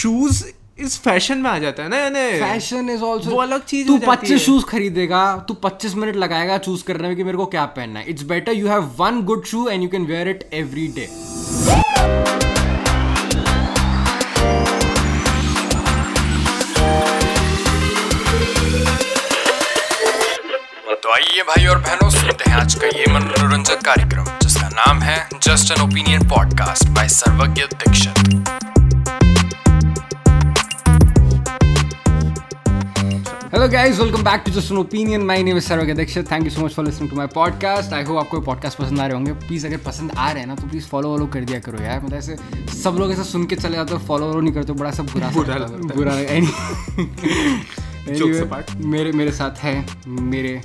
Shoes 0.00 0.42
इस 0.78 0.98
fashion 1.02 1.38
में 1.38 1.50
आ 1.50 1.58
जाता 1.58 1.82
है 1.82 1.88
ना 1.88 1.96
यानी 1.96 2.38
फ़ैशन 2.40 2.90
इज़ 2.90 3.02
ऑल्सो 3.04 3.30
वो 3.30 3.40
अलग 3.42 3.64
चीज़ 3.64 3.86
तू 3.86 3.92
हो 3.92 3.98
जाती 3.98 4.10
है। 4.10 4.16
पच्चीस 4.16 4.42
शूज़ 4.42 4.64
खरीदेगा 4.66 5.22
तू 5.48 5.54
पच्चीस 5.64 5.94
मिनट 5.96 6.16
लगाएगा 6.16 6.56
चूज़ 6.58 6.84
करने 6.84 7.08
में 7.08 7.16
कि 7.16 7.24
मेरे 7.24 7.38
को 7.38 7.46
क्या 7.46 7.64
पहनना 7.76 8.00
है। 8.00 8.06
It's 8.10 8.22
better 8.30 8.52
you 8.52 8.68
have 8.68 8.94
one 8.98 9.20
good 9.22 9.44
shoe 9.46 9.68
and 9.68 9.82
you 9.82 9.88
can 9.88 10.06
wear 10.06 10.28
it 10.28 10.48
every 10.52 10.86
day 10.88 11.06
तो 21.02 21.12
आइए 21.12 21.42
भाई 21.42 21.66
और 21.66 21.78
बहनों 21.78 22.10
सुनते 22.10 22.50
हैं 22.50 22.56
आज 22.56 22.74
का 22.74 22.86
ये 22.88 23.12
मनोरंजक 23.12 23.84
कार्यक्रम 23.84 24.24
जिसका 24.42 24.68
नाम 24.70 25.02
है 25.02 25.18
just 25.42 25.72
an 25.72 25.82
opinion 25.82 26.28
podcast 26.28 26.88
by 26.88 27.08
Sarvagya 27.10 27.62
Dixit. 27.74 28.89
Hello 33.52 33.66
guys 33.68 33.98
welcome 33.98 34.22
back 34.22 34.42
to 34.46 34.50
just 34.52 34.70
an 34.72 34.78
opinion 34.78 35.22
my 35.26 35.42
name 35.42 35.56
is 35.56 35.64
Sarvagya 35.64 35.92
Dixit 35.92 36.30
thank 36.30 36.44
you 36.44 36.50
so 36.50 36.60
much 36.60 36.74
for 36.74 36.84
listening 36.84 37.10
to 37.10 37.16
my 37.16 37.26
podcast 37.26 37.92
I 37.92 38.02
hope 38.02 38.18
आपको 38.18 38.40
podcast 38.40 38.78
पसंद 38.78 39.00
आ 39.00 39.06
रहे 39.06 39.14
होंगे. 39.14 39.32
Please 39.46 39.66
अगर 39.66 39.76
पसंद 39.76 40.10
आ 40.10 40.30
रहे 40.30 40.40
हैं 40.40 40.46
ना 40.46 40.54
तो 40.54 40.66
प्लीज़ 40.68 40.86
फॉलो 40.86 41.08
वॉलो 41.08 41.26
कर 41.26 41.44
दिया 41.44 41.58
करो 41.60 41.82
यार. 41.82 42.00
मतलब 42.00 42.18
ऐसे 42.18 42.36
सब 42.82 42.96
लोग 43.00 43.12
ऐसे 43.12 43.24
सुन 43.24 43.46
के 43.46 43.56
चले 43.56 43.76
जाते 43.76 43.94
हो 43.94 43.98
फॉलो 43.98 44.26
वॉलो 44.26 44.40
नहीं 44.40 44.54
करते 44.54 44.72
बड़ा 44.72 44.90
सा 44.90 45.02
बुरा 45.02 45.30
बुरा। 45.30 45.54
बुरा 45.96 46.12
apart. 48.44 48.74
मेरे 48.84 49.12
मेरे 49.12 49.32
साथ 49.32 49.58
है 49.58 49.74
मेरे 50.06 50.60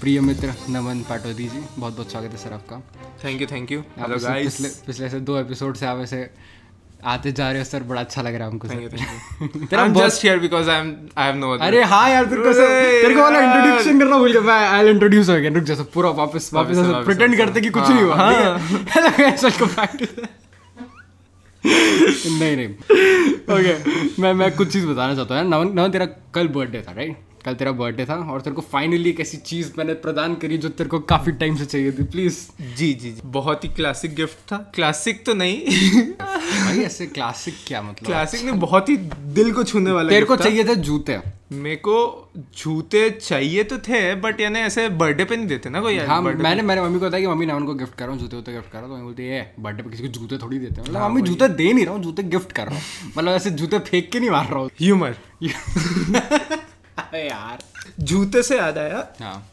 प्रिय 0.00 0.20
मित्र 0.20 0.54
नमन 0.70 1.00
पाटोदी 1.08 1.44
जी. 1.44 1.60
बहुत 1.78 1.92
बहुत 1.92 2.10
स्वागत 2.10 2.30
है 2.32 2.36
सर 2.36 2.52
आपका. 2.52 2.82
थैंक 3.24 3.40
यू 3.40 3.46
थैंक 3.46 3.72
यू 3.72 3.82
पिछले 3.98 4.68
पिछले 4.86 5.08
से 5.10 5.20
दो 5.20 5.38
एपिसोड 5.38 5.76
से 5.76 5.86
आप 5.86 5.98
ऐसे 5.98 6.30
आते 7.12 7.30
जा 7.32 7.50
रहे 7.50 7.58
हो 7.60 7.64
सर 7.64 7.82
बड़ा 7.88 8.00
अच्छा 8.00 8.22
लग 8.22 8.34
रहा 8.34 8.44
है 8.46 8.50
हमको 8.52 8.68
थैंक 8.68 8.82
यू 8.82 8.88
सर। 8.88 9.66
तेरा 9.70 9.82
am 9.84 9.92
just 9.94 10.22
here 10.24 10.38
because 10.40 10.70
I 10.70 10.80
am 10.80 10.88
I 11.18 11.26
have 11.26 11.36
no 11.36 11.50
other 11.54 11.64
अरे 11.66 11.82
हाँ 11.92 12.08
यार 12.10 12.24
तेरे 12.32 12.42
को 12.42 12.52
सर 12.52 12.68
तेरे 13.02 13.14
को 13.14 13.20
वाला 13.22 13.40
इंट्रोडक्शन 13.40 13.98
करना 14.00 14.18
भूल 14.18 14.32
गया। 14.32 14.40
मैं 14.48 14.58
आई 14.68 14.82
विल 14.82 14.92
इंट्रोड्यूस 14.92 15.28
हो 15.30 15.36
गया 15.40 15.50
रुक 15.54 15.64
जा 15.64 15.74
सर 15.74 15.86
पूरा 15.94 16.10
वापस 16.22 16.50
वापस 16.54 16.78
ऐसे 16.84 17.04
प्रिटेंड 17.04 17.36
करते 17.38 17.60
कि 17.60 17.70
कुछ 17.78 17.82
हाँ, 17.82 17.94
नहीं 17.94 18.04
हुआ। 18.04 18.14
हाँ। 18.16 18.58
Hello 18.96 19.10
guys 19.18 19.44
welcome 19.44 19.66
back 19.76 19.96
to 20.02 20.22
नहीं 21.64 22.56
नहीं। 22.56 22.68
ओके 23.54 24.22
मैं 24.22 24.32
मैं 24.40 24.50
कुछ 24.56 24.72
चीज़ 24.72 24.86
बताना 24.86 25.14
चाहता 25.14 25.40
हूँ 25.40 25.48
नवन 25.50 25.72
नवन 25.78 25.90
तेरा 25.92 26.06
कल 26.34 26.48
बर्थडे 26.58 26.82
था 26.88 26.92
राइट 26.96 27.16
कल 27.46 27.54
तेरा 27.54 27.72
बर्थडे 27.72 28.04
था 28.04 28.14
और 28.32 28.40
तेरे 28.40 28.56
को 28.56 28.62
फाइनली 28.72 29.10
एक 29.10 29.20
ऐसी 29.20 29.36
चीज़ 29.46 29.72
मैंने 29.78 29.94
प्रदान 30.04 30.34
करी 30.34 30.58
जो 30.58 30.68
तेरे 30.68 30.90
को 30.90 30.98
काफ़ी 31.12 31.32
टाइम 31.42 31.56
से 31.56 31.64
चाहिए 31.66 31.92
थी 31.92 32.02
प्लीज़ 32.14 32.38
जी 32.76 32.92
जी 32.94 33.10
जी। 33.10 33.20
बहुत 33.36 33.64
ही 33.64 33.68
क्लासिक 33.68 34.14
गिफ्ट 34.14 34.38
था। 34.52 34.56
क्लासिक 34.74 35.24
तो 35.26 35.34
नहीं। 35.34 35.56
भाई 36.16 36.82
ऐसे 36.82 37.06
क्लासिक 37.06 37.54
क्या 37.66 37.82
मतलब? 37.82 38.06
क्लासिक 38.06 38.44
नहीं 38.44 38.58
बहुत 38.60 38.88
ही 38.88 38.96
दिल 39.38 39.52
को 39.52 39.64
छूने 39.64 39.90
वाला 39.90 40.10
तेरे 40.10 40.26
को 40.26 40.36
चाहिए 40.36 40.64
थे 40.64 40.74
जूते। 40.88 41.18
मेरे 41.52 41.76
को 41.76 41.96
जूते 42.58 43.08
चाहिए 43.10 43.64
तो 43.64 43.76
थे 43.78 43.98
बट 44.20 44.40
यानी 44.40 44.58
ऐसे 44.58 44.88
बर्थडे 45.02 45.24
पे 45.24 45.36
नहीं 45.36 45.46
देते 45.46 45.70
ना 45.70 45.80
कोई 45.80 45.98
हाँ 46.06 46.20
मैंने 46.22 46.62
मैंने 46.62 46.82
मम्मी 46.82 46.98
को 47.00 47.06
बताया 47.06 47.20
कि 47.22 47.28
मम्मी 47.28 47.46
नवन 47.46 47.60
उनको 47.60 47.74
गिफ्ट 47.74 47.94
कर 47.94 48.04
रहा 48.04 48.12
हूँ 48.12 48.20
जूते 48.20 48.36
वूते 48.36 48.52
गिफ्ट 48.52 48.70
कर 48.72 48.78
रहा 48.78 48.88
हूँ। 48.88 48.98
तो 48.98 49.04
बोलती 49.04 49.26
है 49.26 49.54
बर्थडे 49.60 49.82
पे 49.82 49.90
किसी 49.90 50.02
को 50.02 50.08
जूते 50.08 50.38
थोड़ी 50.38 50.58
देते 50.58 50.80
हैं। 50.80 50.88
मतलब 50.88 51.02
मम्मी 51.02 51.22
जूते 51.22 51.48
दे 51.54 51.72
नहीं 51.72 51.84
रहा 51.84 51.94
हूँ 51.94 52.02
जूते 52.02 52.22
गिफ्ट 52.34 52.52
कर 52.52 52.66
रहा 52.66 52.74
हूँ। 52.74 53.12
मतलब 53.16 53.32
ऐसे 53.32 53.50
जूते 53.50 53.78
फेंक 53.90 54.10
के 54.12 54.20
नहीं 54.20 54.30
मार 54.30 54.46
रहा 54.46 54.58
हूँ। 54.58 54.70
ह्यूमर 54.80 55.16
यार। 57.14 57.58
जूते 58.00 58.42
से 58.42 58.56
याद 58.56 58.78
आया। 58.78 59.08
हाँ। 59.20 59.48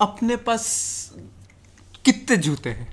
अपने 0.00 0.36
पास 0.36 0.66
कितने 2.04 2.36
जूते 2.36 2.70
हैं? 2.70 2.92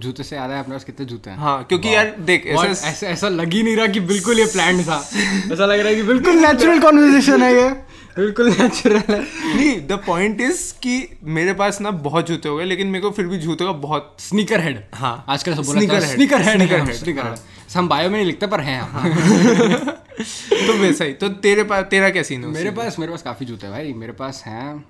जूते 0.00 0.22
से 0.22 0.36
याद 0.36 0.50
है 0.50 0.60
अपने 0.60 0.74
पास 0.74 0.84
कितने 0.84 1.06
जूते 1.06 1.30
हैं? 1.30 1.38
हाँ 1.38 1.64
क्योंकि 1.64 1.94
यार 1.94 2.16
देख 2.20 2.46
ऐसा 2.46 2.88
ऐसा 2.88 3.06
ऐसा 3.06 3.28
लग 3.28 3.52
ही 3.52 3.62
नहीं 3.62 3.76
रहा 3.76 3.86
कि 3.86 4.00
बिल्कुल 4.00 4.38
ये 4.38 4.44
प्लान 4.46 4.84
था। 4.84 4.96
ऐसा 5.52 5.66
लग 5.66 5.78
रहा 5.80 5.88
है 5.88 5.94
कि 5.94 6.02
बिल्कुल 6.02 6.34
नेचुरल 6.46 6.80
कॉन्वर्जेशन 6.80 7.42
है 7.42 7.54
ये। 7.54 7.83
बिल्कुल 8.16 8.48
नेचुरल 8.48 8.96
है। 8.96 9.20
नहीं 9.56 9.86
द 9.86 9.92
पॉइंट 10.06 10.40
इज़ 10.40 10.72
कि 10.74 11.18
मेरे 11.24 11.52
पास 11.54 11.80
ना 11.80 11.90
बहुत 11.90 12.26
जूते 12.26 12.48
हो 12.48 12.56
गए 12.56 12.64
लेकिन 12.64 12.86
मेरे 12.86 13.02
को 13.02 13.10
फिर 13.10 13.26
भी 13.26 13.38
जूते 13.38 13.64
का 13.64 13.72
बहुत 13.72 14.16
स्नीकर 14.20 14.60
हेड 14.60 14.82
हाँ। 14.94 15.24
आजकल 15.28 15.54
सब 15.54 15.62
sneaker 15.62 15.94
head 15.94 16.14
sneaker 16.14 16.42
head 16.42 16.92
sneaker 16.92 17.22
हाँ। 17.22 17.30
हेड 17.30 17.76
हम 17.76 17.88
बायो 17.88 18.10
में 18.10 18.16
नहीं 18.16 18.26
लिखते 18.26 18.46
पर 18.46 18.60
हैं 18.60 18.80
हम। 18.80 19.08
तो 20.66 20.72
वैसा 20.72 21.04
ही 21.04 21.12
तो 21.12 21.28
तेरे 21.28 21.64
पास 21.64 21.84
तेरा 21.84 22.10
क्या 22.10 22.22
सीन 22.22 22.44
है 22.44 22.50
मेरे 22.50 22.70
पास 22.70 22.98
मेरे 22.98 23.12
पास 23.12 23.22
काफ़ी 23.22 23.46
जूते 23.46 23.66
हैं 23.66 23.74
भाई। 23.74 23.92
मेरे 23.92 24.12
पास 24.12 24.42
हैं 24.46 24.84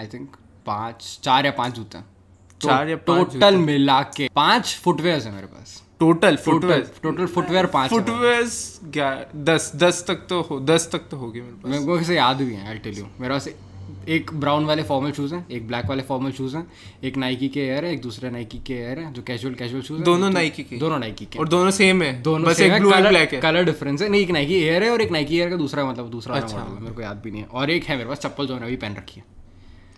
आई 0.00 0.06
थिंक 0.06 0.36
पाँच 0.66 1.18
चार 1.22 1.46
या 1.46 1.52
पाँच 1.52 1.74
जूते 1.74 1.98
हैं। 1.98 2.04
चार 2.60 2.88
या 2.88 2.96
टोटल 2.96 3.56
मिला 3.56 4.02
के 4.02 4.28
पाँच 4.34 4.78
फुटवेयर 4.84 5.20
है 5.20 5.34
मेरे 5.34 5.46
पास। 5.46 5.82
Total 6.00 6.36
total 6.36 6.36
footwear 6.44 6.90
total 7.02 7.26
footwear 7.26 7.66
पाँच। 7.68 7.90
फुटवेयर 7.90 8.44
क्या 8.92 9.14
दस 9.44 9.72
दस 9.76 10.04
तक 10.08 10.26
तो 10.28 10.40
हो 10.40 10.60
दस 10.66 10.88
तक 10.92 11.08
तो 11.10 11.16
होगी 11.16 11.40
मेरे 11.40 11.52
पास। 11.54 11.70
मेरे 11.70 11.84
को 11.84 12.02
से 12.02 12.16
याद 12.16 12.36
भी 12.36 12.54
है 12.54 12.68
आई 12.68 12.78
टेल 12.78 12.98
यू 12.98 13.06
मेरे 13.20 13.34
पास 13.34 13.48
एक 14.08 14.30
ब्राउन 14.34 14.64
वाले 14.64 14.82
फॉर्मल 14.82 15.12
शूज़ 15.12 15.34
हैं 15.34 15.46
एक 15.50 15.66
ब्लैक 15.68 15.86
वाले 15.86 16.02
फॉर्मल 16.02 16.32
शूज़ 16.32 16.56
हैं 16.56 16.66
एक 17.04 17.16
नाइकी 17.16 17.48
के 17.48 17.60
एयर 17.60 17.84
है 17.84 17.92
एक 17.92 18.00
दूसरा 18.02 18.30
नाइकी 18.30 18.58
के 18.66 18.74
एयर 18.74 18.98
है 18.98 19.12
जो 19.12 19.22
कैजुअल 19.22 19.54
कैजुअल 19.54 19.82
शूज़ 19.82 20.02
दोनों 20.02 20.30
Nike 20.30 20.62
के? 20.62 20.76
दोनों 20.78 20.98
नाइकी 20.98 21.24
के। 21.24 21.38
और 21.38 21.48
दोनों 21.48 21.70
सेम 21.70 22.02
है 22.02 22.12
दोनों 22.22 22.48
बस 22.48 22.60
एक 22.60 22.72
ब्लू 22.72 22.92
एंड 22.92 23.08
ब्लैक 23.08 23.32
है। 23.34 23.40
कलर 23.40 23.64
डिफरेंस 23.64 24.02
है। 24.02 24.08
नहीं 24.08 24.22
एक 24.22 24.30
नाइकी 24.30 24.54
एयर 24.54 24.82
है 24.82 24.90
और 24.90 25.02
एक 25.02 25.10
नाइकी 25.12 25.38
एयर 25.38 25.50
का 25.50 25.56
दूसरा 25.56 25.84
मतलब 25.84 26.10
दूसरा 26.10 26.36
अच्छा। 26.36 26.64
मेरे 26.80 26.94
को 26.94 27.02
याद 27.02 27.20
भी 27.24 27.30
नहीं 27.30 27.42
है। 27.42 27.48
और 27.48 27.70
एक 27.70 27.84
है 27.84 27.96
मेरे 27.96 28.08
पास 28.08 28.18
चप्पल 28.18 28.46
जो 28.46 28.54
है 28.54 28.62
अभी 28.62 28.76
पहन 28.76 28.94
रखी 28.94 29.20
है। 29.20 29.24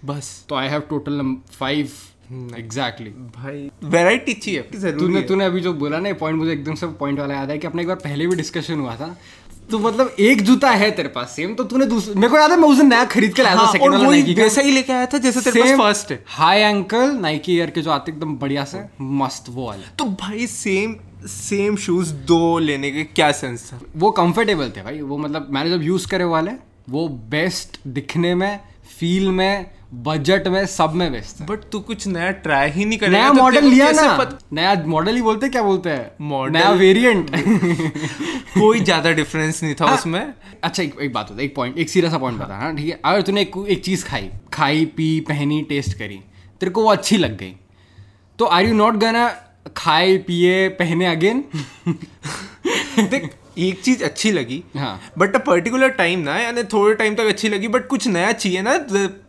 बस। 0.04 0.44
तो 0.48 0.54
I 0.54 0.68
have 0.68 0.80
total 0.90 1.36
five 1.50 1.92
exactly 2.32 3.10
भाई 3.36 3.70
वैरायटी 3.84 4.32
चाहिए। 4.34 4.92
तूने 4.92 5.18
है। 5.18 5.26
तूने 5.26 5.44
अभी 5.44 5.60
जो 5.60 5.72
बोला 5.74 5.98
ना 5.98 6.12
पॉइंट 6.14 6.38
मुझे 6.38 6.52
एकदम 6.52 6.74
से 6.74 6.86
पॉइंट 6.98 7.18
वाला 7.18 7.34
याद 7.34 7.50
है 7.50 7.58
कि 7.58 7.66
अपने 7.66 7.82
एक 7.82 7.88
बार 7.88 7.96
पहले 7.98 8.26
भी 8.26 8.36
डिस्कशन 8.36 8.80
हुआ 8.80 8.94
था। 8.96 9.16
तो 9.70 9.78
मतलब 9.78 10.14
एक 10.20 10.40
जूता 10.42 10.70
है 10.70 10.90
तेरे 10.90 11.08
पास 11.08 11.30
सेम 11.30 11.54
तो 11.54 11.64
तूने 11.64 11.86
दूसरा 11.86 12.14
मेरे 12.14 12.28
को 12.28 12.38
याद 12.38 12.50
है 12.50 12.56
मैं 12.56 12.68
उस 12.68 12.76
दिन 12.76 12.86
नया 12.86 13.04
खरीद 13.06 13.34
के 13.34 13.42
लाया 13.42 13.56
था 13.56 13.60
हाँ, 13.60 13.72
सेकंड 13.72 13.92
वाला 13.92 14.08
नाइकी 14.10 14.34
का। 14.34 14.42
वैसा 14.42 14.62
ही 14.62 14.70
लेके 14.70 14.92
आया 14.92 15.06
था 15.06 15.18
जैसे 15.18 15.40
तेरे 15.40 15.62
पास 15.62 15.78
फ़र्स्ट 15.78 16.10
है। 16.12 16.22
हाई 16.28 16.60
एंकल 16.60 17.12
नाइकी 17.16 17.56
एयर 17.56 17.70
के 17.70 17.82
जो 17.82 17.90
आते 17.90 18.12
एकदम 18.12 18.36
बढ़िया 18.38 18.64
से 18.64 18.84
मस्त 19.00 19.44
वो 19.48 19.66
वाले। 19.66 19.94
तो 19.98 20.04
भाई 20.20 20.46
सेम 20.46 20.96
सेम 21.28 21.76
शूज़ 21.76 22.12
दो 22.26 22.58
लेने 22.58 22.90
के 22.90 23.04
क्या 23.04 23.30
सेंस 23.32 23.70
था? 23.72 23.80
वो 23.96 24.10
कंफर्टेबल 24.12 24.72
थे 24.76 24.82
भाई 24.82 25.00
वो 25.02 25.18
मतलब 25.18 25.48
मैंने 25.50 25.70
जब 25.70 25.82
यूज़ 25.82 26.08
करे 26.08 26.24
वाले 26.26 26.52
वो 26.90 27.08
बेस्ट 27.08 27.78
दिखने 27.88 28.34
में 28.34 28.60
फील 28.98 29.30
में 29.30 29.70
बजट 29.94 30.46
में 30.48 30.64
सब 30.66 30.92
में 30.94 31.10
बेस्ट 31.12 31.42
बट 31.42 31.60
तू 31.72 31.78
कुछ 31.80 32.06
नया 32.06 32.30
ट्राई 32.42 32.70
ही 32.70 32.84
नहीं 32.84 32.98
कर 32.98 33.08
नया 33.08 33.28
तो 33.28 33.34
मॉडल 33.34 33.60
तेरे 33.60 33.70
लिया 33.70 33.90
ना। 33.92 34.16
पता- 34.18 34.42
नया 34.52 34.74
मॉडल 34.86 35.14
ही 35.16 35.22
बोलते 35.22 35.48
क्या 35.48 35.62
बोलते 35.62 35.90
हैं? 35.90 36.10
Model- 36.30 36.52
नया 36.52 36.70
वेरिएंट 36.70 37.30
कोई 38.58 38.80
ज़्यादा 38.80 39.10
डिफरेंस 39.12 39.62
नहीं 39.62 39.74
था 39.74 39.94
उसमें। 39.94 40.20
अच्छा 40.64 40.82
एक, 40.82 40.94
एक 41.02 41.12
बात 41.12 41.30
होता 41.30 41.40
है 41.40 41.46
एक 41.46 41.54
पॉइंट 41.54 41.78
एक 41.78 41.90
सीरियस 41.90 42.12
सा 42.12 42.18
पॉइंट 42.18 42.38
बता 42.38 42.56
हाँ 42.56 42.74
ठीक 42.76 42.88
है? 42.88 43.00
अगर 43.04 43.22
तूने 43.22 43.42
एक, 43.42 43.64
एक 43.68 43.84
चीज़ 43.84 44.04
खाई 44.06 44.30
खाई 44.52 44.84
पी 44.96 45.08
पहनी 45.20 45.60
टेस्ट 45.62 45.98
करी 45.98 46.20
तेरे 46.60 46.70
को 46.70 46.82
वो 46.82 46.90
अच्छी 46.90 47.16
लग 47.16 47.36
गई 47.38 47.54
तो 48.38 48.44
आर 48.44 48.66
यू 48.66 48.74
नॉट 48.74 48.96
गना 48.96 49.28
खाए 49.76 50.16
पिए 50.16 50.68
पहने 50.68 51.06
अगेन 51.06 51.44
देख 52.98 53.30
एक 53.68 53.80
चीज़ 53.82 54.02
अच्छी 54.04 54.30
लगी 54.32 54.62
हाँ। 54.76 54.92
बट 55.18 55.34
अ 55.36 55.38
पर्टिकुलर 55.46 55.88
टाइम 56.00 56.20
ना 56.20 56.36
यानी 56.38 56.62
थोड़े 56.72 56.94
टाइम 56.94 57.14
तक 57.14 57.28
अच्छी 57.28 57.48
लगी 57.48 57.68
बट 57.68 57.86
कुछ 57.88 58.06
नया 58.08 58.32
चाहिए 58.32 58.62
ना 58.62 58.76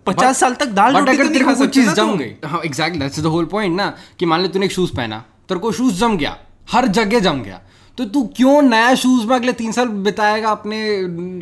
पचास 0.07 0.39
साल 0.39 0.53
तक 0.61 0.67
दाल 0.79 0.95
रोटी 0.97 1.05
तो 1.17 1.23
अगर 1.23 1.33
तेरे 1.33 1.45
को 1.55 1.65
चीज़ 1.67 1.89
जम 1.93 2.15
गई। 2.17 2.33
हाँ 2.45 2.61
exactly 2.65 2.99
that's 2.99 3.19
the 3.19 3.25
whole 3.35 3.45
point 3.51 3.75
ना 3.75 3.93
कि 4.19 4.25
मान 4.25 4.41
लो 4.41 4.47
तूने 4.47 4.65
एक 4.65 4.71
शूज़ 4.71 4.95
पहना 4.95 5.23
तेरे 5.49 5.59
को 5.59 5.71
शूज़ 5.71 5.99
जम 5.99 6.17
गया 6.17 6.37
हर 6.71 6.87
जगह 6.99 7.19
जम 7.19 7.41
गया 7.43 7.61
तो 7.97 8.05
तू 8.05 8.23
क्यों 8.37 8.61
नया 8.61 8.93
शूज़ 8.95 9.25
में 9.27 9.35
अगले 9.35 9.53
तीन 9.53 9.71
साल 9.71 9.87
बिताएगा 10.07 10.49
अपने 10.49 10.77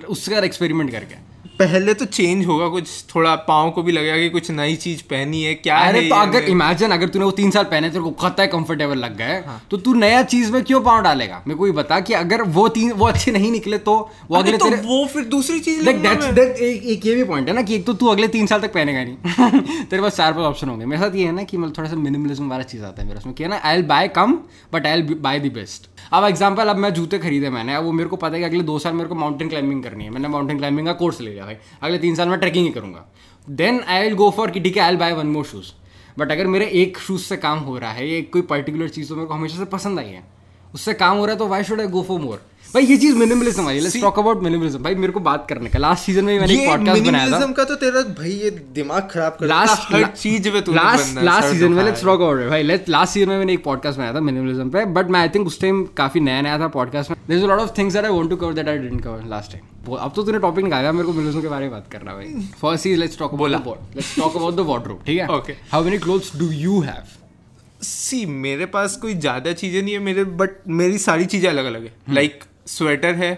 उसका 0.10 0.40
एक्सपेरिमेंट 0.46 0.92
करके? 0.92 1.16
पहले 1.60 1.94
तो 1.94 2.06
चेंज 2.08 2.46
होगा 2.46 2.68
कुछ 2.68 2.90
थोड़ा 3.06 3.36
पाँव 3.48 3.70
को 3.72 3.82
भी 3.84 3.92
लगेगा 3.92 4.18
कि 4.18 4.30
कुछ 4.30 4.50
नई 4.52 4.76
चीज़ 4.76 5.02
पहनी 5.04 5.42
है 5.44 5.54
क्या 5.56 5.78
अरे 5.78 6.00
है 6.00 6.10
तो 6.10 6.16
अगर 6.16 6.44
इमेजिन 6.50 6.92
अगर 6.92 7.08
तूने 7.08 7.26
वो 7.26 7.32
तीन 7.32 7.52
साल 7.52 7.64
पहने 7.64 7.90
तेरे 7.90 8.04
को 8.04 8.12
खत 8.22 8.40
है 8.40 8.46
कंफर्टेबल 8.48 8.98
लग 8.98 9.18
गए 9.18 9.40
हाँ। 9.48 9.62
तो 9.72 9.78
तू 9.78 9.94
नया 9.94 10.22
चीज़ 10.26 10.52
में 10.52 10.64
क्यों 10.64 10.82
पाँव 10.82 11.02
डालेगा? 11.04 11.42
मेरे 11.48 11.58
को 11.58 11.68
ये 11.68 11.74
बता 11.74 12.00
कि 12.00 12.14
अगर 12.14 12.42
वो 12.50 12.68
तीन 12.70 12.92
वो 12.92 13.08
अच्छे 13.08 13.32
नहीं 13.32 13.52
निकले 13.52 13.78
तो 13.80 13.96
वो 14.30 14.38
अगले 14.38 14.58
तो 14.58 14.70
तेरे 14.70 14.82
वो 14.84 15.06
फिर 15.14 15.26
दूसरी 15.26 15.60
चीज़ 15.60 15.90
एक, 15.90 16.06
एक 16.86 17.06
ये 17.06 17.16
भी 17.16 17.24
पॉइंट 17.24 17.50
है 17.50 17.56
ना 17.56 17.62
कि 17.62 17.76
एक 17.76 17.86
तो 17.86 17.94
तू 17.94 18.08
अगले 18.08 18.28
तीन 18.28 18.46
साल 18.46 18.62
तक 18.62 18.74
पहनेगा 18.74 19.04
नहीं। 19.04 19.84
तेरे 19.90 20.02
पास 20.02 20.18
चार 20.18 20.34
पाँच 20.34 20.46
ऑप्शन 20.46 20.70
होंगे। 20.70 20.86
मेरे 20.86 21.02
साथ 21.02 21.16
ये 21.16 21.26
है 21.26 21.32
ना 21.32 21.44
कि 21.44 21.58
मतलब 21.58 21.78
थोड़ा 21.78 21.90
सा 21.90 21.96
मिनिमलिज्म 21.98 22.50
वाला 22.50 22.64
चीज़ 22.64 22.84
आता 22.84 23.02
है 23.02 23.08
मेरे 23.08 23.20
उसमें 23.20 23.36
कि 23.36 23.48
ना 23.48 23.62
I 23.64 23.76
L 23.76 23.84
buy 23.86 24.08
come 24.18 24.38
but 24.74 24.86
I'll 24.94 25.04
buy 25.22 25.40
the 25.40 25.52
best 25.54 25.90
अब 26.14 26.26
एग्ज़ाम्पल 26.26 26.68
अब 26.68 26.78
मैं 26.78 26.94
जूते 26.94 27.18
खरीदे 27.20 27.50
मैंने 27.50 27.76
अब 27.76 27.84
वो 27.84 27.92
मेरे 27.92 28.10
को 28.10 28.16
पता 28.16 28.34
है 28.34 28.40
कि 28.40 28.46
अगले 28.46 28.64
दो 28.64 28.80
साल 28.80 28.94
मेरे 28.94 29.10
को 29.10 29.16
माउंटेन 29.16 29.50
क्लाइंबिंग 29.50 29.84
करनी 29.84 30.04
है। 30.04 30.10
मैंने 30.10 30.28
माउंटेन 30.28 30.58
क्लाइंबिंग 30.58 30.88
का 30.88 30.94
कोर्स 30.94 31.22
ले 31.22 31.30
लिया। 31.32 31.48
भाई। 31.50 31.58
अगले 31.84 31.98
तीन 31.98 32.16
साल 32.16 32.30
में 32.30 32.40
ट्रैकिंग 32.40 32.66
ही 32.68 32.74
करूँगा। 32.74 33.06
Then 33.48 33.82
I 33.88 34.04
will 34.04 34.16
go 34.16 34.30
for 34.38 34.52
कि 34.52 34.60
ठीक 34.60 34.78
है 34.78 34.84
I 34.84 34.96
buy 34.98 35.14
one 35.14 35.28
more 35.28 35.46
shoes 35.46 35.72
but 36.18 36.32
अगर 36.32 36.48
मेरे 36.48 36.66
एक 36.82 36.98
शूज़ 37.00 37.22
से 37.22 37.38
काम 37.38 37.60
हो 37.60 37.78
रहा 37.78 37.92
है 37.92 38.08
या 38.10 38.22
कोई 38.34 38.42
पर्टिकुलर 38.50 38.90
चीज़ 38.90 39.10
तो 39.10 39.16
मेरे 39.16 39.28
को 39.28 39.34
हमेशा 39.34 39.58
से 39.58 39.66
पसंद 39.72 40.00
आई 40.00 40.10
है। 40.10 40.24
उससे 40.74 40.94
काम 40.94 41.18
हो 41.18 41.26
रहा 41.26 41.34
है 41.34 41.40
तो 41.40 41.48
why 41.48 41.64
should 41.64 41.80
I 41.82 41.88
go 41.88 42.02
for 42.08 42.20
more 42.22 42.42
भाई 42.74 42.86
ये 42.86 42.96
चीज़ 42.98 43.16
minimalism 43.18 43.68
I 43.68 43.80
let's 43.80 44.02
talk 44.02 44.20
about 44.20 44.42
minimalism 44.44 44.84
भाई 44.84 44.96
मेरे 44.96 45.14
को 45.14 45.20
बात 45.20 45.46
करने 45.50 45.70
का। 45.70 45.80
लास्ट 45.80 46.04
सीज़न 46.04 46.26
में 46.26 46.40
मैंने 46.40 46.54
एक 46.54 46.68
पॉडकास्ट 46.70 47.04
बनाया 47.04 47.26
था। 47.26 47.30
minimalism 47.30 47.56
का 47.58 47.64
तो 47.64 47.76
तेरा 47.76 48.02
भाई 48.20 48.32
ये 48.32 48.50
दिमाग 48.76 49.08
खराब 49.12 49.38
कर 49.40 49.46
लास्ट 49.46 49.94
हर 49.94 50.06
चीज़ 50.08 50.50
में 50.50 50.62
तूने 50.64 50.78
लास्ट 50.78 51.24
लास्ट 51.24 51.48
सीज़न 51.48 51.74
में 51.74 51.84
लेट्स 51.84 52.04
टॉक 52.04 52.22
अबाउट 52.22 52.50
भाई 52.50 52.64
लेट्स 52.64 52.90
लास्ट 52.90 53.14
सीज़न 53.14 53.30
में 53.30 53.38
मैंने 53.38 53.54
एक 53.54 53.64
पॉडकास्ट 53.64 53.98
बनाया 53.98 54.14
था 54.14 54.20
मिनिमलिज्म 54.22 54.70
पे। 54.70 54.86
बट 54.94 55.10
मैं 55.10 55.20
आई 55.20 55.30
थिंक 55.30 55.48
उस 55.48 55.60
टाइम 55.62 55.84
काफ़ी 55.98 56.22
नया 56.22 56.42
नया 56.42 56.60
था 56.60 56.68
पॉडकास्ट 56.78 57.12
में। 57.12 57.18
There 57.28 57.40
is 57.40 57.46
a 57.46 57.50
lot 57.50 57.60
of 57.60 57.78
things 57.78 57.94
that 57.94 58.06
I 58.06 58.12
want 58.12 58.30
to 58.30 58.36
cover 58.36 58.54
that 58.54 58.68
I 58.68 58.78
didn't 58.78 59.04
cover 59.04 59.26
last 59.28 59.52
time 59.52 59.79
अब 59.98 60.14
तो 60.16 60.24
तूने 60.24 60.40
टॉपिक 60.40 60.64
निकाला 60.64 60.92
मेरे 60.92 61.06
को 61.06 61.14
मिनिमलिज्म 61.14 61.42
के 61.42 61.48
बारे 61.48 61.66
में 61.66 61.72
बात 61.72 61.88
करना 61.92 62.14
भाई 62.16 62.28
फ़र्स्ट 62.62 62.88
इज़ 62.88 63.00
लेट्स 63.00 63.18
टॉक 63.20 63.34
बोला। 63.36 63.58
About 63.58 63.96
let's 63.96 64.16
talk 64.16 64.36
about 64.36 64.56
the 64.56 64.66
wardrobe 64.68 65.02
ठीक 65.06 65.20
है 65.20 65.28
Okay. 65.30 65.56
How 65.72 65.84
many 65.84 65.98
clothes 66.00 66.36
do 66.38 66.50
you 66.52 66.80
have 66.82 67.18
see 67.84 68.26
मेरे 68.46 68.66
पास 68.68 68.96
कोई 69.02 69.14
ज़्यादा 69.16 69.54
चीज़ें 69.54 69.82
नहीं 69.82 69.94
है 69.94 70.00
मेरे 70.02 70.24
बट 70.42 70.68
मेरी 70.82 70.98
सारी 71.00 71.26
चीज़ें 71.26 71.50
अलग 71.50 71.66
अलग। 71.66 71.84
है 71.84 72.14
लाइक 72.14 72.34
like, 72.34 72.48
स्वेटर 72.68 73.16
है 73.16 73.34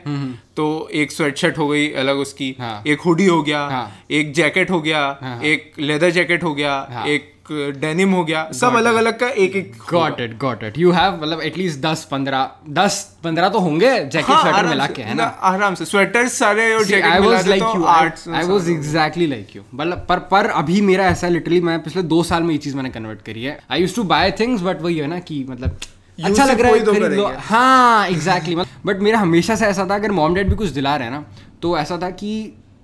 तो 0.55 0.63
एक 0.93 1.11
स्वेट 1.11 1.37
शर्ट 1.37 1.57
हो 1.57 1.67
गई 1.67 1.91
अलग 1.99 2.17
उसकी 2.19 2.55
हाँ। 2.59 2.81
एक 2.87 3.01
हुडी 3.01 3.25
हो 3.25 3.41
गया 3.43 3.59
हाँ। 3.67 3.91
एक 4.11 4.33
जैकेट 4.33 4.71
हो 4.71 4.81
गया 4.81 4.99
हाँ। 5.21 5.41
एक 5.43 5.71
लेदर 5.79 6.09
जैकेट 6.11 6.43
हो 6.43 6.53
गया 6.55 6.73
हाँ। 6.91 7.05
एक 7.07 7.30
डेनिम 7.49 8.11
हो 8.11 8.23
गया 8.23 8.41
सब 8.53 8.75
अलग 8.75 8.95
अलग 8.95 9.19
का 9.19 9.27
एक 9.43 9.55
एक 9.55 9.73
got 9.91 10.19
it 10.21 10.37
got 10.39 10.63
it 10.63 10.77
you 10.77 10.91
have 10.91 11.13
मतलब 11.21 11.41
एटलीस्ट 11.41 11.79
दस 11.81 12.03
पंद्रह 12.11 12.49
दस 12.69 12.99
पंद्रह 13.23 13.49
तो 13.49 13.59
होंगे 13.59 13.89
जैकेट 13.99 14.35
स्वेटर 14.37 14.65
मिला 14.65 14.87
के 14.87 15.01
है 15.01 15.13
ना, 15.13 15.23
आराम 15.23 15.75
से। 15.75 15.85
स्वेटर 15.85 16.27
सारे 16.27 16.73
और 16.75 16.83
जैकेट 16.83 17.59
तो 17.59 17.73
you. 17.73 17.85
आठ 17.85 18.19
I, 18.19 18.41
I 18.41 18.45
was 18.49 18.69
exactly 18.73 19.27
like 19.31 19.55
you. 19.55 19.63
मतलब 19.73 20.05
पर 20.09 20.19
पर 20.31 20.49
अभी 20.61 20.81
मेरा 20.81 21.05
ऐसा 21.07 21.27
लिटरली 21.27 21.61
मैं 21.61 21.81
पिछले 21.83 22.03
दो 22.03 22.21
साल 22.23 22.43
में 22.43 22.51
ये 22.51 22.57
चीज़ 22.57 22.75
मैंने 22.75 22.89
कन्वर्ट 22.89 23.21
करी 23.21 23.43
है। 23.43 23.59
I 23.71 23.81
use 23.81 23.95
to 23.95 24.03
buy 24.03 24.31
things 24.39 24.61
but 24.61 24.81
वही 24.81 24.97
है 24.97 25.07
ना 25.07 25.19
कि 25.19 25.45
मतलब 25.49 25.77
अच्छा 26.23 26.45
लग 26.45 26.61
रहा 26.61 26.71
है 26.71 26.83
तो 26.85 26.93
खरीद 26.93 27.13
लो। 27.13 27.31
हाँ 27.39 28.07
एग्जैक्टली 28.15 28.55
बट 28.85 29.01
मेरा 29.01 29.19
हमेशा 29.19 29.55
से 29.55 29.65
ऐसा 29.65 29.87
था 29.89 29.95
अगर 29.95 30.11
मॉम 30.11 30.35
डैड 30.35 30.49
भी 30.49 30.55
कुछ 30.55 30.69
दिला 30.69 30.95
रहे 30.95 31.07
हैं 31.07 31.13
ना 31.13 31.25
तो 31.61 31.77
ऐसा 31.77 31.97
था 31.97 32.09
कि 32.21 32.31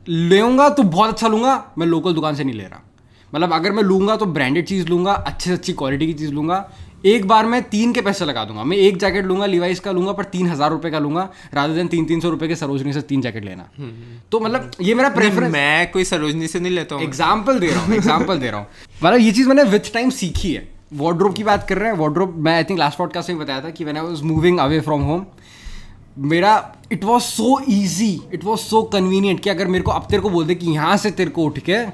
लेऊँगा 0.07 0.69
तो 0.69 0.83
बहुत 0.83 1.09
अच्छा 1.09 1.27
लूँगा 1.27 1.63
मैं 1.77 1.87
लोकल 1.87 2.13
दुकान 2.13 2.35
से 2.35 2.43
नहीं 2.43 2.55
ले 2.55 2.63
रहा। 2.63 2.83
मतलब 3.37 3.53
अगर 3.53 3.71
मैं 3.71 3.83
लूँगा 3.83 4.15
तो 4.15 4.25
ब्रांडेड 4.25 4.65
चीज़ 4.65 4.87
लूँगा 4.87 5.13
अच्छी 5.13 5.49
से 5.49 5.55
अच्छी 5.55 5.73
क्वालिटी 5.73 6.05
की 6.07 6.13
चीज़ 6.13 6.31
लूँगा। 6.33 6.69
एक 7.05 7.27
बार 7.27 7.45
मैं 7.45 7.61
तीन 7.63 7.91
के 7.93 8.01
पैसे 8.01 8.25
लगा 8.25 8.43
दूँगा। 8.45 8.63
मैं 8.63 8.77
एक 8.77 8.97
जैकेट 8.99 9.25
लूँगा 9.25 9.45
लिवाइस 9.45 9.79
का 9.79 9.91
लूँगा 9.91 10.11
पर 10.11 10.23
तीन 10.25 10.47
हज़ार 10.47 10.71
रुपए 10.71 10.89
का 10.91 10.99
लूँगा 10.99 11.27
राधर 11.53 11.73
देन 11.73 11.87
तीन 11.87 12.05
तीन 12.05 12.19
सौ 12.19 12.29
रुपए 12.29 12.47
के 12.47 12.55
सरोजनी 12.55 12.93
से 12.93 13.01
तीन 13.03 13.21
जैकेट 13.21 13.45
लेना। 13.45 13.67
तो 14.31 14.39
मतलब 14.39 14.71
ये 14.81 14.95
मेरा 14.95 15.09
प्रेफरेंस 15.09 15.51
मैं 15.53 15.91
कोई 15.91 16.03
सरोजनी 16.03 16.47
से 16.47 16.59
नहीं 16.59 16.73
लेता 16.73 16.95
हूँ। 16.95 17.03
एग्ज़ाम्पल 17.03 17.59
दे 17.59 17.67
रहा 17.67 17.83
हूँ 17.83 17.95
एग्ज़ाम्पल 17.95 18.39
दे 18.39 18.49
रहा 18.49 18.59
हूँ। 18.59 18.67
मतलब 19.03 19.19
ये 19.19 19.31
चीज़ 19.31 19.47
मैंने 19.47 19.63
विथ 19.71 19.93
टाइम 19.93 20.09
सीखी 20.11 20.53
है। 20.53 20.67
वार्ड्रोब 20.95 21.35
की 21.35 21.43
बात 21.43 21.67
कर 21.69 21.77
रहे 21.77 21.91
हैं 21.91 21.97
वार्ड्रोब 21.97 22.35
मैं 22.39 22.55
आई 22.55 22.63
थिंक 22.63 22.79
लास्ट 22.79 22.97
पॉडकास्ट 22.97 23.29
में 23.29 23.39
बताया 23.39 23.61
था 23.61 23.69
कि 23.69 23.85
I 23.85 23.99
was 23.99 24.21
moving 24.23 24.59
away 24.59 24.79
from 24.79 25.01
home 25.01 25.25
मेरा 26.25 26.55
it 26.91 27.03
was 27.03 27.23
so 27.23 27.59
easy 27.69 28.11
it 28.33 28.43
was 28.43 28.59
so 28.59 28.81
convenient 28.93 29.39
कि 29.39 29.49
अगर 29.49 29.67
मेरे 29.67 29.83
को 29.83 29.91
अब 29.91 30.07
तेरे 30.09 30.21
को 30.21 30.29
बोल 30.29 30.45
दे 30.45 30.55
कि 30.55 30.71
यहाँ 30.71 30.97
से 30.97 31.11
तेरे 31.11 31.29
को 31.29 31.43
उठ 31.43 31.59
के 31.59 31.85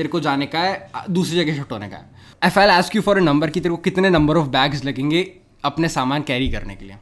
तेरे 0.00 0.08
को 0.08 0.20
जाने 0.20 0.46
का 0.46 0.58
है 0.58 0.90
दूसरी 1.10 1.36
जगह 1.36 1.54
शिफ्ट 1.54 1.72
होने 1.72 1.88
का 1.88 1.96
है। 1.96 2.04
I 2.44 2.50
file 2.50 2.70
ask 2.70 2.94
you 2.96 3.02
for 3.02 3.18
a 3.18 3.20
number 3.20 3.50
कि 3.50 3.60
तेरे 3.60 3.70
को 3.70 3.76
कितने 3.76 4.10
नंबर 4.10 4.36
ऑफ़ 4.36 4.46
बैग्स 4.48 4.84
लगेंगे 4.84 5.20
अपने 5.64 5.88
सामान 5.88 6.22
कैरी 6.22 6.48
करने 6.50 6.74
के 6.74 6.84
लिए। 6.84 6.96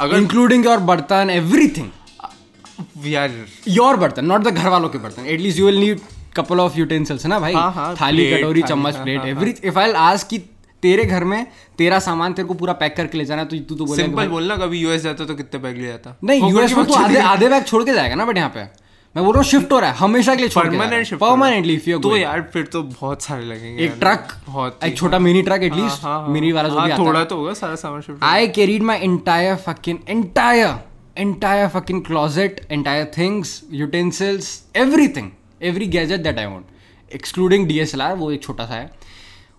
अगर- 0.00 0.20
इंक्लूडिंग 0.20 0.66
योर 0.66 0.78
बर्तन 0.90 1.30
एवरीथिंग 1.30 3.06
यार 3.06 3.30
योर 3.68 3.96
बर्तन 3.96 4.24
नॉट 4.24 4.40
द 4.40 4.48
घर 4.48 4.68
वालों 4.68 4.88
के 4.88 4.98
बर्तन। 4.98 5.26
At least 5.26 5.58
you 5.58 5.66
will 5.66 5.78
need 5.78 6.00
couple 6.36 6.60
of 6.60 6.78
utensils 6.78 7.26
ना 7.26 7.38
भाई? 7.40 7.52
हाँ, 7.52 7.72
हाँ, 7.72 7.94
थाली 8.00 8.30
कटोरी 8.30 8.62
चम्मच 8.62 8.96
प्लेट 8.96 9.24
एवरी 9.24 9.54
इफ़ 9.64 9.78
आई 9.78 9.92
आज 10.04 10.22
की 10.24 10.38
तेरे 10.82 11.04
घर 11.04 11.24
में 11.24 11.46
तेरा 11.78 11.98
सामान 11.98 12.32
तेरे 12.32 12.48
को 12.48 12.54
पूरा 12.54 12.72
पैक 12.72 12.96
करके 12.96 13.18
ले 13.18 13.24
जाना 13.24 13.44
तो 13.44 13.58
तू 13.58 13.74
तो 13.74 13.84
बोलेगा 13.84 14.06
सिंपल 14.06 14.28
बोलना 14.28 14.56
कभी 14.56 14.80
यूएस 14.80 15.02
जाता 15.02 15.24
तो 15.24 15.34
कितने 15.34 15.60
बैग 15.60 15.76
ले 15.76 15.86
जाता? 15.86 16.16
नहीं 16.24 16.50
यूएस 16.50 16.76
में 16.76 16.86
तो 16.86 16.94
आधे 16.94 17.20
आधे 17.34 17.48
बैग 17.48 17.64
छोड़ 17.64 17.84
के 17.84 17.94
जाएगा 17.94 18.14
ना 18.14 18.24
बट 18.24 18.36
यहाँ 18.36 18.50
पे। 18.50 18.83
मैं 19.16 19.24
बोल 19.24 19.34
रहा 19.34 19.42
शिफ्ट 19.42 19.72
हो 19.72 19.78
रहा 19.78 19.90
है 19.90 19.96
हमेशा 19.96 20.34
के 20.34 20.42
लिए 20.42 21.16
परमानेंटली 21.16 21.76
फिर 21.78 21.98
तो 21.98 22.16
यार 22.16 22.40
फिर 22.52 22.64
तो 22.66 22.82
बहुत 22.82 23.22
सारे 23.22 23.44
लगेंगे 23.44 23.84
एक 23.84 23.92
ट्रक 23.98 24.32
बहुत 24.46 24.84
एक 24.84 24.96
छोटा 24.96 25.18
मिनी 25.18 25.42
ट्रक 25.42 25.62
एटलीस्ट 25.62 26.02
मिनी 26.28 26.52
वाला 26.52 26.68
जो 26.68 26.78
हाँ, 26.78 26.88
भी 26.88 27.06
थोड़ा 27.06 27.24
तो 27.24 27.36
होगा 27.36 27.52
सारा 27.52 27.74
सामान 27.74 28.00
shift 28.00 28.24
I 28.24 28.48
carried 28.48 28.82
my 28.82 28.98
entire 28.98 29.56
fucking 29.56 29.98
entire 30.08 30.74
entire 31.18 31.68
fucking 31.68 32.02
closet 32.04 32.60
entire 32.70 33.10
things 33.18 33.62
utensils 33.70 34.62
everything 34.76 35.30
every 35.62 35.86
gadget 35.86 36.20
that 36.20 36.38
I 36.38 36.46
want 36.46 37.14
excluding 37.14 37.66
DSLR 37.68 38.16
वो 38.16 38.30
एक 38.32 38.42
छोटा 38.42 38.66
सा 38.66 38.74
है। 38.74 38.90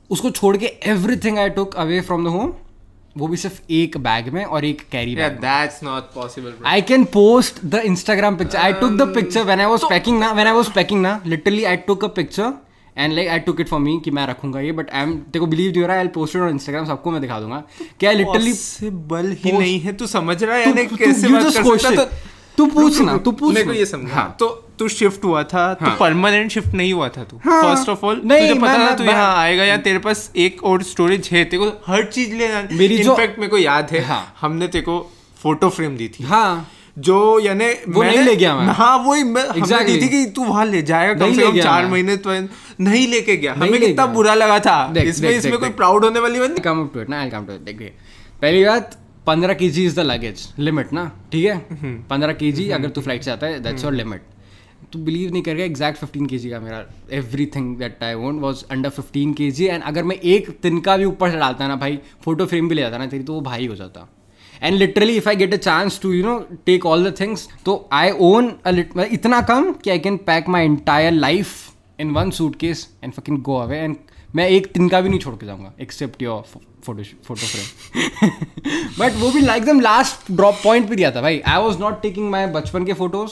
उसको 0.10 0.30
छोड़ 0.32 0.58
के 0.58 0.66
everything 0.66 1.40
I 1.40 1.50
took 1.50 1.76
away 1.76 2.02
from 2.02 2.26
the 2.26 2.28
home 2.28 2.54
वो 3.18 3.28
भी 3.28 3.38
सिर्फ़ 3.38 3.62
एक 3.72 3.98
बैग 3.98 4.34
में 4.34 4.46
और 4.46 4.66
एक 4.66 4.82
carry 4.92 5.16
bag 5.16 5.32
that's 5.32 5.84
not 5.84 6.04
possible 6.04 6.54
I 6.66 6.82
can 6.82 7.04
post 7.04 7.66
the 7.66 7.76
Instagram 7.76 8.36
picture 8.36 8.58
I 8.58 8.74
took 8.74 8.92
the 8.92 9.14
picture 9.16 9.44
when 9.44 9.60
I 9.60 9.66
was 9.66 9.84
packing 9.90 10.20
ना 10.20 10.32
व्हेन 10.32 10.48
आई 10.48 10.54
वाज 10.54 10.72
पैकिंग 10.72 11.02
ना 11.02 11.22
literally 11.26 11.64
I 11.64 11.76
took 11.76 12.04
a 12.04 12.08
picture 12.08 12.54
and 12.98 13.14
like 13.14 13.30
I 13.30 13.40
took 13.40 13.62
it 13.62 13.68
for 13.68 13.80
me 13.80 14.02
कि 14.06 14.12
मैं 14.12 14.28
रखूँगा 14.28 14.60
ये 14.60 14.72
but 14.72 14.90
I 14.90 15.02
am 15.02 15.14
देखो 15.14 15.46
believe 15.46 15.78
you 15.78 15.88
I 15.88 16.08
post 16.08 16.36
on 16.36 16.50
Instagram 16.50 16.86
सबको 16.86 17.12
मैं 17.12 17.22
दिखा 17.22 17.40
दूँगा। 17.40 17.64
क्या 18.00 18.12
लिटरली 18.12 18.54
ही 19.44 19.52
नहीं 19.52 19.80
है 19.80 19.94
तू 19.94 20.08
समझ 20.08 20.44
रहा 20.44 20.58
है 20.58 20.74
कैसे 20.74 21.28
मैं 21.28 21.44
कर 21.44 21.78
सकता 21.78 22.18
तो 22.58 22.66
पूछ 22.66 23.00
ना 23.02 23.18
तू 23.18 23.32
पूछ 23.32 23.54
मेरे 23.56 23.68
को 23.68 23.74
ये 23.74 23.86
समझा। 23.86 24.14
हाँ। 24.16 24.36
तो 24.40 24.48
तू 24.80 24.88
शिफ्ट 24.88 25.24
हुआ 25.24 25.44
था 25.44 25.66
हाँ. 25.66 25.76
तो 25.76 25.86
हाँ। 25.86 25.98
परमानेंट 26.00 26.52
शिफ्ट 26.52 26.74
नहीं 26.74 26.94
हुआ 26.94 27.10
था 27.10 27.24
तू। 27.24 27.40
हाँ। 27.46 27.64
फ़र्स्ट 27.64 27.90
ऑफ़ 27.90 28.06
ऑल 28.06 28.16
तुझे 28.20 28.54
पता 28.54 28.62
मैं- 28.62 28.78
ना 28.78 28.86
मैं- 28.86 28.98
तू 28.98 29.04
यहाँ 29.04 29.38
आएगा 29.38 29.64
या 29.64 29.78
तेरे 29.78 30.00
पास 30.00 30.32
एक 30.36 30.64
और 30.64 30.84
स्टोरेज 30.84 31.30
है 31.32 31.46
तेरे 31.46 31.66
को 31.66 31.84
हर 31.88 32.04
चीज़ 32.04 32.34
लेना 32.34 32.68
मेरी 32.72 32.98
जो- 32.98 33.12
इनफैक्ट 33.12 33.40
मेरे 33.40 33.50
को 33.50 33.58
याद 33.58 33.88
है 33.92 34.04
हाँ। 34.06 34.36
हमने 34.42 34.68
तेरे 34.68 34.82
को 34.82 35.12
फ़ोटो 35.44 35.70
फ्रेम 35.70 35.98
दी 35.98 36.08
थी। 36.08 36.24
हाँ। 36.24 36.70
जो 37.00 37.40
यानी 37.40 37.66
वो 37.88 38.04
नहीं 38.04 38.18
ले 38.18 38.36
गया 38.36 38.56
मैं। 38.56 38.66
हाँ 38.66 38.98
वही 38.98 39.24
मैं 39.24 39.48
हमने 39.48 39.62
Exactly. 39.62 39.88
दी 39.88 40.02
थी 40.02 40.10
कि 40.10 40.26
तू 40.26 40.44
वहाँ 40.44 40.66
ले 40.66 40.82
जाएगा 40.82 41.14
कम 41.14 41.34
से 41.34 41.42
कम 41.42 41.60
चार 41.60 41.88
महीने 41.88 42.18
तो 42.18 42.32
नहीं 42.80 43.08
लेके 43.08 43.38
गया। 43.38 43.54
हमें 43.54 43.80
कितना 43.80 44.06
बुरा 44.06 44.34
लगा 44.34 44.60
था। 44.60 44.94
इसमें 44.98 45.30
इसमें 45.30 45.58
कोई 45.58 45.70
प्राउड 45.70 46.06
होने 46.06 46.20
वाली 46.20 46.40
बात 46.40 46.50
नहीं? 46.50 46.60
कम 46.60 46.90
टू 46.94 47.02
इट 47.02 47.10
ना 47.10 47.22
आई 47.22 47.30
कम 47.30 47.46
टू 47.46 47.54
इट 47.54 47.60
देखिए 47.60 47.94
पहली 48.42 48.66
बात 48.66 48.98
पंद्रह 49.28 49.54
K 49.54 49.70
G 49.70 49.86
is 49.86 49.96
the 49.96 50.00
luggage 50.02 50.48
limit 50.60 50.94
ना 50.94 51.12
ठीक 51.32 51.46
है? 51.46 51.56
हम्म। 51.72 51.98
पंद्रह 52.10 52.34
के 52.34 52.52
जी 52.52 52.70
अगर 52.72 52.90
तू 52.90 53.02
फ़्लाइट 53.02 53.24
से 53.24 53.32
आता 53.32 53.48
है 53.48 53.60
दैट्स 53.60 53.84
योर 53.84 53.94
लिमिट 53.94 54.22
तू 54.94 55.00
बिलीव 55.00 55.32
नहीं 55.32 55.42
करेगा 55.44 55.64
एग्जैक्ट 55.64 56.00
फिफ्टीन 56.00 56.26
के 56.26 56.38
जी 56.38 56.50
का 56.50 56.60
मेरा 56.60 56.84
everything 57.56 57.76
that 57.78 58.04
I 58.04 58.14
want 58.16 58.42
was 58.42 58.64
under 58.72 58.90
fifteen 58.90 59.34
K 59.34 59.50
G 59.52 59.66
and 59.66 59.84
अगर 59.84 60.04
मैं 60.04 60.16
एक 60.34 60.50
तिनका 60.64 60.98
भी 60.98 61.06
ऊपर 61.06 61.32
से 61.32 61.38
डालता 61.38 61.68
ना 61.68 61.76
भाई 61.76 62.00
फ़ोटो 62.24 62.46
फ्रेम 62.46 62.70
भी 62.70 62.76
ले 62.76 62.82
जाता 62.82 62.98
ना 62.98 63.08
तेरी 63.08 63.24
तो 63.24 63.34
वो 63.34 63.42
भाई 63.42 63.68
हो 63.68 63.76
जाता। 63.76 64.08
And 64.62 64.78
literally 64.78 65.16
if 65.18 65.30
I 65.30 65.36
get 65.36 65.54
a 65.54 65.58
chance 65.58 66.00
to 66.02 66.12
you 66.14 66.24
know 66.24 66.38
take 66.66 66.86
all 66.86 67.10
the 67.10 67.14
things 67.20 67.48
तो 67.66 67.78
आई 67.94 68.12
ओन 68.30 68.54
इतना 69.12 69.42
कम 69.42 69.72
कि 69.74 69.90
I 69.90 70.00
can 70.00 70.18
pack 70.28 70.50
my 70.50 70.66
entire 70.66 71.12
life 71.12 71.56
in 72.00 72.12
one 72.12 72.32
suitcase 72.56 72.88
and 73.04 73.14
fucking 73.14 73.42
go 73.42 73.58
away 73.58 73.78
and 73.78 73.96
मैं 74.36 74.48
एक 74.50 74.72
तिनका 74.74 75.02
भी 75.02 75.10
नहीं 75.10 75.20
छोड़ 75.20 75.36
के 75.36 75.46
जाऊँगा 75.46 75.74
except 75.82 76.22
your 76.22 76.60
photo 76.86 77.04
photo 77.28 77.46
frame 77.46 77.66
but 79.00 79.16
वो 79.20 79.32
भी 79.32 79.42
लाइक 79.42 79.66
दम 79.66 79.80
लास्ट 79.82 80.32
ड्रॉप 80.32 80.60
पॉइंट 80.64 80.90
पे 80.90 80.96
दिया 80.96 81.12
था 81.12 81.22
भाई। 81.22 81.40
I 81.48 81.62
was 81.64 81.80
not 81.80 82.02
taking 82.02 82.30
my 82.32 82.46
बचपन 82.56 82.86
के 82.86 82.94
फ़ोटोज़ 82.94 83.32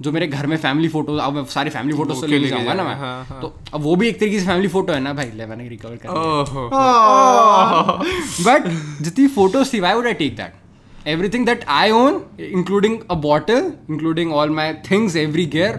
जो 0.00 0.12
मेरे 0.12 0.26
घर 0.26 0.46
में 0.46 0.56
फैमिली 0.56 0.88
फ़ोटोज़ 0.88 1.20
अब 1.22 1.32
मैं 1.34 1.44
सारी 1.46 1.70
फैमिली 1.70 1.96
फ़ोटोज़ 1.96 2.20
तो 2.20 2.26
लेके 2.26 2.38
लेके 2.38 2.50
जाऊँगा 2.50 2.74
ना 2.74 2.84
मैं। 2.84 2.94
हाँ, 2.94 3.24
हाँ। 3.24 3.40
तो 3.42 3.52
अब 3.74 3.80
वो 3.82 3.94
भी 3.96 4.08
एक 4.08 4.18
तरीके 4.20 4.40
से 4.40 4.46
फैमिली 4.46 4.68
फ़ोटो 4.68 4.92
है 4.92 5.00
ना 5.00 5.12
भाई 5.12 5.30
ले 5.34 5.46
मैंने 5.46 5.68
रिकवर 5.68 5.96
कर 5.96 6.08
बट 8.46 8.68
जितनी 9.02 9.26
फ़ोटोज़ 9.28 9.72
थी 9.72 9.80
why 9.80 9.94
would 9.94 10.06
I 10.06 10.14
take 10.14 10.36
that 10.36 11.08
everything 11.08 11.46
that 11.46 11.64
I 11.70 11.90
own 11.92 12.20
including 12.40 12.98
a 13.10 13.14
bottle 13.22 13.72
including 13.90 14.32
all 14.32 14.50
my 14.50 14.72
things 14.90 15.16
every 15.16 15.46
gear 15.54 15.74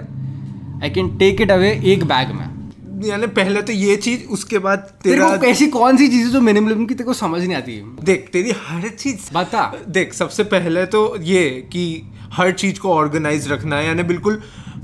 I 0.83 0.89
can 0.89 1.17
take 1.17 1.41
it 1.41 1.51
away 1.51 1.71
एक 1.93 2.03
बैग 2.05 2.31
में। 2.31 2.47
यानी 3.05 3.27
पहले 3.37 3.61
तो 3.61 3.73
ये 3.73 3.95
चीज़ 3.97 4.25
उसके 4.29 4.59
बाद 4.59 4.79
तेरा 5.03 5.27
तेरे 5.27 5.37
को 5.37 5.45
ऐसी 5.45 5.67
कौन 5.67 5.97
सी 5.97 6.07
चीज़ें 6.07 6.31
जो 6.31 6.41
मिनिमलिज्म 6.41 6.85
की 6.85 6.93
तेरे 6.93 7.05
को 7.05 7.13
समझ 7.13 7.41
नहीं 7.41 7.55
आती 7.55 7.75
देख 8.03 8.29
तेरी 8.33 8.51
हर 8.57 8.87
चीज़ 8.89 9.29
बता 9.33 9.63
देख 9.89 10.13
सबसे 10.13 10.43
पहले 10.53 10.85
तो 10.95 11.01
ये 11.21 11.45
कि 11.73 11.85
हर 12.33 12.51
चीज़ 12.51 12.79
को 12.79 12.93
ऑर्गेनाइज 12.93 13.47
रखना 13.51 13.77
है 13.77 13.85
यानी 13.85 14.03
बिल्कुल 14.03 14.41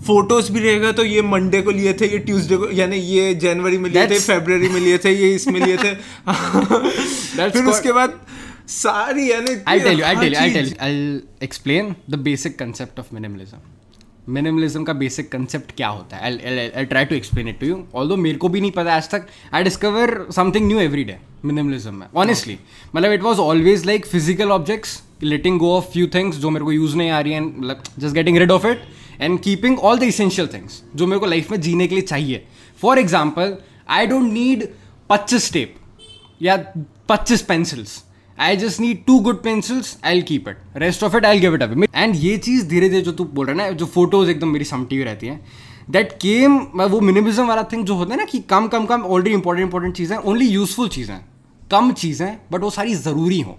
फ़ोटोज़ 0.08 0.52
भी 0.52 0.60
रहेगा 0.60 0.92
तो 0.92 1.04
ये 1.04 1.22
मंडे 1.22 1.62
को 1.62 1.72
लिए 1.72 1.94
थे 1.94 2.08
ये 2.08 2.18
ट्यूसडे 2.28 2.58
को 2.58 2.70
यानी 2.74 2.98
ये 2.98 3.34
जनवरी 3.36 3.78
में 3.78 3.90
लिए 3.90 4.08
थे 4.08 4.20
फेब्रवरी 4.20 4.70
में 4.70 4.80
लिए 4.80 4.98
थे 4.98 5.12
ये 5.14 5.34
इसमें 5.36 5.60
लिए 5.60 5.78
थे 5.78 5.94
फिर 7.50 7.66
उसके 7.66 7.92
बाद 7.92 8.20
सारी 8.70 9.32
यानी 9.32 9.52
हर 9.68 9.80
tell 9.80 10.00
you, 10.00 10.06
I'll 10.06 10.20
tell 10.20 10.36
चीज- 10.36 10.72
you. 10.72 10.80
I'll 10.82 11.22
explain 11.42 11.96
the 12.08 12.24
basic 12.30 12.58
concept 12.58 13.00
of 13.00 13.12
minimalism. 13.12 13.68
Minimalism 14.30 14.84
का 14.84 14.94
बेसिक 14.94 15.32
कंसेप्ट 15.32 15.76
क्या 15.78 15.88
होता 15.88 16.18
है? 16.18 16.72
I 16.78 16.86
try 16.86 17.06
to 17.06 17.16
explain 17.16 17.48
it 17.48 17.60
to 17.60 17.68
you 17.68 17.84
all 17.96 18.16
मेरे 18.18 18.38
को 18.38 18.50
भी 18.50 18.62
नहीं 18.62 18.72
पता 18.72 18.96
आज 18.96 19.10
तक 19.10 19.28
I 19.54 19.64
discover 19.64 20.26
something 20.36 20.68
new 20.68 20.80
every 20.80 21.04
day 21.04 21.18
minimalism 21.46 21.94
में 21.94 22.08
ऑनेस्टली 22.16 22.58
मतलब 22.96 23.12
it 23.12 23.24
was 23.24 23.40
always 23.40 23.86
like 23.86 24.06
physical 24.06 24.52
objects 24.52 25.02
letting 25.24 25.60
go 25.60 25.72
of 25.78 25.86
few 25.94 26.08
things 26.16 26.38
जो 26.38 26.50
मेरे 26.50 26.66
को 26.66 26.72
यूज़ 26.72 26.96
नहीं 26.98 27.10
आ 27.10 27.20
रही 27.20 27.34
हैं 27.34 27.42
मतलब 27.42 27.84
just 28.00 28.16
getting 28.16 28.38
rid 28.38 28.52
of 28.52 28.68
it 28.68 28.82
and 29.22 29.40
keeping 29.42 29.80
all 29.80 30.00
the 30.00 30.04
essential 30.04 30.48
things 30.54 30.82
जो 30.96 31.08
मेरे 31.08 31.20
को 31.20 31.26
लाइफ 31.26 31.52
में 31.52 31.60
जीने 31.62 31.88
के 31.88 31.96
लिए 31.96 32.04
चाहिए. 32.04 32.46
For 32.80 33.00
example 33.00 33.58
I 33.90 34.08
don't 34.08 34.32
need 34.34 34.68
पच्चीस 35.10 35.52
टेप 35.54 35.76
या 36.42 36.56
पच्चीस 37.10 37.42
pencils 37.42 38.04
I 38.40 38.58
just 38.58 38.80
need 38.80 39.04
two 39.06 39.20
good 39.20 39.42
pencils 39.44 39.98
I 40.06 40.14
will 40.14 40.22
keep 40.24 40.48
it 40.50 40.58
rest 40.78 41.04
of 41.04 41.16
it 41.18 41.26
I 41.26 41.40
give 41.40 41.56
it 41.56 41.64
away 41.64 41.88
and 41.96 42.16
ये 42.16 42.38
चीज़ 42.38 42.68
धीरे 42.68 42.90
धीरे 42.90 43.02
जो 43.02 43.12
तू 43.12 43.24
बोल 43.24 43.46
रहा 43.46 43.56
है 43.56 43.62
ना, 43.64 43.78
जो 43.78 43.86
फ़ोटोज़ 43.86 44.30
एकदम 44.30 44.50
मेरी 44.50 44.66
समटी 44.66 44.96
हुई 44.96 45.06
रहती 45.06 45.28
है 45.28 45.40
दैट 45.90 46.12
केम 46.22 46.58
वो 46.84 47.00
मिनिमिज्म 47.02 47.48
वाला 47.48 47.64
थिंग 47.72 47.86
जो 47.86 47.96
होता 47.96 48.14
है 48.14 48.18
ना 48.20 48.26
कि 48.26 48.40
कम 48.50 48.68
कम 48.68 48.86
कम 48.86 49.02
ऑलरेडी 49.04 49.36
इंपॉर्टेंट 49.36 49.66
इंपॉर्टेंट 49.66 49.96
चीज़ें 49.96 50.18
ओनली 50.18 50.48
यूजफुल 50.48 50.90
चीज़ें 50.90 51.18
कम 51.72 51.92
चीज़ें 51.94 52.38
बट 52.52 52.62
वो 52.62 52.70
सारी 52.70 52.94
ज़रूरी 52.96 53.40
हों। 53.42 53.54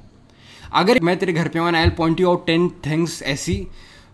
अगर 0.73 1.01
मैं 1.03 1.17
तेरे 1.19 1.33
घर 1.33 1.49
पे 1.49 1.59
हूँ 1.59 1.69
I'll 1.83 1.91
point 1.99 2.21
you 2.21 2.29
out 2.29 2.47
ten 2.47 2.69
things 2.87 3.23
ऐसी 3.33 3.57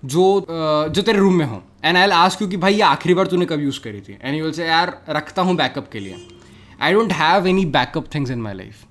जो 0.05 0.25
जो 0.49 1.03
तेरे 1.03 1.19
रूम 1.19 1.35
में 1.35 1.45
हो। 1.47 1.63
And 1.85 1.97
I 1.97 2.03
L 2.03 2.13
ask 2.13 2.43
you 2.43 2.49
कि 2.49 2.57
भाई 2.57 2.75
ये 2.75 2.83
आखिरी 2.83 3.15
बार 3.15 3.27
तूने 3.27 3.47
कब 3.47 3.63
यूज़ 3.63 3.81
करी 3.81 4.01
थी? 4.01 4.19
एंड 4.23 4.39
यू 4.39 4.53
से 4.53 4.67
यार, 4.67 4.97
रखता 5.11 5.43
हूँ 5.43 5.57
बैकअप 5.57 5.89
के 5.93 6.01
लिए। 6.01 6.27
I 6.81 6.93
don't 6.93 7.13
have 7.13 7.47
any 7.47 7.65
backup 7.73 8.15
things 8.15 8.31
in 8.31 8.41
my 8.41 8.55
life 8.55 8.85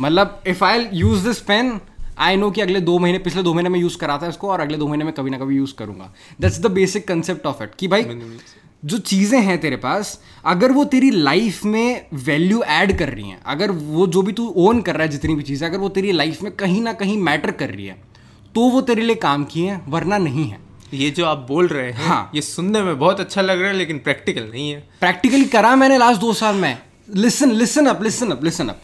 मतलब 0.00 0.42
if 0.46 0.64
I 0.64 0.88
use 0.92 1.24
this 1.28 1.40
pen 1.42 1.80
I 2.18 2.36
know 2.36 2.50
कि 2.50 2.60
अगले 2.60 2.80
दो 2.80 2.98
महीने 2.98 3.18
पिछले 3.18 3.42
दो 3.42 3.54
महीने 3.54 3.68
में 3.68 3.78
यूज़ 3.80 3.96
करा 3.98 4.18
था 4.22 4.28
इसको 4.28 4.48
और 4.48 4.60
अगले 4.60 4.78
दो 4.78 4.88
महीने 4.88 5.04
में 5.04 5.12
कभी 5.12 5.30
ना 5.30 5.38
कभी 5.38 5.56
यूज़ 5.56 5.74
करूँगा। 5.74 6.12
That's 6.40 6.58
the 6.60 6.70
basic 6.70 7.06
concept 7.08 7.46
of 7.46 7.62
it 7.62 7.74
कि 7.74 7.88
भाई 7.88 8.04
जो 8.84 8.98
चीज़ें 8.98 9.40
हैं 9.40 9.58
तेरे 9.60 9.76
पास 9.76 10.18
अगर 10.44 10.72
वो 10.72 10.84
तेरी 10.84 11.10
लाइफ 11.10 11.64
में 11.64 12.06
वैल्यू 12.24 12.62
ऐड 12.62 12.96
कर 12.98 13.08
रही 13.08 13.28
हैं 13.28 13.40
अगर 13.46 13.70
वो 13.70 14.06
जो 14.06 14.22
भी 14.22 14.32
तू 14.32 14.46
ओन 14.58 14.80
कर 14.82 14.94
रहा 14.94 15.02
है 15.02 15.08
जितनी 15.08 15.34
भी 15.34 15.42
चीज़ें 15.42 15.66
अगर 15.68 15.78
वो 15.78 15.88
तेरी 15.88 16.12
लाइफ 16.12 16.42
में 16.42 16.50
कहीं 16.52 16.80
ना 16.82 16.92
कहीं 16.92 17.18
मैटर 17.20 17.50
कर 17.52 17.70
रही 17.70 17.86
है 17.86 17.96
तो 18.54 18.68
वो 18.70 18.80
तेरे 18.80 19.02
लिए 19.02 19.16
काम 19.16 19.44
की 19.44 19.62
है 19.62 19.80
वरना 19.88 20.18
नहीं 20.18 20.48
है। 20.48 20.58
ये 20.94 21.10
जो 21.10 21.26
आप 21.26 21.44
बोल 21.48 21.66
रहे 21.68 21.90
हैं 21.92 22.06
हाँ। 22.06 22.30
ये 22.34 22.42
सुनने 22.42 22.82
में 22.82 22.98
बहुत 22.98 23.20
अच्छा 23.20 23.42
लग 23.42 23.60
रहा 23.60 23.70
है 23.70 23.76
लेकिन 23.76 23.98
प्रैक्टिकल 23.98 24.48
नहीं 24.52 24.70
है। 24.70 24.80
प्रैक्टिकली 25.00 25.44
करा 25.46 25.74
मैंने 25.76 25.98
लास्ट 25.98 26.20
दो 26.20 26.32
साल 26.32 26.56
में। 26.56 26.78
Listen 27.14 27.52
listen 27.52 27.86
up 27.86 28.02
listen 28.02 28.30
up 28.30 28.44
listen 28.44 28.68
up 28.68 28.80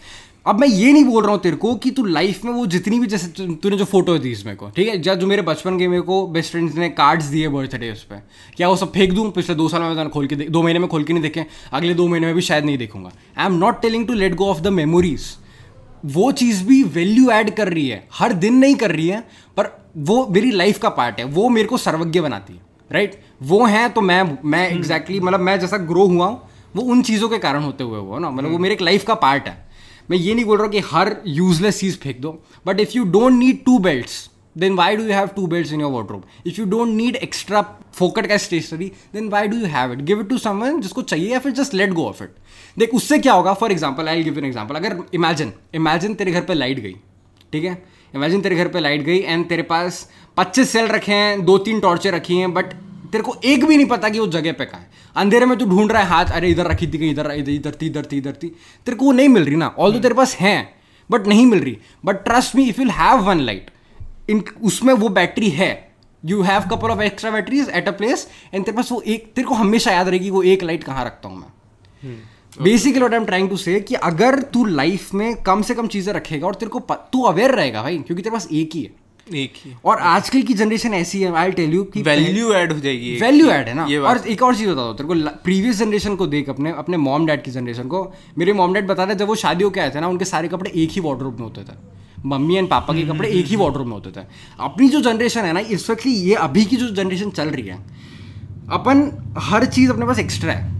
अब 0.46 0.60
मैं 0.60 0.68
ये 0.68 0.92
नहीं 0.92 1.04
बोल 1.04 1.22
रहा 1.22 1.32
हूँ 1.32 1.40
तेरे 1.40 1.56
को 1.56 1.74
कि 1.74 1.90
तू 1.90 2.04
लाइफ 2.04 2.44
में 2.44 2.52
वो 2.52 2.66
जितनी 2.66 2.98
भी 3.00 3.06
जैसे 3.06 3.26
तूने 3.54 3.76
जो 3.76 3.84
फ़ोटो 3.84 4.18
दी 4.18 4.32
इसमें 4.32 4.56
को 4.56 4.68
ठीक 4.70 4.88
है? 4.88 4.98
जब 5.02 5.14
जो 5.14 5.26
मेरे 5.26 5.42
बचपन 5.42 5.78
के 5.78 5.88
मेरे 5.88 6.02
को 6.02 6.26
बेस्ट 6.26 6.50
फ्रेंड्स 6.50 6.74
ने 6.74 6.88
कार्ड्स 6.88 7.24
दिए 7.24 7.48
बर्थडे 7.48 7.90
उस 7.92 8.02
पर 8.02 8.22
क्या 8.56 8.68
वो 8.68 8.76
सब 8.76 8.92
फेंक 8.92 9.12
दूँ? 9.12 9.30
पिछले 9.30 9.54
दो 9.54 9.68
साल 9.68 9.82
में 9.82 10.08
खोल 10.08 10.26
के 10.26 10.36
दे- 10.36 10.50
दो 10.50 10.62
महीने 10.62 10.78
में 10.78 10.88
खोल 10.88 11.04
के 11.04 11.12
नहीं 11.12 11.22
देखे 11.22 11.46
अगले 11.72 11.94
दो 11.94 12.08
महीने 12.08 12.26
में 12.26 12.34
भी 12.34 12.40
शायद 12.40 12.64
नहीं 12.64 12.78
देखूँगा। 12.78 13.12
I 13.38 13.46
am 13.46 13.52
not 13.52 13.82
telling 13.82 14.06
to 14.06 14.12
let 14.12 14.34
go 14.34 14.46
of 14.46 14.60
the 14.60 14.66
memories 14.66 15.36
वो 16.04 16.32
चीज़ 16.32 16.64
भी 16.64 16.82
वैल्यू 16.82 17.30
ऐड 17.30 17.50
कर 17.50 17.68
रही 17.68 17.88
है 17.88 18.08
हर 18.14 18.32
दिन 18.32 18.54
नहीं 18.54 18.74
कर 18.74 18.90
रही 18.90 19.08
है 19.08 19.20
पर 19.56 19.86
वो 19.96 20.26
मेरी 20.26 20.50
लाइफ 20.50 20.78
का 20.78 20.88
पार्ट 20.88 21.18
है 21.18 21.24
वो 21.24 21.48
मेरे 21.48 21.68
को 21.68 21.76
सर्वज्ञ 21.76 22.20
बनाती 22.20 22.52
है 22.52 22.60
राइट 22.92 23.12
right? 23.12 23.24
वो 23.42 23.66
है 23.66 23.88
तो 23.88 24.00
मैं 24.00 24.38
मैं 24.44 24.70
एग्जैक्टली 24.70 25.16
exactly, 25.16 25.22
मतलब 25.22 25.40
मैं 25.40 25.60
जैसा 25.60 25.76
ग्रो 25.76 26.06
हुआ 26.06 26.26
हूँ 26.26 26.40
वो 26.76 26.82
उन 26.82 27.02
चीज़ों 27.02 27.28
के 27.28 27.38
कारण 27.38 27.62
होते 27.62 27.84
हुए 27.84 27.98
हुआ 27.98 28.18
ना 28.18 28.30
मतलब 28.30 28.50
वो 28.50 28.58
मेरे 28.58 28.74
एक 28.74 28.80
लाइफ 28.80 29.04
का 29.04 29.14
पार्ट 29.14 29.46
है। 29.46 29.65
मैं 30.10 30.18
ये 30.18 30.34
नहीं 30.34 30.44
बोल 30.44 30.58
रहा 30.58 30.68
कि 30.68 30.80
हर 30.86 31.16
यूजलेस 31.26 31.80
चीज़ 31.80 31.98
फेंक 31.98 32.20
दो 32.20 32.38
but 32.66 32.80
if 32.80 32.90
you 32.94 33.04
don't 33.04 33.32
need 33.32 33.64
two 33.64 33.78
belts 33.78 34.28
then 34.56 34.75
why 34.75 34.96
do 34.96 35.02
you 35.02 35.12
have 35.12 35.26
two 35.26 35.46
belts 35.46 35.72
in 35.72 35.80
your 35.80 35.92
wardrobe? 35.92 36.22
If 36.46 36.60
you 36.60 36.64
don't 36.66 36.94
need 36.96 37.16
extra 37.16 37.62
फोकट 37.94 38.26
का 38.26 38.36
stationery 38.36 38.90
then 39.14 39.28
why 39.28 39.48
do 39.48 39.56
you 39.56 39.66
have 39.66 39.92
it 39.92 39.98
give 40.00 40.20
it 40.20 40.28
to 40.28 40.38
someone 40.38 40.80
जिसको 40.82 41.02
चाहिए 41.02 41.32
या 41.32 41.38
फिर 41.38 41.52
just 41.52 41.75
let 41.75 41.92
go 41.92 42.04
of 42.04 42.22
it 42.22 42.30
देख, 42.78 42.94
उससे 42.94 43.18
क्या 43.18 43.32
होगा? 43.32 43.52
For 43.54 43.72
example 43.72 44.08
I 44.08 44.22
give 44.22 44.38
an 44.38 44.44
example 44.44 44.75
अगर 44.75 44.96
इमेजिन 45.14 45.52
इमेजिन 45.75 46.14
तेरे 46.14 46.32
घर 46.32 46.40
पर 46.40 46.54
लाइट 46.54 46.80
गई, 46.80 46.94
ठीक 47.52 47.64
है? 47.64 47.82
इमेजिन 48.14 48.40
तेरे 48.40 48.56
घर 48.56 48.68
पर 48.68 48.80
लाइट 48.80 49.02
गई 49.02 49.18
एंड 49.18 49.48
तेरे 49.48 49.62
पास 49.64 50.08
पच्चीस 50.36 50.70
सेल 50.70 50.86
रखे 50.88 51.12
हैं, 51.12 51.44
दो 51.44 51.58
तीन 51.58 51.80
टॉर्चें 51.80 52.10
रखी 52.10 52.36
हैं 52.36 52.52
बट 52.54 52.75
तेरे 53.06 53.25
को 53.25 53.34
एक 53.44 53.64
भी 53.64 53.76
नहीं 53.76 53.86
पता 53.86 54.08
कि 54.08 54.18
वो 54.18 54.26
जगह 54.28 54.52
पे 54.52 54.64
कहाँ 54.64 54.80
है। 54.80 55.04
अंधेरे 55.16 55.46
में 55.46 55.56
तू 55.58 55.66
ढूंढ 55.66 55.92
रहा 55.92 56.02
है 56.02 56.08
हाथ 56.08 56.32
अरे 56.32 56.50
इधर 56.50 56.66
रखी 56.66 56.86
थी 56.86 56.98
कहीं 56.98 57.10
इधर 57.10 57.30
इधर 57.32 57.50
इधर 57.50 57.76
थी 57.82 57.86
इधर 57.86 58.06
थी 58.12 58.18
इधर 58.18 58.32
थी। 58.32 58.48
तेरे 58.86 58.96
को 58.96 59.04
वो 59.04 59.12
नहीं 59.12 59.28
मिल 59.28 59.44
रही 59.44 59.56
ना। 59.56 59.75
ऑल 59.78 59.92
तो 59.92 59.98
तेरे 59.98 60.14
पास 60.14 60.34
है 60.36 60.56
बट 61.10 61.26
नहीं 61.26 61.46
मिल 61.46 61.60
रही। 61.60 61.76
But 62.04 62.25
trust 62.25 62.56
me 62.56 62.68
if 62.68 62.80
you'll 62.80 62.90
have 62.92 63.20
one 63.25 63.40
light 63.40 63.70
in 64.30 64.42
उसमें 64.62 64.92
वो 64.94 65.08
बैटरी 65.10 65.50
है। 65.50 65.70
You 66.22 66.40
have 66.42 66.68
couple 66.70 66.90
of 66.90 67.02
extra 67.02 67.30
batteries 67.30 67.68
at 67.70 67.88
a 67.88 67.92
place 67.92 68.26
and 68.54 68.64
तेरे 68.64 68.76
पास 68.76 68.92
वो 68.92 69.00
एक 69.00 69.32
तेरे 69.34 69.48
को 69.48 69.54
हमेशा 69.54 69.92
याद 69.92 70.08
रहेगी 70.08 70.30
वो 70.30 70.42
एक 70.44 70.62
लाइट 70.62 70.84
कहाँ 70.84 71.04
रखता 71.04 71.28
हूँ 71.28 71.38
मैं। 71.38 72.16
Basically 72.62 73.00
what 73.00 73.12
I 73.12 73.18
am 73.18 73.25
trying 73.26 73.48
to 73.48 73.56
say 73.56 73.80
कि 73.80 73.94
अगर 73.94 74.40
तू 74.52 74.64
लाइफ 74.64 75.12
में 75.14 75.42
कम 75.42 75.62
से 75.62 75.75
कम 75.75 75.86
चीज़ें 75.86 76.12
रखेगा 76.14 76.46
और 76.46 76.54
तेरे 76.54 76.70
को 76.70 76.80
तू 77.12 77.22
अवेयर 77.22 77.54
रहेगा 77.54 77.82
भाई 77.82 77.98
क्योंकि 77.98 78.22
तेरे 78.22 78.32
पास 78.32 78.48
एक 78.52 78.75
ही 78.75 78.82
है। 78.82 78.90
एक 79.26 79.52
ही। 79.56 79.73
और 79.85 79.99
आजकल 79.99 80.42
की 80.42 80.54
जनरेशन 80.54 80.95
ऐसी 80.95 81.21
है 81.23 81.33
आई 81.37 81.52
टेल 81.52 81.73
यू 81.75 81.83
कि 81.85 82.02
वैल्यू 82.02 82.52
ऐड 82.52 82.73
हो 82.73 82.78
जाएगी 82.80 83.14
वैल्यू 83.21 83.49
ऐड 83.49 83.68
है 83.68 83.75
ना। 83.75 83.85
और 84.09 84.18
एक 84.26 84.42
और 84.42 84.56
चीज़ 84.56 84.68
बता 84.68 84.75
दो 84.76 84.92
तेरे 84.92 85.09
को 85.09 85.30
प्रीवियस 85.45 85.78
जनरेशन 85.78 86.16
को 86.16 86.26
देख 86.26 86.49
अपने 86.49 86.73
अपने 86.73 86.97
मॉम 86.97 87.26
डैड 87.26 87.42
की 87.42 87.50
जनरेशन 87.50 87.88
को। 87.88 88.12
मेरे 88.38 88.52
मॉम 88.52 88.75
डैड 88.75 88.87
बता 88.87 89.04
रहे 89.04 89.14
जब 89.14 89.26
वो 89.26 89.35
शादी 89.35 89.64
होकर 89.64 89.80
आए 89.80 89.90
थे 89.90 90.00
ना 90.00 90.09
उनके 90.09 90.25
सारे 90.25 90.49
कपड़े 90.49 90.71
एक 90.75 90.90
ही 90.90 91.00
वार्डरोब 91.00 91.38
में 91.38 91.45
होते 91.45 91.62
थे। 91.62 91.75
मम्मी 92.26 92.56
एंड 92.56 92.68
पापा 92.71 92.95
के 92.95 93.02
कपड़े 93.02 93.28
एक 93.30 93.47
ही 93.47 93.56
वार्डरोब 93.56 93.87
में 93.87 93.92
होते 93.92 94.11
थे। 94.11 94.25
अपनी 94.61 94.88
जो 94.88 95.00
जनरेशन 95.00 95.45
है 95.45 95.52
ना 95.52 95.61
इस 95.61 95.90
वक्त 95.90 96.06
ये 96.06 96.35
अभी 96.37 96.64
की 96.64 96.76
जो 96.76 96.88
जनरेशन 96.95 97.30
चल 97.30 97.49
रही 97.49 97.66
है 97.66 97.78
अपन 98.73 99.11
हर 99.40 99.64
चीज़ 99.66 99.90
अपने 99.90 100.06
पास 100.06 100.18
एक्स्ट्रा 100.18 100.52
है। 100.52 100.75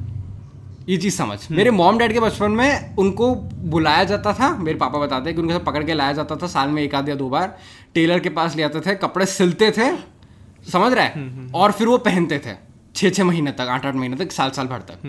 ये 0.89 0.97
चीज़ 0.97 1.15
समझ। 1.15 1.39
मेरे 1.51 1.71
मॉम 1.71 1.99
डैड 1.99 2.13
के 2.13 2.21
बचपन 2.21 2.51
में 2.51 2.97
उनको 2.97 3.35
बुलाया 3.67 4.03
जाता 4.05 4.33
था 4.33 4.51
मेरे 4.57 4.79
पापा 4.79 4.99
बताते 4.99 5.25
हैं 5.25 5.35
कि 5.35 5.43
उनके 5.43 5.55
साथ 5.55 5.65
पकड़ 5.65 5.83
के 5.85 5.95
लाया 5.95 6.13
जाता 6.13 6.37
था 6.37 6.47
साल 6.47 6.69
में 6.69 6.83
एक 6.83 6.95
आध 6.95 7.09
या 7.09 7.15
दो 7.15 7.29
बार। 7.29 7.57
टेलर 7.97 8.21
के 8.21 8.31
पास 8.39 8.57
ले 8.57 8.63
आते 8.63 8.81
थे 8.81 8.95
कपड़े 8.97 9.27
सिलते 9.33 9.71
थे 9.71 9.91
समझ 10.71 10.93
रहा? 10.93 11.05
है 11.05 11.51
और 11.55 11.73
फिर 11.73 11.87
वो 11.87 11.99
पहनते 12.07 12.39
थे 12.47 12.55
छः 12.95 13.11
छः 13.11 13.25
महीने 13.25 13.51
तक 13.53 13.69
आठ 13.71 13.87
आठ 13.87 13.95
महीने 13.95 14.17
तक 14.17 14.31
साल 14.33 14.51
साल 14.51 14.67
भर 14.67 14.79
तक। 14.81 15.01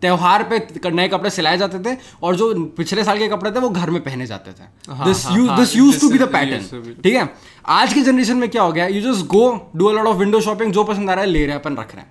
त्यौहार 0.00 0.42
पे 0.50 0.90
नए 0.90 1.08
कपड़े 1.08 1.30
सिलाए 1.30 1.58
जाते 1.58 1.78
थे 1.80 1.96
और 2.22 2.36
जो 2.36 2.52
पिछले 2.78 3.04
साल 3.04 3.18
के 3.18 3.28
कपड़े 3.28 3.50
थे 3.50 3.60
वो 3.60 3.68
घर 3.70 3.90
में 3.90 4.00
पहने 4.02 4.26
जाते 4.26 4.50
थे। 4.52 4.64
This 5.04 5.24
use 5.28 5.50
this 5.52 5.76
use 5.76 6.00
to 6.00 6.10
be 6.10 6.18
the 6.18 6.28
pattern 6.32 6.94
ठीक 7.04 7.14
है? 7.14 7.28
आज 7.70 7.92
की 7.94 8.02
जनरेशन 8.02 8.36
में 8.36 8.48
क्या 8.48 8.62
हो 8.62 8.72
गया 8.72 8.86
you 8.86 9.00
just 9.02 9.26
go 9.28 9.44
do 9.76 9.86
a 9.86 9.92
lot 9.92 10.06
of 10.06 10.16
window 10.18 10.40
shopping 10.40 10.72
जो 10.72 10.84
पसंद 10.84 11.10
आ 11.10 11.14
रहा 11.14 11.24
है 11.24 11.30
ले 11.30 11.44
रहे 11.44 11.54
हैं 11.54 11.60
अपन 11.60 11.76
रख 11.76 11.94
रहे 11.94 12.02
हैं। 12.02 12.10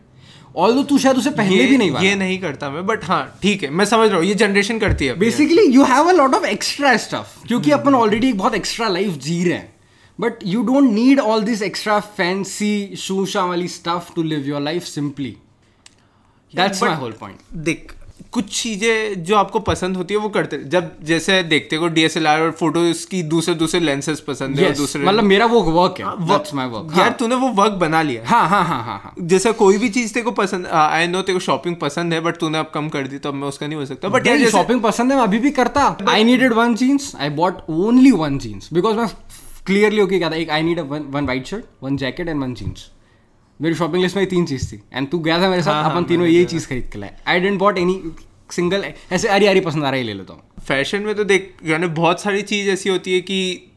ऑल 0.57 0.73
दो 0.73 0.83
तू 0.83 0.97
शायद 0.97 1.17
उसे 1.17 1.29
ये 1.29 1.65
भी 1.65 1.77
नहीं 1.77 1.91
ये 2.03 2.15
नहीं 2.15 2.39
करता 2.39 2.69
मैं 2.69 2.85
बट 2.85 3.03
हाँ 3.05 3.23
ठीक 3.41 3.63
है 3.63 3.69
मैं 3.71 3.85
समझ 3.85 4.09
रहा 4.09 4.17
हूँ 4.17 4.25
ये 4.25 4.33
जनरेशन 4.35 4.79
करती 4.79 5.05
है 5.05 5.13
basically 5.19 5.65
you 5.73 5.83
have 5.85 6.09
a 6.09 6.13
lot 6.13 6.33
of 6.35 6.45
extra 6.45 6.95
stuff 6.97 7.47
क्योंकि 7.47 7.71
अपन 7.71 7.95
ऑलरेडी 7.95 8.29
एक 8.29 8.37
बहुत 8.37 8.55
एक्स्ट्रा 8.55 8.87
लाइफ 8.87 9.17
जी 9.19 9.43
रहे 9.43 9.53
हैं। 9.53 9.69
But 10.19 10.43
you 10.45 10.63
don't 10.63 10.91
need 10.91 11.19
all 11.19 11.43
this 11.43 11.61
extra 11.61 11.99
fancy 12.17 12.95
शूशा 12.97 13.45
वाली 13.45 13.67
stuff 13.69 14.13
to 14.15 14.23
live 14.23 14.47
your 14.47 14.61
life 14.61 14.83
simply 14.83 15.35
that's 16.53 16.83
my 16.83 16.95
whole 16.95 17.11
point 17.19 17.37
देख 17.65 17.93
कुछ 18.33 18.45
चीज़ें 18.53 19.23
जो 19.23 19.35
आपको 19.35 19.59
पसंद 19.59 19.97
होती 19.97 20.13
है 20.13 20.19
वो 20.19 20.29
करते 20.29 20.57
जब 20.65 20.91
जैसे 21.03 21.41
देखते 21.43 21.77
को 21.77 21.87
डीएसएलआर 21.87 22.41
और 22.41 22.51
फ़ोटोज़ 22.51 23.05
की 23.07 23.21
दूसरे 23.23 23.55
दूसरे 23.55 23.79
लेंसेज 23.79 24.19
पसंद 24.19 24.55
yes, 24.55 24.63
है 24.63 24.71
दूसरे 24.73 25.03
मतलब 25.03 25.23
मेरा 25.23 25.45
वो 25.45 25.61
वर्क 25.61 25.99
है. 25.99 26.05
हाँ, 26.05 26.27
दैट्स 26.27 26.53
माय 26.53 26.67
वर्क 26.67 26.97
यार 26.97 27.09
तूने 27.19 27.35
वो 27.35 27.47
वर्क 27.53 27.73
बना 27.81 28.01
लिया। 28.01 28.23
हाँ 28.27 28.47
हाँ 28.49 28.63
हाँ 28.65 28.83
हाँ 28.83 28.97
हाँ. 28.99 29.13
जैसे 29.21 29.51
कोई 29.53 29.77
भी 29.77 29.89
चीज़ 29.89 30.13
तेरे 30.13 30.23
को 30.23 30.31
पसंद 30.31 30.67
आई 30.67 31.07
नो 31.07 31.21
तेरे 31.21 31.33
को 31.33 31.43
शॉपिंग 31.45 31.75
पसंद 31.75 32.13
है 32.13 32.19
बट 32.21 32.37
तूने 32.37 32.57
अब 32.57 32.71
कम 32.73 32.89
कर 32.89 33.07
दी 33.07 33.17
तो 33.17 33.29
अब 33.29 33.35
मैं 33.35 33.47
उसका 33.47 33.67
नहीं 33.67 33.79
हो 33.79 33.85
सकता। 33.85 34.09
बट 34.09 34.27
यार 34.27 34.49
शॉपिंग 34.49 34.81
पसंद 34.81 35.11
है 35.11 35.17
मैं 35.17 35.23
अभी 35.23 35.39
भी 35.39 35.51
करता। 35.51 35.95
I 36.09 36.23
needed 36.23 36.53
one 36.53 36.75
jeans 36.75 37.15
I 37.15 37.29
bought 37.41 37.61
only 37.69 38.11
one 38.17 38.37
jeans 38.37 38.69
because 38.73 38.97
मैं 38.97 39.07
क्लियरली 39.65 40.01
ओके 40.01 40.17
क्या 40.19 40.29
था? 40.29 40.35
एक 40.35 40.49
I 40.49 40.61
need 40.61 40.79
one 40.79 41.25
white 41.27 41.45
shirt 41.45 41.65
one 41.83 41.97
jacket 41.97 42.27
and 42.27 42.41
one 42.41 42.53
jeans 42.53 42.89
मेरी 43.59 43.75
शॉपिंग 43.75 44.03
लिस्ट 44.03 44.17
में 44.17 44.25
तीन 44.27 44.45
चीज़ 44.45 44.71
थी। 44.71 44.81
एंड 44.93 45.09
तू 45.09 45.19
गया 45.19 45.41
था 45.41 45.49
मेरे 45.49 45.63
साथ 45.63 45.89
अपन 45.91 46.03
तीनों 46.03 46.27
यही 46.27 46.45
चीज़ 46.45 46.67
खरीद 46.67 46.89
के 46.93 46.99
लाए। 46.99 47.15
I 47.27 47.39
didn't 47.39 47.59
bought 47.59 47.77
any 47.77 48.01
single 48.51 48.85
ऐसे 49.11 49.27
अरे 49.27 49.47
अरे 49.47 49.61
पसंद 49.61 49.83
आ 49.83 49.89
रहा 49.89 49.99
है 49.99 50.05
ले 50.05 50.13
लेता 50.13 50.33
हूँ। 50.33 50.41
फ़ैशन 50.61 51.01
में 51.01 51.13
तो 51.15 51.23
देख 51.23 51.53
यानी 51.65 51.87
बहुत 51.99 52.21
सारी 52.21 52.41
चीज़ 52.43 52.69
ऐसी 52.69 52.89
होती 52.89 53.13
है 53.13 53.21
कि 53.21 53.67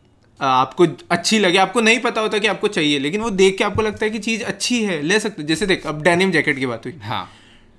आपको 0.41 0.87
अच्छी 1.11 1.39
लगे। 1.39 1.59
आपको 1.59 1.81
नहीं 1.81 1.99
पता 2.01 2.21
होता 2.21 2.39
कि 2.39 2.47
आपको 2.47 2.69
चाहिए 2.69 2.99
लेकिन 2.99 3.21
वो 3.21 3.31
देख 3.33 3.57
के 3.59 3.65
आपको 3.65 3.83
लगता 3.83 4.05
है 4.05 4.11
कि 4.11 4.19
चीज़ 4.21 4.43
अच्छी 4.45 4.83
है 4.85 5.01
ले 5.03 5.21
सकते 5.21 5.43
जैसे 5.43 5.67
देख 5.67 5.87
अब 5.87 6.03
डेनिम 6.03 6.31
जैकेट 6.31 6.59
की 6.59 6.67
बात 6.67 6.87
हुई। 6.87 6.95
हाँ। 7.03 7.29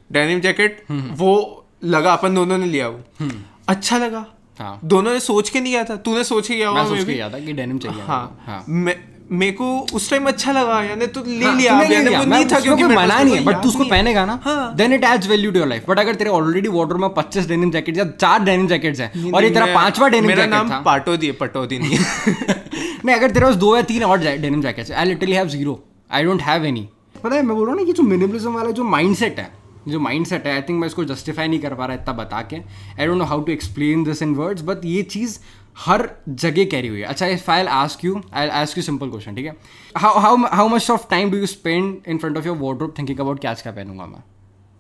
डेनिम 0.10 0.40
जैकेट 0.42 0.84
वो 0.92 1.66
लगा 1.84 2.14
अपन 2.14 2.36
दोनों 2.36 2.58
ने 2.58 2.66
लिया 2.66 2.88
वो। 2.88 3.30
अच्छा 3.68 3.98
लगा। 3.98 4.26
हाँ। 4.60 4.80
दोनों 4.84 5.14
ने 5.14 5.20
सोच 5.22 5.50
के 5.50 5.60
नहीं 5.60 5.74
गया 5.74 5.84
था? 5.84 5.96
तूने 5.98 6.24
सोच 6.24 6.48
के 6.48 6.56
गया 6.56 6.72
मैं 6.72 6.86
सोच 6.88 7.04
के 7.06 7.14
गया 7.14 7.30
था 7.30 7.40
कि 7.40 7.54
डेनिम 7.54 7.78
चाहिए 7.80 8.02
हाँ। 8.04 8.24
हाँ। 8.46 8.64
मैं 8.70 8.96
मेरे 9.32 9.52
को 9.52 9.66
उस 9.96 10.10
टाइम 10.10 10.28
अच्छा 10.28 10.52
लगा 10.52 10.82
यानी 10.84 11.06
तो 11.08 11.24
ले 11.28 11.46
हाँ, 11.46 11.56
लिया 11.56 11.82
लिया। 11.84 12.20
वो 12.20 12.26
नहीं 12.26 12.46
था 12.46 12.60
क्योंकि 12.60 12.84
मना 12.84 13.22
नहीं 13.22 13.36
है 13.36 13.44
बट 13.44 13.62
तू 13.64 13.70
उसको 13.70 13.84
पहनेगा 13.86 14.26
ना। 14.26 14.36
Then 14.78 14.94
it 14.94 15.04
adds 15.04 15.28
value 15.28 15.52
to 15.52 15.60
your 15.60 15.68
life 15.68 15.90
but 15.90 16.00
अगर 16.00 16.16
तेरे 16.16 16.30
ऑलरेडी 16.30 16.70
वार्डरोब 16.70 17.02
में 17.02 17.08
25 17.16 17.48
डेनिम 17.48 17.72
जैकेट 17.72 17.98
या 17.98 18.06
चार 18.12 18.44
डेनिम 18.44 18.68
जैकेट्स 18.68 19.00
हैं 19.00 19.32
और 19.32 19.44
ये 19.44 19.50
तेरा 19.50 19.66
पांचवा 19.76 20.08
डेनिम 20.08 20.30
जैकेट 20.30 20.44
था 20.44 20.48
मेरा 20.48 20.58
नाम 20.58 20.70
था। 20.72 20.80
पाटोदी 20.86 21.28
है 21.28 21.34
पटोदी 21.42 21.80
नहीं 21.80 21.98
नहीं 23.06 23.16
अगर 23.16 23.32
तेरे 23.32 23.46
पास 23.46 23.56
दो 23.66 23.76
या 23.76 23.82
तीन 23.92 24.04
और 24.04 24.18
denim 24.20 24.62
jackets 24.62 24.92
I 24.92 25.06
literally 25.06 25.36
have 25.36 25.48
zero 25.48 25.80
I 26.12 26.24
don't 26.24 26.42
have 26.42 26.66
any 26.66 26.88
पता 27.24 27.36
है 27.36 27.42
मैं 27.42 27.56
बोल 27.56 27.66
रहा 27.66 27.74
हूँ 27.76 27.82
ना 27.82 27.88
ये 27.88 27.94
जो 27.94 28.04
मिनिमलिज्म 28.04 28.54
वाला 28.54 28.72
जो 28.72 28.84
माइंडसेट 28.94 29.40
है 29.40 29.52
जो 29.88 30.00
माइंड 30.00 30.26
सेट 30.26 30.48
है 30.48 30.54
आई 30.54 30.62
थिंक 30.62 30.80
मैं 30.80 30.88
इसको 30.88 31.06
जस्टिफाई 31.06 31.48
नहीं 31.48 31.60
कर 31.60 31.74
पा 31.74 31.86
रहा 31.86 31.96
इतना 31.96 32.14
बता 32.14 32.42
के। 32.42 32.56
I 32.56 33.06
don't 33.06 33.18
know 33.18 33.26
how 33.26 33.42
to 33.42 33.52
explain 33.52 34.04
this 34.04 34.22
in 34.22 34.36
words 34.36 34.62
but 34.66 34.86
ये 34.86 35.02
चीज़ 35.16 35.40
हर 35.78 36.10
जगह 36.30 36.66
कैरी 36.66 36.88
हुई 36.88 37.00
है। 37.00 37.06
अच्छा 37.06 37.28
if 37.28 37.52
I 37.52 37.66
ask 37.80 38.06
you 38.06 38.22
I 38.34 38.48
ask 38.62 38.78
you 38.78 38.84
simple 38.84 39.10
question 39.10 39.36
ठीक 39.36 39.46
है? 39.46 39.56
How 39.98 40.68
much 40.68 40.90
of 40.92 41.10
time 41.10 41.32
do 41.32 41.38
you 41.38 41.46
spend 41.48 41.98
in 42.08 42.18
front 42.18 42.38
of 42.38 42.48
your 42.48 42.58
wardrobe 42.58 42.94
thinking 42.98 43.20
about 43.20 43.40
क्या 43.40 43.54
क्या 43.54 43.74
पहनूँगा 43.74 44.06
मैं? 44.06 44.24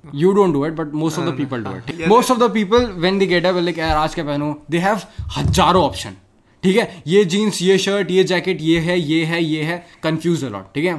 It 0.05 0.75
but 0.77 0.91
most 0.93 1.17
of 1.19 1.25
the 1.25 1.31
people 1.37 1.63
do 1.65 1.71
it 1.75 1.87
Yeah, 1.99 2.09
most 2.09 2.31
of 2.31 2.39
the 2.39 2.49
people 2.55 2.83
when 3.03 3.15
they 3.19 3.27
get 3.27 3.45
up 3.45 3.55
like 3.61 3.77
यार 3.77 3.97
आज 3.97 4.15
क्या 4.15 4.25
पहनूं? 4.25 4.53
They 4.71 4.81
have 4.83 5.05
हज़ारों 5.37 5.83
option 5.83 6.15
ठीक 6.63 6.77
है? 6.77 7.03
ये 7.07 7.23
जीन्स 7.25 7.61
ये 7.61 7.77
शर्ट 7.77 8.11
ये 8.11 8.23
जैकेट 8.23 8.61
ये 8.61 8.79
है 8.79 8.99
ये 8.99 9.23
है 9.25 9.43
ये 9.43 9.63
है। 9.63 9.77
कंफ्यूज 10.03 10.43
अलॉट 10.45 10.73
ठीक 10.75 10.85
है? 10.85 10.93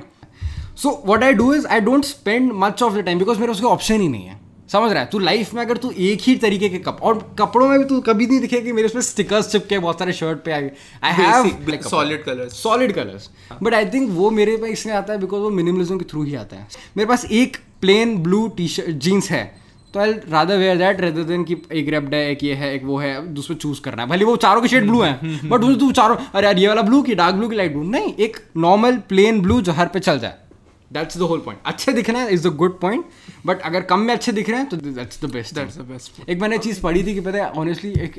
So 0.77 1.03
what 1.07 1.23
I 1.25 1.33
do 1.35 1.53
is 1.55 1.67
I 1.67 1.81
don't 1.81 2.05
spend 2.05 2.51
much 2.55 2.83
of 2.83 2.95
the 2.95 3.05
time 3.05 3.19
because 3.19 3.39
मेरे 3.41 3.53
उसके 3.53 3.67
ऑप्शन 3.67 4.01
ही 4.01 4.09
नहीं 4.09 4.25
है। 4.25 4.45
समझ 4.73 4.91
रहा 4.93 5.03
है? 5.03 5.09
तू 5.09 5.19
लाइफ 5.19 5.53
में 5.55 5.61
अगर 5.63 5.77
तू 5.77 5.91
एक 5.91 6.21
ही 6.23 6.35
तरीके 6.37 6.69
के 6.69 6.79
कप 6.79 6.99
और 7.03 7.19
कपड़ों 7.39 7.69
में 7.69 7.79
भी 7.79 7.85
तू 7.85 8.01
कभी 8.01 8.27
नहीं 8.27 8.41
दिखेगा 8.41 8.65
कि 8.65 8.73
मेरे 8.73 8.89
उसमें 8.89 9.03
स्टिकर्स 9.03 9.51
चिपके 9.53 9.79
बहुत 9.79 9.99
सारे 9.99 10.13
शर्ट 10.13 10.39
पे 10.45 10.53
आए। 10.53 10.71
I 11.05 11.13
have 11.13 11.45
solid 11.45 12.25
colours. 12.25 12.53
Solid 12.53 12.93
colours 12.95 13.29
but 13.63 13.75
I 13.75 13.87
think 13.87 14.11
वो 14.13 14.31
मेरे 14.31 14.57
पे 14.57 14.71
इसलिए 14.71 14.95
आता 14.95 15.13
है 15.13 15.19
बिकॉज़ 15.21 15.43
वो 15.43 15.51
मिनिमलिज्म 15.51 15.99
के 15.99 16.05
थ्रू 16.05 16.23
ही 16.23 16.35
आता 16.35 16.57
है। 16.57 16.67
मेरे 16.97 17.09
पास 17.09 17.25
एक 17.33 17.57
plain 17.81 18.17
blue 18.23 18.47
T 18.57 18.69
shirt 18.69 18.97
jeans 19.07 19.31
है। 19.31 19.45
तो 19.95 20.01
I 20.01 20.13
rather 20.31 20.55
wear 20.55 20.77
that 20.77 21.01
rather 21.01 21.23
than 21.23 21.45
कि 21.45 21.57
एक 21.73 21.89
रेप्ड 21.89 22.15
है 22.15 22.31
एक 22.31 22.43
ये 22.45 22.55
है 22.55 22.75
एक 22.75 22.85
वो 22.85 22.99
है 22.99 23.27
दूसरे 23.35 23.57
चूज़ 23.57 23.81
करना 23.81 24.03
है। 24.03 24.09
भले 24.09 24.25
वो 24.25 24.37
चारों 24.37 24.63
के 24.63 24.69
शेड 24.69 24.87
ब्लू 24.87 25.01
है 25.03 25.13
बट 25.49 25.61
उसमें 25.61 25.79
तू 25.79 25.93
चारों 25.93 26.17
अरे 26.17 26.47
यार 26.47 26.59
ये 26.59 26.69
वाला 26.69 26.83
ब्लू 26.83 27.03
की 27.03 27.15
डार्क 27.15 27.35
ब्लू 27.35 27.49
की 27.49 27.57
लाइट 27.57 27.73
ब्लू 27.73 27.83
नहीं 27.91 28.13
एक 28.19 28.37
नॉर्मल 28.57 28.97
प्लेन 29.09 29.41
ब्लू 29.43 29.61
जो 29.61 29.73
हर 29.73 29.87
पे 29.87 30.01
चल 30.01 30.19
जाए। 30.19 30.35
दैट्स 30.97 31.19
द 31.19 31.31
होल 31.31 31.41
पॉइंट 31.47 31.61
अच्छे 31.67 31.93
दिखना 31.93 32.27
is 32.29 32.49
the 32.49 32.55
good 32.57 32.79
point 32.81 33.05
but 33.47 33.61
अगर 33.71 33.81
कम 33.93 34.01
में 34.01 34.15
अच्छे 34.15 34.33
दिख 34.33 34.51
रहे 34.51 34.59
हैं 34.61 34.69
तो 34.69 34.77
that's 34.77 35.25
the 35.25 35.31
best 35.33 35.55
That's 35.55 35.79
the 35.79 35.89
best 35.89 36.29
एक 36.29 36.41
मैंने 36.41 36.59
चीज़ 36.59 36.81
पढ़ी 36.83 37.03
थी 37.07 37.15
कि 37.15 37.21
पता 37.21 37.39
है 37.39 37.51
ऑनेस्टली 37.65 37.91
एक 38.05 38.15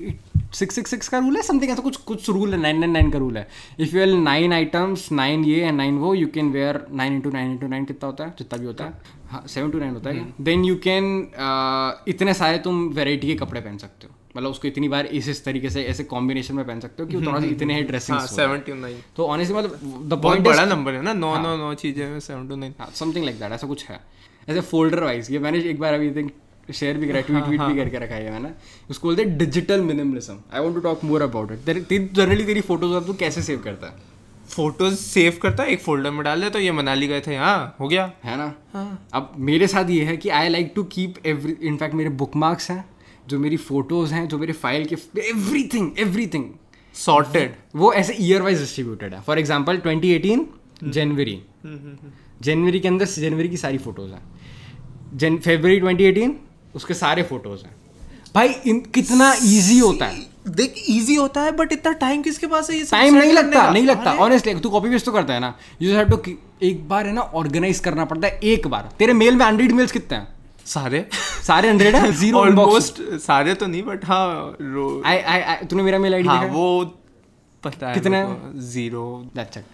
सिक्स 0.55 0.75
सिक्स 0.75 0.91
सिक्स 0.91 1.07
का 1.09 1.17
रूल 1.17 1.35
है 1.35 1.41
समथिंग 1.43 1.71
ऐसा 1.71 1.81
कुछ 1.81 1.97
कुछ 2.09 2.29
रूल 2.29 2.53
है 2.53 2.59
नाइन 2.59 2.77
नाइन 2.79 2.91
नाइन 2.91 3.09
का 3.11 3.19
रूल 3.19 3.37
है. 3.37 3.47
If 3.79 3.95
you 3.95 4.01
L 4.01 4.15
nine 4.17 4.53
items 4.53 5.11
nine 5.11 5.43
ये 5.45 5.61
एंड 5.61 5.77
नाइन 5.77 5.97
वो 5.97 6.13
you 6.15 6.27
can 6.35 6.51
wear 6.51 6.85
nine 6.91 7.13
into 7.13 7.29
nine 7.29 7.51
into 7.51 7.67
nine 7.67 7.85
कितना 7.85 8.07
होता 8.07 8.23
है? 8.23 8.33
जितना 8.37 8.59
भी 8.59 8.65
होता 8.65 8.85
है. 8.85 8.93
हाँ 9.29 9.43
सेवन 9.47 9.71
टू 9.71 9.79
नाइन 9.79 9.93
होता 9.93 10.09
है. 10.09 10.33
देन 10.41 10.65
यू 10.65 10.75
कैन 10.87 11.05
इतने 12.07 12.33
सारे 12.33 12.57
तुम 12.59 12.87
वेराइटी 12.89 13.27
के 13.27 13.35
कपड़े 13.35 13.61
पहन 13.61 13.77
सकते 13.77 14.07
हो. 14.07 14.13
मतलब 14.37 14.49
उसको 14.51 14.67
इतनी 14.67 14.87
बार 14.89 15.05
इस 15.19 15.27
इस 15.29 15.43
तरीके 15.45 15.69
से 15.69 15.83
ऐसे 15.85 16.03
कॉम्बिनेशन 16.05 16.55
में 16.55 16.65
पहन 16.65 16.79
सकते 16.79 17.03
हो 17.03 17.09
कि 17.09 17.25
थोड़ा 17.25 17.39
सा 17.39 17.45
इतने 17.47 17.75
ही 17.75 17.83
ड्रेसिंग 17.83 18.17
हाँ 18.17 18.25
सेवन 18.27 18.63
नाइन 18.79 18.99
तो 19.17 19.25
ऑनेस्टली 19.27 19.57
मतलब 19.57 20.09
द 20.09 20.21
पॉइंट 20.23 20.45
बड़ा 20.45 20.65
नंबर 20.65 20.93
है 20.93 21.01
ना 21.03 21.13
नौ 21.13 21.37
नौ 21.43 21.55
नौ 21.57 21.73
चीज़ें 21.75 22.19
सेवन 22.19 22.47
टू 22.47 22.55
नाइन 22.55 22.73
हाँ 22.79 22.89
समथिंग 22.95 23.25
लाइक 23.25 23.39
दैट 23.39 23.51
ऐसा 23.51 23.67
कुछ 23.67 23.85
है। 23.85 23.99
ऐसे 24.49 24.61
फोल्डर 24.63 25.03
वाइज 25.03 25.31
ये 25.31 25.39
मैंने 25.39 25.59
एक 25.69 25.79
बार 25.79 25.93
अभी 25.93 26.11
थिंक 26.15 26.31
शेयर 26.69 26.97
भी 26.97 27.07
करा 27.07 27.21
ट्वीट 27.21 27.43
ट्वीट 27.43 27.61
भी 27.61 27.75
करके 27.75 27.99
रखा 27.99 28.15
है 28.15 28.31
मैंने। 28.31 28.49
उसको 28.89 29.07
बोलते 29.07 29.23
हैं 29.23 29.37
digital 29.37 29.81
minimalism 29.83 30.37
I 30.53 30.61
want 30.61 30.75
to 30.75 30.81
talk 30.81 31.03
more 31.03 31.21
about 31.21 31.51
it 31.51 31.59
तेरी 31.67 31.99
जनरली 32.13 32.45
तेरी 32.45 32.61
फ़ोटोज़ 32.61 33.05
तू 33.07 33.13
कैसे 33.21 33.41
सेव 33.41 33.61
करता 33.63 33.87
है? 33.87 33.93
फ़ोटोज़ 34.49 34.95
सेव 34.95 35.39
करता 35.41 35.63
है 35.63 35.71
एक 35.71 35.81
फोल्डर 35.81 36.11
में 36.11 36.23
डाल 36.23 36.41
दे 36.41 36.49
तो 36.49 36.59
ये 36.59 36.71
मनाली 36.71 37.07
गए 37.07 37.21
थे 37.21 37.35
हाँ 37.35 37.75
हो 37.79 37.87
गया। 37.87 38.11
है 38.23 38.37
ना? 38.37 38.53
हाँ. 38.73 39.07
अब 39.13 39.31
मेरे 39.49 39.67
साथ 39.67 39.89
ये 39.89 40.03
है 40.03 40.15
कि 40.17 40.29
I 40.31 40.49
like 40.49 40.71
to 40.75 40.83
keep 40.93 41.25
every 41.25 41.55
in fact 41.67 41.95
मेरे 41.95 42.09
बुक 42.21 42.35
मार्क्स 42.35 42.69
हैं। 42.71 42.83
जो 43.29 43.39
मेरी 43.39 43.57
फ़ोटोज़ 43.59 44.13
हैं 44.13 44.27
जो 44.27 44.37
मेरे 44.37 44.53
फ़ाइल 44.55 44.85
के 44.85 44.95
एवरीथिंग 45.21 45.99
एवरीथिंग 45.99 46.45
सॉर्टेड 46.95 47.55
वो 47.75 47.91
ऐसे 47.93 48.15
ईयर 48.19 48.41
वाइज 48.41 48.59
डिस्ट्रीब्यूटेड 48.59 49.13
है 49.13 49.21
फॉर 49.21 49.39
एग्ज़ाम्पल 49.39 49.77
2018 49.79 50.45
जनवरी। 50.85 51.41
जनवरी 52.43 52.79
के 52.79 52.87
अंदर 52.87 53.05
जनवरी 53.05 53.49
की 53.49 53.57
सारी 53.57 53.77
फ़ोटोज़ 53.79 54.11
हैं। 54.11 54.21
जन 55.15 55.37
फेबररी 55.39 55.79
2018 55.79 56.31
उसके 56.75 56.93
सारे 56.93 57.23
फ़ोटोज़ 57.23 57.63
हैं। 57.65 57.75
भाई 58.35 58.49
इन 58.67 58.79
कितना 58.95 59.33
इजी 59.33 59.77
होता 59.79 60.05
है। 60.05 60.25
देख 60.49 60.75
इजी 60.89 61.15
होता 61.15 61.41
है 61.41 61.51
बट 61.51 61.71
इतना 61.73 61.91
टाइम 62.01 62.21
किसके 62.21 62.47
पास 62.47 62.69
है 62.69 62.77
ये 62.77 62.83
टाइम 62.91 63.15
नहीं 63.15 63.33
लगता 63.33 63.69
नहीं 63.71 63.85
लगता। 63.85 64.13
ऑनेस्टली 64.25 64.53
तू 64.55 64.69
कॉपी 64.69 64.89
पेस्ट 64.89 65.05
तो 65.05 65.11
करता 65.11 65.33
है 65.33 65.39
ना। 65.39 65.53
यू 65.81 65.93
हैव 65.95 66.09
टू 66.09 66.21
एक 66.63 66.87
बार 66.89 67.07
है 67.07 67.13
ना 67.13 67.21
ऑर्गेनाइज 67.21 67.79
करना 67.79 68.05
पड़ता 68.05 68.27
है 68.27 68.39
एक 68.45 68.67
बार। 68.67 68.89
तेरे 68.99 69.13
मेल 69.13 69.35
में 69.35 69.45
हंड्रेड 69.45 69.71
मेल्स 69.71 69.91
कितने 69.91 70.17
हैं? 70.17 70.27
सारे? 70.67 71.05
सारे 71.47 71.69
हंड्रेड 71.69 71.95
है? 71.95 72.11
ज़ीरो 72.19 72.39
ऑलमोस्ट 72.39 73.01
सारे 73.21 73.53
तो 73.53 73.67
नहीं 73.67 73.83
बट 73.83 74.05
हाँ 74.05 74.55
रो 74.61 75.01
आई 75.05 75.17
आई 75.17 75.65
तूने 75.65 75.83
मेरा 75.83 75.99
मेल 75.99 76.13
आईडी 76.13 76.27
हाँ 76.27 76.45
वो 76.45 76.85
पता 77.63 77.87
है 77.87 77.93
कितने? 77.93 78.23
ज़ीरो 78.61 79.03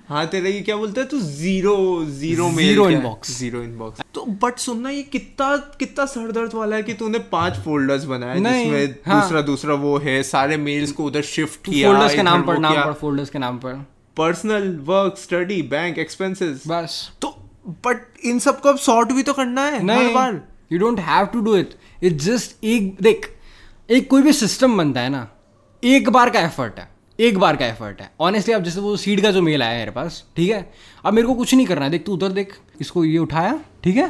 हाँ 0.09 0.25
तेरा 0.27 0.49
ये 0.49 0.61
क्या 0.61 0.75
बोलते 0.75 1.01
हैं 1.01 1.09
तू? 1.09 1.19
ज़ीरो 1.19 2.05
ज़ीरो 2.05 2.49
मेल 2.49 2.75
Zero 2.75 2.87
क्या 2.89 3.33
ज़ीरो 3.33 3.61
इनबॉक्स 3.61 4.01
तो 4.13 4.25
बट 4.43 4.57
सुनना 4.57 4.89
ये 4.89 5.01
कितना 5.03 5.57
कितना 5.79 6.05
सरदर्द 6.05 6.53
वाला 6.53 6.75
है 6.75 6.83
कि 6.83 6.93
तूने 6.93 7.19
पाँच 7.19 7.53
फोल्डर्स 7.53 8.03
बनाए 8.03 8.35
जिसमें 8.35 8.95
हाँ। 9.07 9.21
दूसरा 9.21 9.41
दूसरा 9.41 9.73
वो 9.73 9.97
है 9.97 10.23
सारे 10.23 10.57
मेल्स 10.57 10.91
को 10.91 11.05
उधर 11.05 11.21
शिफ्ट 11.21 11.65
किया 11.65 11.89
फोल्डर्स 11.89 12.15
के 12.15 12.23
नाम 12.23 12.43
पर 12.43 12.57
नाम 12.57 12.75
पर 12.75 12.93
फोल्डर्स 12.93 13.29
के 13.29 13.39
नाम 13.39 13.57
पर। 13.57 13.73
Personal 14.17 14.77
work 14.85 15.17
study 15.17 15.61
bank 15.61 15.97
expenses 15.97 16.63
बस। 16.67 17.11
तो 17.21 17.35
बट 17.85 18.25
इन 18.25 18.39
सबको 18.39 18.69
अब 18.69 18.77
सॉर्ट 18.77 19.11
भी 19.11 19.23
तो 19.23 19.33
करना 19.33 19.61
है 19.61 19.79
हर 19.97 20.13
बार। 20.13 20.41
You 20.73 20.79
don't 20.79 20.99
have 21.01 21.25
to 21.25 21.41
do 21.41 21.55
it 21.55 21.75
it 22.03 22.13
just 22.21 22.63
एक 22.65 22.95
देख 23.01 23.29
एक 23.89 24.09
कोई 24.09 24.21
भी 24.21 24.33
सिस्टम 24.33 24.77
बनता 24.77 25.01
है 25.01 25.09
ना 25.09 25.27
एक 25.83 26.09
बार 26.09 26.29
का 26.29 26.39
एफर्ट 26.41 26.79
है 26.79 26.91
एक 27.19 27.37
बार 27.37 27.55
का 27.55 27.65
एफर्ट 27.65 27.99
है। 28.01 28.09
ऑनेस्टली 28.21 28.53
अब 28.53 28.63
जैसे 28.63 28.79
वो 28.81 28.95
सीड 28.97 29.21
का 29.21 29.31
जो 29.31 29.41
मेल 29.41 29.63
आया 29.63 29.71
है 29.71 29.79
मेरे 29.79 29.91
पास 29.91 30.23
ठीक 30.35 30.49
है? 30.49 30.71
अब 31.05 31.13
मेरे 31.13 31.27
को 31.27 31.33
कुछ 31.33 31.53
नहीं 31.53 31.65
करना 31.65 31.85
है। 31.85 31.91
देख 31.91 32.05
तू 32.05 32.13
उधर 32.13 32.31
देख 32.31 32.57
इसको 32.81 33.03
ये 33.05 33.17
उठाया 33.17 33.59
ठीक 33.83 33.95
है? 33.95 34.07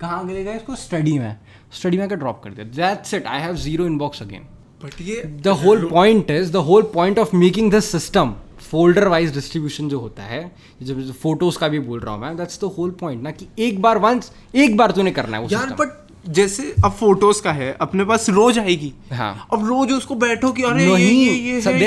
कहाँ 0.00 0.26
गिरेगा 0.28 0.52
इसको 0.52 0.76
स्टडी 0.76 1.18
में 1.18 1.36
स्टडी 1.72 1.98
में 1.98 2.08
ड्रॉप 2.08 2.40
कर 2.44 2.50
दिया। 2.50 2.64
That's 2.76 3.14
it 3.14 3.26
I 3.26 3.40
have 3.40 3.54
zero 3.56 3.86
inbox 3.86 4.22
again 4.22 4.46
but 4.84 5.00
ये 5.00 5.22
the 5.44 5.48
whole 5.62 5.88
point 5.90 6.30
is 6.30 6.52
the 6.52 6.64
whole 6.68 6.82
point 6.94 7.18
of 7.18 7.36
making 7.36 7.70
this 7.70 7.90
system 7.92 8.34
folder 8.74 9.06
wise 9.08 9.34
distribution 9.34 9.88
जो 9.88 9.98
होता 10.00 10.22
है 10.22 10.40
जब 10.82 11.00
फ़ोटोज़ 11.12 11.58
का 11.58 11.66
भी 11.68 11.78
बोल 11.80 12.00
रहा 12.00 12.14
हूँ 12.14 12.20
मैं 12.22 12.36
दैट्स 12.36 12.60
द 12.60 12.70
होल 12.78 12.90
पॉइंट 13.00 13.22
ना 13.22 13.30
कि 13.30 13.46
एक 13.58 13.80
बार 13.82 13.98
वंस 13.98 14.32
एक 14.54 14.76
बार 14.76 14.92
तूने 14.92 15.10
करना 15.10 15.36
है 15.36 15.42
वो 15.42 15.48
यार 15.52 15.74
बट 15.80 16.32
जैसे 16.38 16.62
अब 16.84 16.92
फ़ोटोज़ 16.92 17.42
का 17.42 17.52
है 17.52 17.70
अपने 17.80 18.04
पास 18.04 18.28
रोज 18.30 18.58
आएगी। 18.58 18.92
हाँ। 19.12 19.46
अब 19.52 19.66
रोज 19.66 19.92
उसको 19.92 20.14
बैठो 20.14 20.52
कि 20.52 20.62
अरे 20.62 20.86
ये 20.86 21.10
ये 21.10 21.32
ये 21.32 21.60
है, 21.60 21.78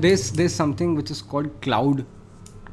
there 0.00 0.48
something 0.48 0.96
which 0.96 1.10
is 1.10 1.22
called 1.30 1.50
cloud 1.62 2.02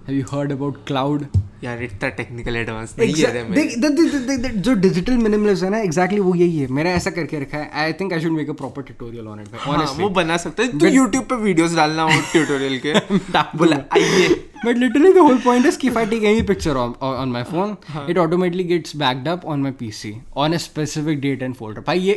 have 0.07 0.17
you 0.17 0.25
heard 0.31 0.51
about 0.51 0.77
cloud 0.87 1.25
यार 1.65 1.83
इतना 1.83 2.09
टेक्निकल 2.17 2.55
एडवांस 2.55 2.95
नहीं 2.99 3.13
है 3.15 4.61
जो 4.61 4.73
डिजिटल 4.85 5.17
मिनिमलिज्म 5.17 5.65
है 5.65 5.71
ना 5.71 5.79
एग्जैक्टली 5.81 6.19
वो 6.19 6.33
यही 6.35 6.57
है। 6.59 6.67
मैंने 6.67 6.93
ऐसा 6.93 7.11
करके 7.11 7.39
रखा 7.39 7.57
है। 7.57 7.69
I 7.83 7.93
think 7.93 8.13
I 8.13 8.21
should 8.21 8.31
make 8.31 8.49
a 8.49 8.53
proper 8.53 8.81
tutorial 8.81 9.27
on 9.27 9.39
it 9.41 9.67
honestly 9.67 10.03
वो 10.03 10.09
बना 10.19 10.37
सकते 10.37 10.63
हैं। 10.63 10.77
तो 10.79 10.89
YouTube 10.89 11.29
पे 11.29 11.35
वीडियोस 11.43 11.75
डालना 11.75 12.03
हो 12.03 12.21
ट्यूटोरियल 12.31 12.79
के। 12.85 12.93
बोला 13.57 13.75
आइए। 13.93 14.27
But 14.65 14.77
literally 14.77 15.11
the 15.13 15.17
whole 15.17 15.37
point 15.39 15.65
is 15.65 15.77
कि 15.77 15.87
if 15.87 15.97
I 15.97 16.05
take 16.05 16.23
any 16.23 16.41
picture 16.41 16.77
on 16.77 17.29
my 17.29 17.43
phone 17.43 17.75
it 18.09 18.17
automatically 18.17 18.63
gets 18.63 18.95
backed 18.95 19.27
up 19.27 19.45
on 19.45 19.61
my 19.61 19.71
PC 19.79 20.15
on 20.37 20.53
a 20.53 20.57
specific 20.57 21.21
date 21.21 21.43
and 21.43 21.55
folder 21.55 21.81
भाई 21.87 21.99
ये 21.99 22.15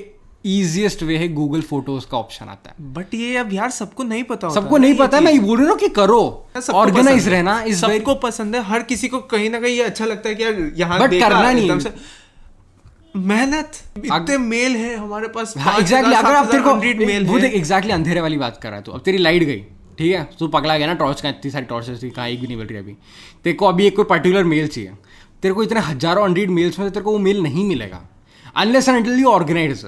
easiest 0.51 1.03
way 1.03 1.17
है 1.19 1.29
Google 1.35 1.65
Photos 1.65 2.05
का 2.05 2.19
option 2.19 2.47
आता 2.47 2.71
है। 2.71 2.93
But 2.95 3.15
ये 3.15 3.37
अब 3.37 3.53
यार 3.53 3.71
सबको 3.71 4.05
नहीं 4.05 4.25
पता 4.25 4.49
सबको 4.51 4.79
नहीं 4.79 4.95
पता 4.97 5.21
मैं 5.21 5.33
ये 5.33 5.39
बोल 5.41 5.59
रहा 5.61 5.71
हूँ 5.71 5.79
कि 5.79 5.89
करो 5.97 6.21
ऑर्गेनाइज 6.75 7.29
रहना 7.29 7.59
वेरी 7.59 7.75
सबको 7.77 8.15
पसंद 8.23 8.57
है 8.57 8.63
हर 8.65 8.83
किसी 8.85 9.09
को 9.09 9.19
कहीं 9.33 9.51
ना 9.51 9.61
कहीं 9.61 9.77
ये 9.77 9.83
अच्छा 9.85 10.05
लगता 10.05 10.29
है 10.29 10.35
कि 10.35 10.45
यार 10.45 10.61
यहाँ 10.77 11.09
देखा, 11.09 11.29
करना 11.29 11.53
नहीं। 11.53 11.71
मेहनत 13.17 13.79
इतने 13.99 14.37
मेल 14.39 14.77
है 14.77 14.95
हमारे 14.97 15.29
पास 15.29 15.55
हाँ 15.59 15.79
एग्जैक्टली 15.79 16.15
अगर 16.15 16.35
आप 16.35 16.51
तेरे 16.51 16.63
को 16.63 16.75
मेल 17.07 17.27
वो 17.27 17.39
देख 17.39 17.55
एग्जैक्टली 17.55 17.93
अंधेरे 17.93 18.21
वाली 18.21 18.39
बात 18.39 18.59
कर 18.63 18.69
रहा 18.69 18.79
है 18.79 18.85
तू। 18.85 18.93
अब 18.93 19.01
तेरी 19.01 19.19
लाइट 19.19 19.43
गई 19.43 19.65
ठीक 19.99 20.13
है? 20.13 20.23
तू 20.39 20.49
पगला 20.49 20.77
गया 20.79 20.87
ना 20.87 20.95
टॉर्च 20.95 21.21
का 21.21 21.29
इतनी 21.29 21.51
सारी 21.51 21.65
टॉर्चेस 21.67 22.03
थी 22.03 22.11
कहाँ 22.11 22.29
एक 22.29 22.41
भी 22.41 22.47
नहीं 22.47 22.57
मिल 22.57 22.67
रही 22.67 22.79
अभी। 22.79 22.93
तेरे 23.45 23.57
को 23.57 23.67
अभी 23.67 23.87
एक 23.87 23.97
कोई 23.97 24.05
पर्टिकुलर 24.05 24.45
मेल 24.47 24.67
चाहिए। 24.69 24.93
तेरे 25.43 25.55
को 25.55 25.63
इतने 25.63 25.81
हज़ारों 25.81 26.25
हंड्रेड 26.25 26.51
मेल्स 26.51 26.79
में 26.79 26.91
तेरे 26.91 27.05
को 27.05 27.13
वो 27.13 27.19
मेल 27.21 27.43
नहीं 27.43 27.65
मिलेगा। 27.69 28.01
अनलेस 28.57 28.89
एंड 28.89 29.25
ऑर्गेनाइज 29.27 29.85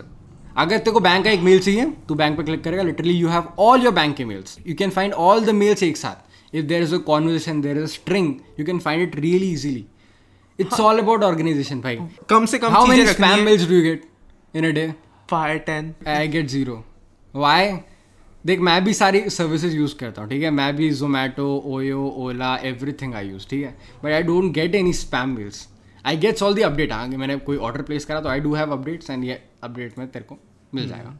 अगर 0.56 0.78
तेरे 0.78 0.90
को 0.90 1.00
बैंक 1.00 1.24
का 1.24 1.30
एक 1.30 1.40
मेल 1.40 1.58
चाहिए 1.60 1.84
तू 2.08 2.14
बैंक 2.14 2.36
पे 2.36 2.42
क्लिक 2.42 2.62
करेगा 2.64 2.82
literally 2.82 3.14
you 3.14 3.28
have 3.28 3.48
all 3.58 3.82
your 3.84 3.92
bank 3.94 4.16
के 4.16 4.24
mails 4.24 4.56
you 4.66 4.74
can 4.74 4.90
find 4.90 5.12
all 5.14 5.44
the 5.44 5.50
mails 5.54 5.82
एक 5.82 5.96
साथ. 5.96 6.56
If 6.56 6.64
there 6.66 6.82
is 6.82 6.94
a 6.94 6.98
conversation 7.06 7.60
there 7.60 7.76
is 7.76 7.84
a 7.84 7.94
string 7.94 8.34
you 8.60 8.66
can 8.66 8.78
find 8.78 9.02
it 9.02 9.16
really 9.16 9.50
easily 9.52 9.84
it's 10.58 10.80
all 10.80 10.98
about 10.98 11.22
organisation 11.24 11.80
भाई. 11.80 11.98
कम 12.28 12.46
से 12.46 12.58
कम 12.58 12.72
how 12.72 12.86
many 12.86 13.06
spam 13.06 13.44
mails 13.44 13.68
do 13.68 13.74
you 13.74 13.82
get 13.82 14.04
in 14.54 14.68
a 14.68 14.70
day 14.72 14.92
five 15.30 15.58
ten 15.66 15.94
I 16.08 16.28
get 16.28 16.46
zero 16.48 16.84
why 17.34 17.72
देख 18.44 18.60
मैं 18.60 18.82
भी 18.84 18.92
सारी 18.94 19.20
services 19.30 19.76
use 19.76 19.94
करता 19.96 20.22
हूँ 20.22 20.30
ठीक 20.30 20.42
है? 20.42 20.50
मैं 20.50 20.74
भी 20.76 20.90
Zomato 20.90 21.46
OYO 21.66 22.06
Ola 22.18 22.54
everything 23.02 23.14
I 23.14 23.28
use 23.28 23.46
ठीक 23.48 23.64
है? 23.64 23.76
But 24.04 24.12
I 24.12 24.22
don't 24.22 24.52
get 24.54 24.74
any 24.74 24.92
spam 24.92 25.36
mails 25.36 25.66
I 26.04 26.16
gets 26.16 26.42
all 26.42 26.54
the 26.54 26.62
update 26.62 26.92
हाँ 26.92 27.06
मैंने 27.08 27.36
कोई 27.48 27.56
ऑर्डर 27.56 27.82
प्लेस 27.82 28.04
करा 28.04 28.20
तो 28.20 28.28
I 28.28 28.40
do 28.40 28.54
have 28.54 28.72
updates 28.72 29.10
and 29.10 29.24
ये 29.24 29.42
अपडेट 29.62 29.98
में 29.98 30.08
तेरे 30.08 30.24
को 30.24 30.38
मिल 30.74 30.88
जाएगा। 30.88 31.18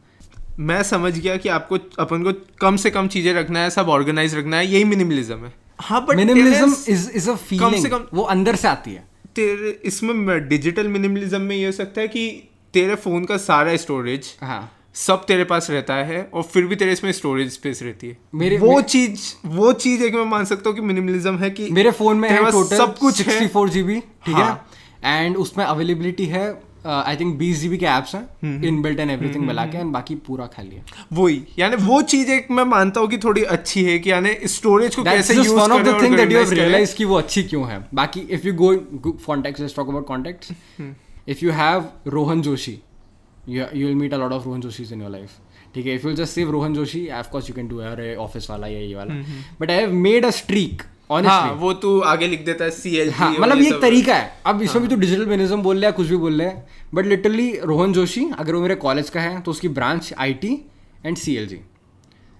मैं 0.59 0.83
समझ 0.83 1.19
गया 1.19 1.37
कि 1.37 1.49
आपको 1.49 1.77
अपन 1.99 2.23
को 2.23 2.47
कम 2.61 2.75
से 2.75 2.89
कम 2.89 3.07
चीज़ें 3.07 3.33
रखना 3.33 3.59
है 3.59 3.69
सब 3.69 3.89
ऑर्गेनाइज 3.89 4.35
रखना 4.35 4.57
है 4.57 4.67
यही 4.67 4.83
मिनिमलिज्म 4.83 5.37
है। 5.37 5.53
हाँ 5.79 6.05
but 6.05 6.15
minimalism 6.15 6.75
is 6.89 7.11
is 7.11 7.29
a 7.29 7.35
कम 7.59 7.81
से 7.81 7.89
कम- 7.89 8.05
वो 8.13 8.23
अंदर 8.23 8.55
से 8.55 8.67
आती 8.67 8.91
है। 8.91 9.07
तेरे 9.35 9.81
इसमें 9.83 10.47
डिजिटल 10.47 10.87
मिनिमलिज्म 10.87 11.41
में 11.41 11.55
ये 11.55 11.65
हो 11.65 11.71
सकता 11.71 12.01
है 12.01 12.07
कि 12.07 12.49
तेरे 12.73 12.95
फ़ोन 12.95 13.25
का 13.25 13.37
सारा 13.37 13.77
स्टोरेज 13.77 14.37
हाँ। 14.41 14.73
सब 14.93 15.25
तेरे 15.25 15.43
पास 15.43 15.69
रहता 15.69 15.93
है 15.93 16.29
और 16.33 16.43
फिर 16.43 16.67
भी 16.67 16.75
तेरे 16.75 16.91
इसमें 16.91 17.11
स्टोरेज 17.11 17.51
स्पेस 17.51 17.83
रहती 17.83 18.07
है। 18.07 18.17
मेरे- 18.35 18.61
वो 18.61 18.75
मे- 18.75 18.85
चीज़ 18.85 19.19
वो 19.45 19.73
चीज़ 19.73 20.03
एक 20.03 20.15
मैं 20.15 20.25
मान 20.25 20.45
सकता 20.45 20.69
हूँ 20.69 20.77
कि 20.77 20.83
मिनिमलिज्म 20.83 21.37
है 21.37 21.49
कि 21.49 21.69
मेरे 21.71 21.91
फ़ोन 21.91 22.17
में 22.17 22.29
है 22.29 22.51
टोटल 22.51 22.77
सब 22.77 22.97
कुछ 22.97 23.15
सिक्सटी 23.15 23.43
है 23.43 23.47
फोर 23.47 23.69
जी 23.69 23.99
ठीक 23.99 24.35
हाँ। 24.35 24.67
है। 25.03 25.25
एंड 25.25 25.37
उसमें 25.37 25.65
अवेलेबिलिटी 25.65 26.25
है 26.25 26.70
आई 26.85 27.15
थिंक 27.15 27.35
बीस 27.37 27.59
जी 27.59 27.77
के 27.77 27.85
एप्स 27.87 28.13
हैं 28.15 28.63
इन 28.65 28.81
बिल्ट 28.81 28.99
एंड 28.99 29.11
एवरीथिंग 29.11 29.45
मिला 29.45 29.65
के 29.65 29.77
एंड 29.77 29.91
बाकी 29.93 30.15
पूरा 30.27 30.45
खाली 30.47 30.75
है 30.75 30.83
वही 31.13 31.41
यानी 31.59 31.75
वो 31.83 32.01
चीज़ 32.13 32.31
एक 32.31 32.47
मैं 32.51 32.63
मानता 32.65 33.01
हूँ 33.01 33.09
कि 33.09 33.17
थोड़ी 33.17 33.43
अच्छी 33.55 33.83
है 33.83 33.97
कि 33.99 34.11
यानी 34.11 34.33
स्टोरेज 34.49 34.95
को 34.95 35.03
कैसे 35.03 35.35
use 35.35 35.49
one 35.49 35.71
of 35.71 35.83
the 35.83 36.01
thing 36.01 36.15
that 36.15 36.31
you 36.31 36.43
realise 36.51 36.95
कि 36.95 37.05
वो 37.05 37.15
अच्छी 37.15 37.43
क्यों 37.43 37.67
है। 37.69 37.79
बाकी 37.93 38.19
if 38.19 38.47
you 38.47 38.53
go 38.53 38.71
contact 39.25 39.59
let's 39.59 39.75
talk 39.75 39.89
about 39.89 40.07
contact 40.07 40.51
if 41.27 41.45
you 41.45 41.51
have 41.51 41.89
Rohan 42.07 42.41
Joshi 42.41 42.77
you 43.49 43.65
will 43.75 43.95
meet 43.95 44.13
a 44.13 44.17
lot 44.17 44.31
of 44.31 44.45
Rohan 44.45 44.61
Joshi 44.61 44.83
in 44.93 45.01
your 45.01 45.11
life 45.11 45.29
ठीक 45.75 45.85
है 45.85 45.95
if 45.95 46.07
you 46.07 46.13
just 46.13 46.33
save 46.33 46.51
Rohan 46.51 46.73
Joshi 46.73 47.07
of course 47.19 47.49
you 47.49 47.55
can 47.55 47.67
do 47.67 47.77
अरे 47.91 48.15
office 48.15 48.49
वाला 48.49 48.67
या 48.67 48.79
ये 48.79 48.95
वाला। 48.95 49.13
But 49.61 49.71
I 49.71 49.77
have 49.77 49.93
made 49.93 50.25
a 50.25 50.29
streak 50.29 50.81
हाँ 51.11 51.53
वो 51.53 51.71
तू 51.73 51.99
आगे 52.07 52.27
लिख 52.27 52.43
देता 52.45 52.65
है 52.65 52.71
सी 52.71 52.95
एल 52.97 53.11
हाँ 53.13 53.29
मतलब 53.31 53.61
ये 53.61 53.67
एक 53.67 53.81
तरीका 53.81 54.15
है। 54.15 54.33
अब 54.45 54.61
इसमें 54.61 54.81
भी 54.81 54.87
हाँ। 54.87 54.95
तो 54.95 55.01
डिजिटल 55.01 55.25
मिनिज्म 55.25 55.61
बोल 55.61 55.77
रहा 55.77 55.85
है 55.85 55.91
कुछ 55.91 56.07
भी 56.07 56.17
बोल 56.17 56.41
रहा 56.41 56.49
है 56.49 56.67
बट 56.93 57.05
लिटरली 57.05 57.49
रोहन 57.63 57.93
जोशी 57.93 58.25
अगर 58.39 58.55
वो 58.55 58.61
मेरे 58.61 58.75
कॉलेज 58.85 59.09
का 59.09 59.21
है 59.21 59.41
तो 59.41 59.51
उसकी 59.51 59.67
ब्रांच 59.69 60.13
आईटी 60.17 60.53
एंड 61.05 61.17
सीएलजी 61.17 61.59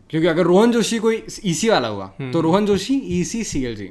क्योंकि 0.09 0.27
अगर 0.27 0.43
रोहन 0.43 0.71
जोशी 0.71 0.99
कोई 0.99 1.23
ईसी 1.45 1.69
वाला 1.69 1.87
हुआ 1.87 2.11
हम्म। 2.19 2.31
तो 2.31 2.41
Rohan 2.41 2.65
Joshi 2.65 2.95
E 3.09 3.23
C 3.23 3.43
C 3.43 3.63
L 3.65 3.75
G 3.75 3.89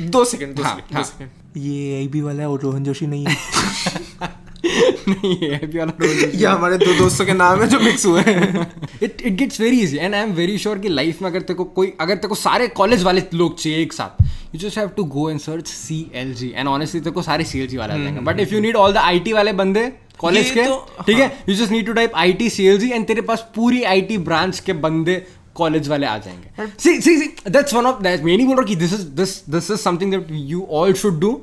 दो 0.00 0.18
हाँ, 0.18 0.24
सेकंड 0.24 0.60
हाँ। 0.60 0.76
दो 0.92 1.02
सेकंड 1.02 1.56
ये 1.56 1.96
आई 1.96 2.08
बी 2.08 2.20
वाला 2.20 2.42
है 2.42 2.48
और 2.48 2.60
रोहन 2.60 2.84
जोशी 2.84 3.06
नहीं 3.06 3.26
है। 3.26 4.28
नहीं 4.64 5.48
वाला 5.50 5.92
रोहन 6.00 6.30
ये 6.40 6.46
हमारे 6.46 6.76
दो 6.78 6.92
दोस्तों 6.98 7.24
के 7.26 7.32
नाम 7.32 7.60
है 7.62 7.66
जो 7.68 7.80
मिक्स 7.80 8.06
हुए 8.06 8.20
हैं। 8.20 8.66
It 9.02 9.22
it 9.22 9.32
gets 9.32 9.60
very 9.60 9.80
easy 9.80 9.96
and 9.96 10.14
I 10.14 10.20
am 10.20 10.32
very 10.32 10.56
sure 10.58 10.78
कि 10.78 10.88
लाइफ 10.88 11.22
में 11.22 11.28
अगर 11.30 11.40
तेरे 11.40 11.54
को 11.54 11.64
कोई 11.78 11.92
अगर 12.00 12.14
तेरे 12.14 12.28
को 12.28 12.34
सारे 12.34 12.68
कॉलेज 12.80 13.02
वाले 13.02 13.22
लोग 13.34 13.58
चाहिए 13.58 13.82
एक 13.82 13.92
साथ 13.92 14.22
you 14.54 14.60
just 14.60 14.78
have 14.78 14.88
to 14.96 15.04
go 15.16 15.28
and 15.30 15.40
search 15.40 15.66
C 15.68 15.98
L 16.14 16.32
G 16.34 16.52
and 16.56 16.68
honestly 16.68 17.00
तेरे 17.00 17.14
को 17.14 17.22
सारे 17.22 17.44
सी 17.44 17.60
एल 17.60 17.66
जी 17.66 17.76
वाले 17.76 18.02
जाएँगे। 18.02 18.20
But 18.20 18.40
if 18.40 18.54
you 18.54 18.60
need 18.60 18.76
all 18.76 18.92
the 18.92 18.96
I 18.96 19.20
T 19.20 19.32
वाले 19.32 19.52
बंदे 19.52 19.92
कॉलेज 20.18 20.50
के 20.50 20.64
तो- 20.64 21.06
ठीक 21.06 21.18
है? 21.18 21.26
You 21.48 21.54
just 21.54 21.72
need 21.72 21.86
to 21.86 21.92
type 21.92 22.12
I 22.16 22.32
T 22.32 22.50
C 22.50 22.66
L 22.66 22.78
G 22.78 22.90
and 22.90 23.06
तेरे 23.06 23.20
पास 23.30 23.46
पूरी 23.56 23.82
आई 23.92 24.00
टी 24.10 24.18
ब्रांच 24.28 24.58
के 24.60 24.72
बंदे 24.84 25.22
कॉलेज 25.54 25.88
वाले 25.88 26.06
आ 26.06 26.16
जाएँगे। 26.18 26.66
C 26.82 27.00
C 27.00 27.16
C 27.18 27.50
that's 27.50 27.74
one 27.74 27.86
of 27.86 28.02
that 28.02 28.22
मैं 28.24 28.36
नहीं 28.36 28.46
बोल 28.46 28.56
रहा 28.56 28.66
कि 28.66 28.76
this 28.76 28.92
is 28.92 29.02
this 29.18 29.36
this 29.50 29.70
is 29.70 29.80
something 29.80 30.10
that 30.10 30.26
you 30.30 30.66
all 30.70 30.92
should 31.02 31.20
do 31.20 31.40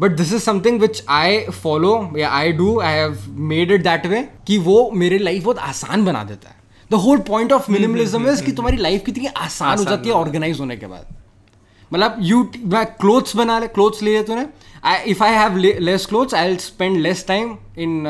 but 0.00 0.16
this 0.16 0.32
is 0.32 0.42
something 0.42 0.80
which 0.80 1.02
I 1.08 1.38
follow 1.52 2.12
या 2.18 2.30
I 2.30 2.52
do 2.52 2.78
I 2.80 2.94
have 2.94 3.18
made 3.52 3.70
it 3.70 3.82
that 3.82 4.06
way 4.06 4.28
कि 4.46 4.58
वो 4.60 4.90
मेरे 4.94 5.18
life 5.18 5.44
बहुत 5.44 5.58
आसान 5.58 6.04
बना 6.04 6.24
देता 6.24 6.48
है। 6.48 6.56
The 6.90 6.94
whole 7.02 7.18
point 7.28 7.52
of 7.52 7.70
minimalism 7.72 8.28
is 8.28 8.44
कि 8.44 8.52
तुम्हारी 8.52 8.76
लाइफ 8.76 9.04
कितनी 9.06 9.26
आसान 9.26 9.78
हो 9.78 9.84
जाती 9.84 10.08
है 10.08 10.14
ऑर्गेनाइज 10.14 10.60
होने 10.60 10.76
के 10.76 10.86
बाद। 10.86 11.14
मतलब 11.92 12.16
यू 12.20 12.42
मैं 12.64 12.84
क्लोथ्स 12.86 13.36
बना 13.36 13.58
ले 13.58 13.66
क्लोथ्स 13.68 14.02
ले 14.02 14.22
तूने। 14.22 14.46
If 15.10 15.22
I 15.24 15.32
have 15.32 15.56
less 15.56 16.06
clothes 16.06 16.34
I 16.34 16.48
will 16.48 16.56
spend 16.56 16.96
less 16.98 17.26
time 17.28 17.56
in 17.78 18.02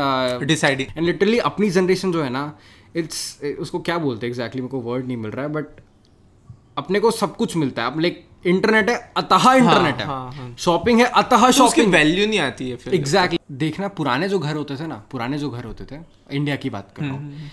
Deciding. 0.43 0.97
And 0.97 1.05
literally 1.07 1.39
अपनी 1.51 1.71
जनरेशन 1.71 2.13
जो 2.13 2.23
है 2.23 2.31
ना 2.31 2.53
इट्स 2.97 3.41
उसको 3.61 3.79
क्या 3.81 3.99
बोलते 3.99 4.27
हैं 4.27 4.31
एग्जैक्टली 4.31 4.63
मेरे 4.63 4.71
को 4.71 4.81
वर्ड 4.81 5.07
नहीं 5.07 5.17
मिल 5.17 5.31
रहा 5.31 5.47
है 5.47 5.53
बट 5.53 5.81
अपने 6.77 7.01
को 7.01 7.11
सब 7.11 7.37
कुछ 7.37 7.57
मिलता 7.57 7.83
है। 7.83 7.91
अब 7.93 8.01
लाइक 8.01 8.25
इंटरनेट 8.47 8.91
है 8.91 8.97
अतः 9.17 9.53
इंटरनेट 9.53 10.03
हाँ, 10.03 10.31
है 10.33 10.39
हाँ। 10.39 10.55
शॉपिंग 10.59 11.01
है 11.01 11.07
अतः 11.07 11.47
तो 11.47 11.53
शॉपिंग 11.53 11.93
वैल्यू 11.93 12.27
नहीं 12.27 12.39
आती 12.39 12.69
है 12.71 12.77
फिर। 12.77 12.95
Exactly 12.95 13.39
exactly. 13.39 13.59
देखना 13.59 13.89
पुराने 13.89 14.29
जो 14.29 14.39
घर 14.39 14.57
होते 14.57 14.77
थे 14.77 14.87
ना 14.87 15.03
पुराने 15.11 15.39
जो 15.39 15.51
घर 15.51 15.65
होते 15.65 15.85
थे 15.85 16.01
इंडिया 16.31 16.57
की 16.57 16.71
बात 16.71 16.93
कर 16.97 17.03
रहा 17.03 17.13
हम्म, 17.13 17.31
हूँ 17.31 17.51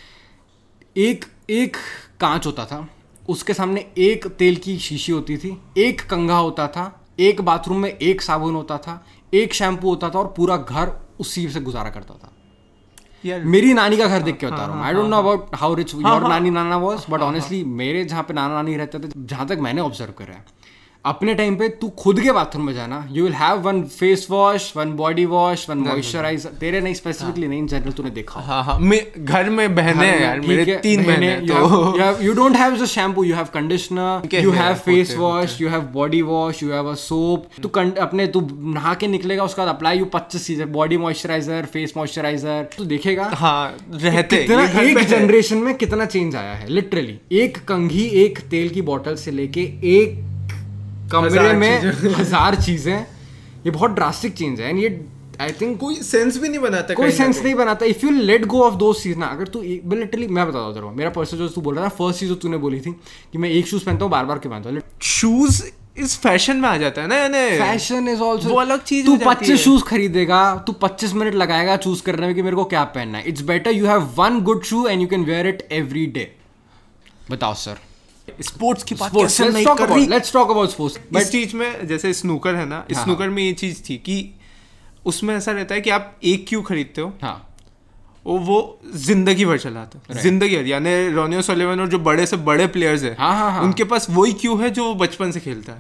एक 0.98 1.26
एक 1.50 1.78
कांच 2.20 2.46
होता 2.46 2.66
था 2.66 2.88
उसके 3.30 3.54
सामने 3.54 3.86
एक 3.98 4.28
तेल 4.28 4.56
की 4.56 4.78
शीशी 4.80 5.12
होती 5.12 5.38
थी 5.38 5.58
एक 5.78 6.02
कंघा 6.02 6.38
होता 6.38 6.68
था 6.68 6.86
एक 7.20 7.42
बाथरूम 7.42 7.78
में 7.78 7.90
एक 7.90 8.22
साबुन 8.22 8.56
होता 8.56 8.78
था 8.78 9.04
एक 9.34 9.54
शैम्पू 9.54 9.90
होता 9.90 10.10
था 10.10 10.20
और 10.20 10.34
पूरा 10.38 10.58
घर 10.58 10.92
उसी 11.20 11.48
से 11.50 11.62
गुजारा 11.62 11.90
करता 11.90 12.14
था। 12.14 12.32
मेरी 13.26 13.74
नानी 13.74 13.98
का 13.98 14.08
घर 14.08 14.22
देख 14.22 14.38
के 14.38 14.46
बता 14.48 14.56
रहा 14.56 14.76
हूँ। 14.76 14.84
I 14.86 14.94
don't 14.94 15.10
know 15.10 15.18
about 15.18 15.56
how 15.56 15.74
rich 15.76 15.94
यानी 15.96 16.04
योर 16.04 16.28
नानी 16.30 16.50
नाना 16.50 16.78
वॉज़ 16.78 17.06
बट 17.12 17.22
ऑनेस्टली 17.22 17.64
मेरे 17.82 18.04
जहाँ 18.06 18.24
पे 18.24 18.34
नाना 18.34 18.54
नानी 18.54 18.76
रहते 18.78 19.00
थे 19.00 19.12
जहाँ 19.18 19.48
तक 19.48 19.60
मैंने 19.62 19.82
ऑब्ज़र्व 19.82 20.14
करा 20.18 20.34
है 20.34 20.60
अपने 21.06 21.34
टाइम 21.36 21.56
पे 21.56 21.68
तू 21.82 21.88
खुद 21.90 22.20
के 22.22 22.32
बाथरूम 22.32 22.66
में 22.66 22.74
जाना। 22.74 23.08
You 23.12 23.24
will 23.24 23.34
have 23.34 23.60
one 23.62 23.82
face 23.84 24.28
wash 24.32 24.72
one 24.78 24.92
body 24.96 25.26
wash 25.26 25.70
one 25.70 25.78
moisturiser 25.78 26.50
तेरे 26.60 26.82
नहीं 26.82 26.94
स्पेसिफिकली 26.94 27.48
नहीं 27.48 27.60
इन 27.60 27.68
जनरल 27.68 27.92
तूने 27.92 28.10
देखा। 28.10 28.40
हाँ 28.40 28.64
हाँ 28.64 28.78
मैं 28.80 29.00
घर 29.26 29.50
में 29.50 29.76
बहने 29.76 30.06
हैं 30.08 30.22
यार 30.22 30.40
मेरे 30.40 30.72
है, 30.72 30.78
तीन 30.82 31.04
बहने 31.04 31.14
बहनें, 31.14 31.28
हैं 31.28 31.42
you 31.42 31.56
have- 31.56 31.70
तो 31.72 31.92
you 31.98 32.04
have- 32.04 32.22
you 32.28 32.36
don't 32.40 32.60
have 32.62 32.78
just 32.82 32.98
shampoo 32.98 33.26
you 33.30 33.40
have 33.40 33.50
conditioner 33.58 34.30
के 34.32 34.42
you 34.44 34.54
हैं, 34.54 34.62
have 34.62 34.78
होते 34.78 35.04
face 35.04 35.10
हैं, 35.12 35.20
wash 35.24 35.58
you 35.62 35.74
have 35.76 35.90
body 35.98 36.22
wash 36.30 36.64
you 36.66 36.72
have 36.78 36.92
a 36.94 36.96
soap. 37.08 37.62
तू 37.64 37.70
अपने 38.02 38.28
तू 38.28 38.48
नहा 38.74 38.94
के 38.94 39.08
निकलेगा 39.08 39.44
उसके 39.44 39.62
बाद 39.62 39.76
अप्लाई 39.76 40.00
यू 40.00 40.06
पच्चीस 40.14 40.48
चीज़ें 40.48 40.72
बॉडी 40.72 40.98
मॉइस्चराइजर 40.98 41.66
फेस 41.74 41.94
मॉइस्चराइजर 41.98 42.68
तू 42.78 42.86
देखेगा 42.96 43.30
हाँ 43.34 43.78
रहते 43.94 44.38
कितना 44.38 44.66
एक 44.82 45.00
जनरेशन 45.10 45.58
में 45.58 45.74
कितना 45.78 46.06
चेंज 46.06 46.36
आया 46.36 46.54
है 46.54 46.70
लिटरली 46.70 47.20
एक 47.44 47.58
कंघी 47.68 48.06
एक 48.26 48.40
तेल 48.52 48.70
की 48.70 48.82
बोतल 48.92 49.16
से 49.16 49.32
लेके 49.32 49.62
एक 50.00 50.31
कमरे 51.12 51.54
में 51.54 51.82
हज़ार 52.20 52.56
चीज़ें। 52.62 53.06
ये 53.66 53.72
बहुत 53.72 53.92
ड्रास्टिक 53.92 54.34
चेंज 54.34 54.62
है 54.62 54.70
एंड 54.70 54.80
ये 54.80 54.90
आई 55.42 55.52
थिंक 55.62 55.80
कोई 55.80 55.96
सेंस 56.04 56.38
भी 56.38 56.50
नहीं 56.50 56.60
बनाता 56.62 56.94
कोई 56.94 57.12
सेंस 57.12 57.42
नहीं 57.44 57.54
बनाता। 57.56 57.86
If 57.86 58.06
you 58.06 58.12
let 58.12 58.46
go 58.46 58.62
of 58.64 58.76
दो 58.78 58.94
चीज़ 58.96 59.18
ना 59.18 59.26
अगर 59.28 59.48
तू 59.48 59.62
लिटरली 59.62 60.28
मैं 60.30 60.48
बताता 60.48 60.80
हूँ 60.80 60.96
मेरा 60.96 61.10
पर्सन 61.12 61.38
जो 61.38 61.48
तू 61.50 61.62
बोल 61.62 61.76
रहा 61.76 61.86
था 61.86 61.90
फ़र्स्ट 61.98 62.20
चीज़ 62.20 62.30
जो 62.30 62.36
तूने 62.44 62.58
बोली 62.58 62.80
थी 62.82 62.92
कि 63.32 63.38
मैं 63.38 63.50
एक 63.50 63.68
शूज़ 63.68 63.86
पहनता 63.86 64.06
हूँ 64.06 64.12
बार 64.12 64.26
बार 64.26 64.40
क्यों 64.40 64.52
पहनता 64.52 64.70
हूँ? 64.70 64.82
शूज़ 65.02 65.64
इस 65.98 66.18
फ़ैशन 66.20 66.58
में 66.58 66.68
आ 66.70 66.76
जाता 66.78 67.02
है 67.02 67.08
ना 67.08 67.16
यानी 67.16 67.58
फ़ैशन 67.60 68.08
इज़ 68.10 68.22
ऑल्सो 68.22 68.50
वो 68.50 68.60
अलग 68.60 68.84
चीज़ 68.84 69.06
तू 69.06 69.12
हो 69.12 69.18
जाती 69.18 69.30
है। 69.30 69.36
पच्चीस 69.36 69.60
शूज़ 69.60 69.84
खरीदेगा 69.84 70.44
तू 70.68 70.74
पच्चीस 70.82 71.14
मिनट 71.14 71.36
लगाएगा 71.36 71.76
चूज़ 71.78 72.04
करने 72.04 72.28
में 72.28 72.36
कि 72.36 72.42
मेरे 72.42 72.56
को 72.56 72.66
क्या 72.66 72.84
पहनना 72.96 73.18
है। 73.18 73.24
It's 73.30 73.42
better 73.46 73.72
you 73.72 73.86
have 73.88 74.10
one 74.18 74.40
good 74.44 74.64
shoe 74.64 74.86
and 74.88 75.02
you 75.02 75.08
can 75.08 75.24
wear 75.26 75.48
it 75.48 75.68
every 75.72 76.06
day 76.18 76.32
बताओ 77.32 77.54
सर 77.56 77.78
स्पोर्ट्स 78.42 78.84
की 78.84 78.96
बात 78.96 79.12
कैसे 79.16 79.50
नहीं 79.50 79.66
कर 79.68 79.90
रही? 79.90 80.08
लेट्स 80.08 80.34
टॉक 80.34 80.52
अबाउट 80.52 80.70
स्पोर्ट्स 80.70 81.00
इस 81.18 81.32
चीज़ 81.32 81.56
में 81.56 81.88
जैसे 81.88 82.14
स्नूकर 82.14 82.56
है 82.56 82.66
ना 82.66 82.86
हाँ, 82.88 83.04
स्नूकर 83.04 83.30
में 83.30 83.44
ये 83.44 83.54
चीज़ 83.54 83.82
थी 83.90 83.98
कि 84.00 84.24
उसमें 85.06 85.36
ऐसा 85.36 85.52
रहता 85.52 85.76
है 85.76 85.82
कि 85.82 85.90
आप 85.90 86.16
एक 86.24 86.46
क्यू 86.50 86.62
खरीदते 86.62 87.02
हो 87.02 87.14
हाँ। 87.22 87.48
वो 88.26 88.38
वो 88.40 88.58
ज़िंदगी 88.96 89.46
भर 89.46 89.58
चलाते 89.58 89.98
हैं। 89.98 90.22
ज़िंदगी 90.22 90.58
भर 90.58 90.68
यानी 90.68 90.92
रोनियो 91.14 91.42
सोलेवन 91.42 91.80
और 91.80 91.88
जो 91.90 92.00
बड़े 92.00 92.26
से 92.26 92.38
बड़े 92.40 92.68
प्लेयर्स 92.68 93.04
है 93.04 93.16
हाँ, 93.20 93.34
हाँ, 93.36 93.52
हाँ। 93.52 93.62
उनके 93.64 93.84
पास 93.84 94.08
वही 94.10 94.34
क्यू 94.34 94.56
है 94.58 94.70
जो 94.72 94.94
बचपन 94.96 95.32
से 95.32 95.40
खेलता 95.40 95.74
है। 95.74 95.78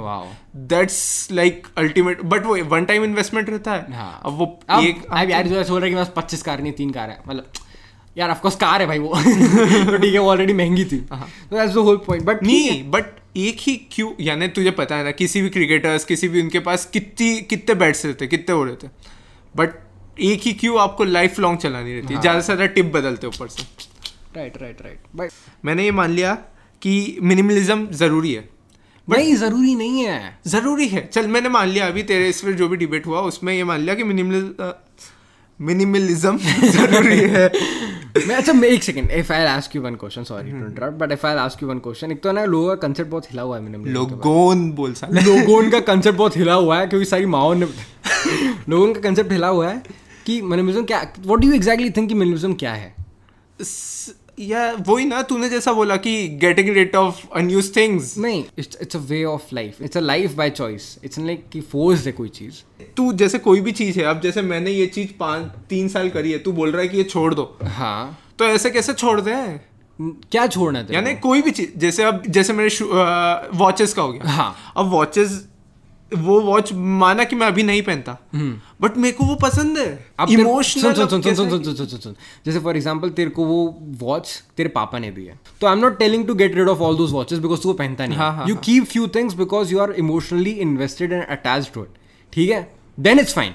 दैट्स 0.67 1.27
लाइक 1.31 1.67
अल्टीमेट 1.77 2.21
बट 2.25 2.45
वो 2.45 2.55
वन 2.65 2.85
टाइम 2.85 3.03
इन्वेस्टमेंट 3.03 3.49
रहता 3.49 3.73
है। 3.73 3.93
हाँ। 3.93 4.21
अब 4.25 4.37
वो 4.37 4.45
अब 4.69 4.83
एक 4.83 5.05
अब 5.11 5.29
यार 5.29 5.47
जो 5.47 5.59
ऐसा 5.59 5.73
बोल 5.73 5.81
रहा 5.81 5.99
है 5.99 6.05
कि 6.05 6.11
पच्चीस 6.15 6.41
कार 6.41 6.61
नहीं 6.61 6.73
तीन 6.73 6.91
कार 6.91 7.09
है। 7.09 7.19
मतलब 7.27 7.51
यार 8.15 8.29
ऑफकोर्स 8.29 8.55
कार 8.55 8.81
है 8.81 8.87
भाई 8.87 8.99
वो। 8.99 9.09
तो 9.15 9.97
ठीक 9.97 10.13
है 10.13 10.19
वो 10.19 10.29
ऑलरेडी 10.29 10.53
महँगी 10.53 10.85
थी। 10.85 10.97
तो 10.97 11.55
that's 11.55 11.73
the 11.73 11.77
whole 11.79 11.97
point 12.07 12.23
but 12.25 12.43
नहीं 12.43 12.83
बट 12.91 13.19
एक 13.37 13.57
ही 13.59 13.75
क्यू 13.91 14.13
यानी 14.19 14.47
तुझे 14.49 14.71
पता 14.79 14.95
है 14.95 15.03
ना 15.03 15.11
किसी 15.13 15.41
भी 15.41 15.49
क्रिकेटर्स 15.49 16.05
किसी 16.05 16.27
भी 16.27 16.41
उनके 16.41 16.59
पास 16.61 16.85
कितनी 16.93 17.39
कितने 17.49 17.75
बैट्स 17.75 18.05
रहते 18.05 18.27
कितने 18.27 18.55
वो 18.55 18.63
रहते। 18.63 18.87
बट 19.55 19.79
एक 20.21 20.41
ही 20.41 20.53
क्यू 20.53 20.75
आपको 20.77 21.03
लाइफ 21.03 21.39
लॉन्ग 21.39 21.59
चलानी 21.59 21.93
रहती 21.93 22.13
है 22.13 22.21
ज़्यादा 22.21 22.39
से 22.39 22.45
ज़्यादा 22.45 22.65
टिप 22.73 22.91
बदलते 22.93 23.27
ऊपर 23.27 23.47
से। 23.47 23.63
राइट 24.35 24.61
राइट 24.61 24.81
राइट 24.81 24.99
बट 25.15 25.31
मैंने 25.65 25.83
ये 25.83 25.91
मान 25.91 26.11
लिया 26.11 26.33
कि 26.81 27.17
मिनिमलिज्म 27.21 27.87
ज़रूरी 27.93 28.33
है। 28.33 28.49
नहीं 29.07 29.33
ज़रूरी 29.35 29.73
नहीं 29.75 30.03
है। 30.03 30.37
ज़रूरी 30.47 30.87
है। 30.87 31.05
चल 31.07 31.27
मैंने 31.27 31.49
मान 31.49 31.67
लिया 31.67 31.87
अभी 31.87 32.03
तेरे 32.03 32.27
इस 32.29 32.41
पर 32.41 32.51
जो 32.53 32.67
भी 32.67 32.77
डिबेट 32.77 33.07
हुआ 33.07 33.21
उसमें 33.29 33.53
ये 33.53 33.63
मान 33.63 33.79
लिया 33.79 33.95
कि 33.95 34.03
मिनिमल 34.03 34.73
मिनिमलिज्म 35.61 36.37
ज़रूरी 36.71 37.19
है। 37.33 37.51
मैं 38.27 38.35
अच्छा 38.35 38.53
मैं 38.53 38.69
एक 38.69 38.83
second 38.83 39.11
if 39.11 39.31
I 39.33 39.45
ask 39.45 39.75
you 39.75 39.81
one 39.81 39.95
question 39.95 40.23
sorry 40.23 40.51
to 40.51 40.57
interrupt 40.57 40.97
but 40.97 41.11
if 41.11 41.25
I 41.27 41.35
ask 41.35 41.63
you 41.63 41.69
one 41.69 41.79
question 41.79 42.11
एक 42.11 42.21
तो 42.23 42.31
ना 42.31 42.45
लोगों 42.45 42.67
का 42.67 42.75
कांसेप्ट 42.75 43.11
बहुत 43.11 43.25
हिला 43.25 43.41
हुआ 43.41 43.57
है 43.57 43.63
मिनिमलिज्म 43.63 43.93
लोगोन 43.99 44.71
बोल 44.71 44.93
सा 44.93 45.07
लोगों 45.13 45.71
का 45.71 45.79
कांसेप्ट 45.79 46.17
बहुत 46.17 46.37
हिला 46.37 46.53
हुआ 46.53 46.79
है 46.79 46.87
क्योंकि 46.87 47.05
सारी 47.05 47.25
माओ 47.25 47.53
ने 47.53 47.67
लोगों 48.69 48.93
का 48.93 49.01
कांसेप्ट 49.01 49.31
हिला 49.31 49.47
हुआ 49.47 49.69
है 49.69 49.81
कि 50.25 50.41
मिनिमलिज्म 50.41 50.83
क्या 50.83 51.01
what 51.19 51.39
do 51.39 51.47
you 51.47 51.53
exactly 51.53 51.89
think 51.89 52.09
कि 52.09 52.15
मिनिमलिज्म 52.15 52.53
क्या 52.53 52.73
है? 52.73 52.95
या 54.41 54.71
वही 54.87 55.05
ना 55.05 55.21
तूने 55.21 55.49
जैसा 55.49 55.73
बोला 55.73 55.95
कि 55.97 56.27
getting 56.41 56.69
rid 56.75 56.95
of 56.95 57.21
unused 57.35 57.75
things 57.75 58.17
नहीं 58.17 58.43
it's 58.57 58.77
it's 58.81 58.95
a 58.95 58.99
way 59.09 59.23
of 59.23 59.53
life 59.53 59.81
it's 59.81 59.97
a 59.97 59.99
life 59.99 60.33
by 60.35 60.49
choice 60.49 60.97
it's 61.03 61.19
like 61.19 61.45
कि 61.53 61.61
फोर्स 61.61 62.05
है 62.05 62.11
कोई 62.11 62.29
चीज़। 62.29 62.61
तू 62.97 63.11
जैसे 63.13 63.39
कोई 63.39 63.61
भी 63.61 63.71
चीज़ 63.71 63.99
है 63.99 64.05
अब 64.05 64.21
जैसे 64.21 64.41
मैंने 64.41 64.71
ये 64.71 64.85
चीज़ 64.87 65.11
पाँच 65.19 65.51
तीन 65.69 65.87
साल 65.89 66.09
करी 66.09 66.31
है 66.31 66.39
तू 66.39 66.51
बोल 66.51 66.71
रहा 66.71 66.81
है 66.81 66.87
कि 66.87 66.97
ये 66.97 67.03
छोड़ 67.03 67.33
दो। 67.33 67.57
हाँ। 67.63 68.17
तो 68.39 68.45
ऐसे 68.45 68.69
कैसे 68.69 68.93
छोड़ 68.93 69.19
दे? 69.21 69.35
क्या 69.99 70.45
छोड़ना 70.47 70.79
है 70.79 70.93
यानी 70.93 71.13
कोई 71.15 71.41
भी 71.41 71.51
चीज़ 71.51 71.77
जैसे 71.79 72.03
अब 72.03 72.23
जैसे 72.27 72.53
मेरे 72.53 72.85
वॉचेस 73.57 73.93
का 73.93 74.01
हो 74.01 74.13
गया। 74.13 74.29
हाँ। 74.31 74.73
अब 74.77 74.89
वॉचेस 74.91 75.39
वो 76.13 76.39
वॉच 76.41 76.71
माना 76.73 77.23
कि 77.23 77.35
मैं 77.35 77.47
अभी 77.47 77.63
नहीं 77.63 77.81
पहनता। 77.81 78.17
बट 78.81 78.97
मेरे 78.97 79.11
को 79.11 79.25
वो 79.25 79.35
पसंद 79.41 79.77
है। 79.77 79.85
इमोशनल 80.31 80.83
सुन 80.83 81.07
सुन 81.07 81.21
सुन 81.21 81.35
सुन 81.35 81.49
सुन 81.49 81.63
सुन 81.63 81.87
सुन 81.87 81.99
सुन 81.99 82.15
जैसे 82.45 82.59
फॉर 82.59 82.77
एग्जांपल 82.77 83.09
तेरे 83.09 83.29
को 83.29 83.45
वो 83.45 83.63
वॉच 83.99 84.31
तेरे 84.57 84.69
पापा 84.69 84.99
ने 84.99 85.11
भी 85.11 85.25
है। 85.25 85.39
तो 85.61 85.67
I 85.67 85.73
am 85.73 85.79
not 85.79 85.97
telling 85.99 86.25
to 86.27 86.33
get 86.35 86.55
rid 86.55 86.69
of 86.69 86.79
all 86.79 86.97
those 86.97 87.11
watches 87.11 87.39
because 87.39 87.61
तू 87.61 87.69
वो 87.69 87.75
पहनता 87.75 88.07
नहीं। 88.07 88.49
You 88.49 88.55
keep 88.65 88.85
few 88.85 89.07
things 89.15 89.33
because 89.35 89.73
you 89.73 89.79
are 89.79 89.91
emotionally 89.99 90.51
invested 90.61 91.13
and 91.13 91.23
attach 91.23 91.71
to 91.73 91.81
it 91.81 91.97
ठीक 92.33 92.49
है? 92.49 92.61
देन 92.97 93.19
इट्स 93.19 93.33
फाइन 93.33 93.53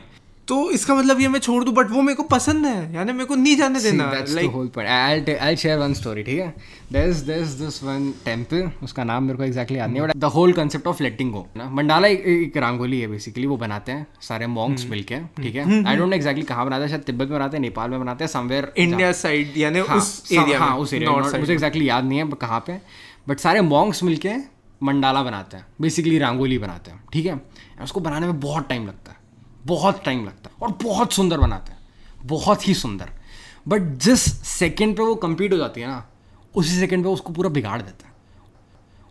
तो 0.48 0.70
इसका 0.70 0.94
मतलब 0.94 1.20
ये 1.20 1.28
मैं 1.28 1.40
छोड़ 1.40 1.64
दूँ 1.64 1.74
बट 1.74 1.90
वो 1.90 2.02
मेरे 2.02 2.16
को 2.16 2.22
पसंद 2.22 2.66
है। 2.66 2.94
यानी 2.94 3.12
मेरे 3.12 3.24
को 3.24 3.34
नहीं 3.34 3.56
जाने 3.56 3.80
See, 3.80 3.90
देना 3.90 4.12
लाइक 4.12 5.38
I'll 5.42 5.56
share 5.56 5.78
one 5.78 6.14
ठीक 6.16 6.28
है? 6.28 6.54
There's 6.92 7.22
there's 7.28 7.54
this 7.62 7.78
one 7.82 8.04
temple, 8.26 8.82
उसका 8.82 9.04
नाम 9.04 9.24
मेरे 9.24 9.38
को 9.38 9.44
exactly 9.44 9.76
याद 9.76 9.90
नहीं 9.90 10.02
है, 10.02 10.08
but 10.08 10.20
the 10.24 10.30
whole 10.36 10.54
concept 10.58 10.86
of 10.92 11.02
letting 11.06 11.32
go. 11.32 11.42
ना? 11.56 11.70
मंडाला 11.70 12.08
एक, 12.08 12.24
एक 12.26 12.56
रंगोली 12.56 13.00
है 13.00 13.06
बेसिकली 13.06 13.46
वो 13.46 13.56
बनाते 13.56 13.92
हैं 13.92 14.06
सारे 14.20 14.46
मॉन्क्स 14.46 14.82
हम्म। 14.82 14.90
मिलके 14.90 15.18
ठीक 15.42 15.54
है? 15.54 15.84
आई 15.84 15.96
डोंट 15.96 16.10
नो 16.10 16.16
एक्जैक्टली 16.16 16.44
कहाँ 16.44 16.66
बनाते 16.66 16.82
हैं 16.82 16.88
शायद 16.88 17.02
तिब्बत 17.02 17.28
में 17.28 17.38
बनाते 17.38 17.56
हैं 17.56 17.62
नेपाल 17.62 17.90
में 17.90 18.00
बनाते 18.00 18.24
हैं 18.24 18.28
समवेयर 18.28 18.72
इंडिया 18.76 19.12
साइड 19.12 19.56
यानी 19.56 19.80
हाँ, 19.80 19.96
उस 19.96 20.32
एरिया 20.32 20.58
हाँ 20.58 20.76
उस 20.78 20.94
एरिया 20.94 21.22
साइड 21.22 21.40
मुझे 21.40 21.52
एक्जैक्टली 21.52 21.88
याद 21.88 22.04
नहीं 22.04 22.18
है 22.18 22.30
कहाँ 22.40 22.60
पे 22.66 22.80
बट 23.28 23.38
सारे 23.38 23.60
मॉन्क्स 23.60 24.02
मिलके 24.02 24.34
मंडाला 24.82 25.22
बनाते 25.22 25.56
हैं 25.56 25.66
बेसिकली 25.80 26.18
रंगोली 26.18 26.58
बनाते 26.58 26.90
हैं 26.90 27.00
ठीक 27.12 27.26
है? 27.26 27.40
उसको 27.82 28.00
बनाने 28.00 28.26
में 28.26 28.40
बहुत 28.40 28.68
टाइम 28.68 28.86
लगता 28.86 29.10
है। 29.10 29.16
बहुत 29.66 30.04
टाइम 30.04 30.24
लगता 30.24 30.50
है 30.50 30.56
और 30.62 30.78
बहुत 30.82 31.12
सुंदर 31.12 31.38
बनाते 31.38 31.72
हैं। 31.72 31.78
बहुत 32.24 32.68
ही 32.68 32.74
सुंदर। 32.74 33.10
बट 33.68 33.82
जिस 33.98 34.20
सेकंड 34.48 34.96
पे 34.96 35.02
वो 35.02 35.14
कंप्लीट 35.14 35.52
हो 35.52 35.58
जाती 35.58 35.80
है 35.80 35.86
ना 35.86 36.04
उसी 36.54 36.78
सेकंड 36.80 37.04
पे 37.04 37.08
उसको 37.08 37.32
पूरा 37.32 37.48
बिगाड़ 37.48 37.80
देता 37.82 38.06
है। 38.06 38.14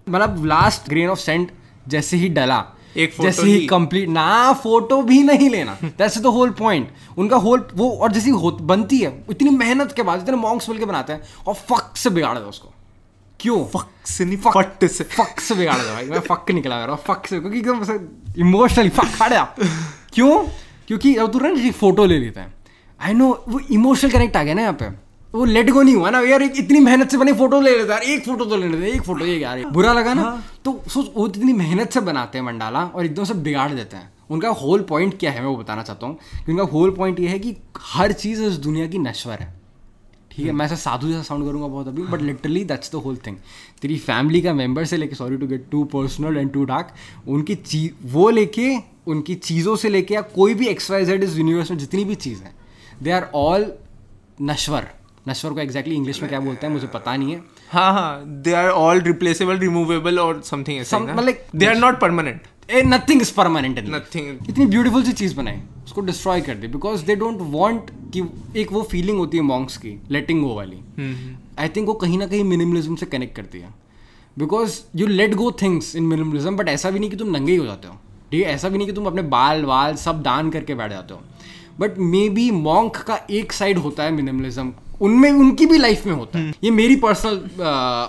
मतलब 0.09 0.45
लास्ट 0.45 0.89
ग्रेन 0.89 1.09
ऑफ़ 1.09 1.19
सेंट 1.19 1.51
जैसे 1.87 2.17
ही 2.17 2.29
डला 2.29 2.63
एक 2.97 3.11
photo 3.11 3.25
जैसे 3.25 3.41
ही। 3.41 3.65
कंप्लीट 3.67 4.09
ना 4.09 4.53
फ़ोटो 4.53 5.01
भी 5.01 5.21
नहीं 5.23 5.49
लेना। 5.49 5.77
दैट्स 5.83 6.17
द 6.17 6.25
होल 6.25 6.49
पॉइंट 6.49 6.93
उनका 7.17 7.37
होल 7.37 7.67
वो 7.73 7.89
और 7.91 8.11
जैसी 8.11 8.29
हो 8.29 8.51
बनती 8.51 8.99
है 8.99 9.25
इतनी 9.29 9.49
मेहनत 9.49 9.91
के 9.91 10.03
बाद 10.03 10.21
इतने 10.21 10.35
मॉन्क्स 10.35 10.69
मिलके 10.69 10.85
बनाते 10.85 11.13
हैं 11.13 11.21
और 11.47 11.53
फक 11.53 11.97
से 11.97 12.09
बिगाड़ 12.09 12.37
दो 12.39 12.45
उसको। 12.45 12.73
क्यों? 13.39 13.65
फक 13.65 14.07
से 14.07 14.25
नहीं 14.25 14.37
फट 14.37 14.85
से। 14.87 15.03
फक 15.03 15.39
से 15.39 15.55
बिगाड़ 15.55 15.77
दो 15.77 15.93
भाई। 15.93 16.05
मैं 16.05 16.19
फक 16.19 16.51
निकला 16.51 16.79
मेरा 16.79 16.95
फक 16.95 17.27
से 17.27 17.39
क्योंकि 17.39 17.59
एकदम 17.59 17.99
इमोशनली 18.37 18.89
फक 18.89 19.21
हट 19.21 19.31
जा 19.31 19.43
क्यों? 20.15 20.45
क्योंकि 20.87 21.15
अब 21.15 21.31
तू 21.31 21.39
ना 21.39 21.71
फ़ोटो 21.71 22.05
ले 22.05 22.19
लेता 22.19 22.41
है। 22.41 22.53
आई 23.01 23.13
नो 23.13 23.43
वो 23.49 23.59
इमोशनल 23.59 24.11
कनेक्ट 24.11 24.37
आ 24.37 24.43
गया 24.43 24.53
ना 24.53 24.61
यहाँ 24.61 24.73
पे। 24.73 24.85
वो 25.33 25.45
लेट 25.45 25.69
गो 25.69 25.81
नहीं 25.81 25.95
हुआ 25.95 26.09
ना। 26.09 26.19
यार 26.19 26.41
एक 26.41 26.53
इतनी 26.57 26.79
मेहनत 26.79 27.11
से 27.11 27.17
बने 27.17 27.33
फ़ोटो 27.33 27.61
ले 27.61 27.77
लेता 27.77 27.95
है। 27.95 28.01
एक 28.01 28.25
फ़ोटो 28.25 28.45
तो 28.45 28.55
ले 28.55 28.67
लेते 28.67 28.91
एक 28.91 29.01
फ़ोटो 29.01 29.25
ये 29.25 29.37
यार 29.37 29.63
बुरा 29.65 29.93
लगा 29.93 30.13
ना? 30.13 30.43
तो 30.65 30.83
सोच 30.87 31.11
वो 31.15 31.27
इतनी 31.27 31.53
मेहनत 31.53 31.91
से 31.91 31.99
बनाते 31.99 32.37
हैं 32.37 32.45
मंडाला 32.45 32.83
और 32.85 33.05
एकदम 33.05 33.23
से 33.23 33.33
बिगाड़ 33.33 33.71
देते 33.71 33.97
हैं। 33.97 34.13
उनका 34.29 34.49
होल 34.49 34.81
पॉइंट 34.81 35.19
क्या 35.19 35.31
है 35.31 35.39
मैं 35.39 35.47
वो 35.47 35.55
बताना 35.55 35.83
चाहता 35.83 36.07
हूँ। 36.07 36.17
कि 36.45 36.51
उनका 36.51 36.63
होल 36.63 36.91
पॉइंट 36.91 37.19
ये 37.19 37.27
है 37.27 37.39
कि 37.39 37.55
हर 37.77 38.11
चीज़ 38.11 38.43
इस 38.43 38.53
दुनिया 38.53 38.87
की 38.87 38.97
नश्वर 38.97 39.33
है। 39.33 39.54
ठीक 40.35 40.45
है 40.45 40.51
मैं 40.51 40.65
ऐसा 40.65 40.75
साधु 40.75 41.07
जैसा 41.07 41.21
साउंड 41.21 41.45
करूँगा 41.45 41.67
बहुत 41.67 41.87
अभी 41.87 42.03
but 42.03 42.21
literally 42.21 42.63
that's 42.63 42.91
the 42.91 42.95
whole 42.95 43.17
thing 43.27 43.37
तेरी 43.81 43.97
फैमिली 43.97 44.41
का 44.41 44.53
मेंबर 44.53 44.85
से 44.85 44.97
लेके 44.97 45.15
sorry 45.15 45.37
to 45.37 45.47
get 45.47 45.65
too 45.71 45.83
personal 45.93 46.37
and 46.37 46.51
too 46.53 46.63
dark 46.65 46.93
उनकी 47.27 47.55
चीज़ 47.55 47.91
वो 48.13 48.29
लेके 48.29 48.69
उनकी 49.07 49.35
चीज़ों 49.43 49.75
से 49.75 49.89
लेके 49.89 50.13
या 50.13 50.21
कोई 50.35 50.53
भी 50.53 50.67
एक्स 50.67 50.91
वाई 50.91 51.05
जेड 51.05 51.23
इस 51.23 51.37
यूनिवर्स 51.37 51.71
में 51.71 51.77
जितनी 51.77 52.03
भी 52.05 52.15
चीज़ 52.15 52.43
हैं 52.43 52.55
दे 53.03 53.11
आर 53.11 53.29
ऑल 53.35 53.71
नश्वर 54.41 54.87
नश्वर 55.29 55.53
को 55.53 55.59
एग्जैक्टली 55.59 55.95
इंग्लिश 55.95 56.21
में 56.21 56.29
क्या 56.29 56.39
बोलते 56.39 56.67
हैं 56.67 56.73
मुझे 56.73 56.87
पता 56.87 57.15
नहीं 57.15 57.31
है. 57.31 57.41
हाँ 57.71 57.91
हाँ 57.93 58.41
they 58.41 58.53
are 58.53 58.67
all 58.69 59.01
replaceable 59.01 59.57
removable 59.57 60.19
और 60.19 60.41
समथिंग 60.41 60.79
मतलब- 60.79 61.55
they 61.55 61.65
are 61.65 61.75
not 61.75 61.99
permanent 61.99 62.41
nothing 62.69 63.21
is 63.21 63.33
permanent 63.33 63.77
in 63.77 63.93
nothing 63.95 64.49
इतनी 64.49 64.65
ब्यूटीफुल 64.65 65.03
सी 65.03 65.11
चीज़ 65.13 65.35
बनाई 65.35 65.59
उसको 65.85 66.01
डिस्ट्रॉय 66.01 66.41
कर 66.41 66.55
दी 66.55 66.67
बिकॉज़ 66.67 67.05
दे 67.05 67.15
डोंट 67.15 67.37
वांट 67.41 67.89
कि 68.13 68.21
एक 68.61 68.71
वो 68.71 68.81
फीलिंग 68.83 69.17
होती 69.17 69.37
है 69.37 69.43
मॉन्क्स 69.43 69.77
की 69.77 69.99
लेटिंग 70.11 70.41
गो 70.43 70.53
वाली। 70.55 70.79
आई 71.59 71.69
थिंक 71.69 71.87
वो 71.87 71.93
कहीं 71.93 72.17
ना 72.17 72.27
कहीं 72.27 72.43
मिनिमलिज्म 72.43 72.95
से 72.95 73.05
कनेक्ट 73.05 73.35
करती 73.35 73.59
है। 73.59 73.69
Because 74.37 74.79
you 74.95 75.07
let 75.07 75.33
go 75.33 75.51
things 75.51 75.95
in 75.95 76.03
minimalism 76.03 76.55
but 76.57 76.69
ऐसा 76.69 76.89
भी 76.89 76.99
नहीं 76.99 77.09
कि 77.09 77.15
तुम 77.15 77.35
नंगे 77.37 77.51
ही 77.51 77.57
हो 77.57 77.65
जाते 77.65 77.87
हो। 77.87 77.93
ठीक 78.31 78.45
है? 78.45 78.53
ऐसा 78.53 78.69
भी 78.69 78.77
नहीं 78.77 78.87
कि 78.87 78.93
तुम 78.93 79.05
अपने 79.05 79.21
बाल 79.21 79.65
वाल 79.65 79.95
सब 79.95 80.21
दान 80.21 80.49
करके 80.49 80.75
बैठ 80.75 80.91
जाते 80.91 81.13
हो। 81.13 81.21
बट 81.79 81.97
मे 81.97 82.27
बी 82.29 82.49
मॉन्क 82.51 82.97
का 82.97 83.19
एक 83.31 83.53
साइड 83.53 83.77
होता 83.77 84.03
है 84.03 84.11
मिनिमलिज्म 84.11 84.73
उनमें 85.01 85.31
उनकी 85.31 85.65
भी 85.65 85.77
लाइफ 85.77 86.05
में 86.05 86.13
होता 86.13 86.39
है। 86.39 86.53
ये 86.63 86.71
मेरी 86.71 86.95
पर्सनल 86.95 87.63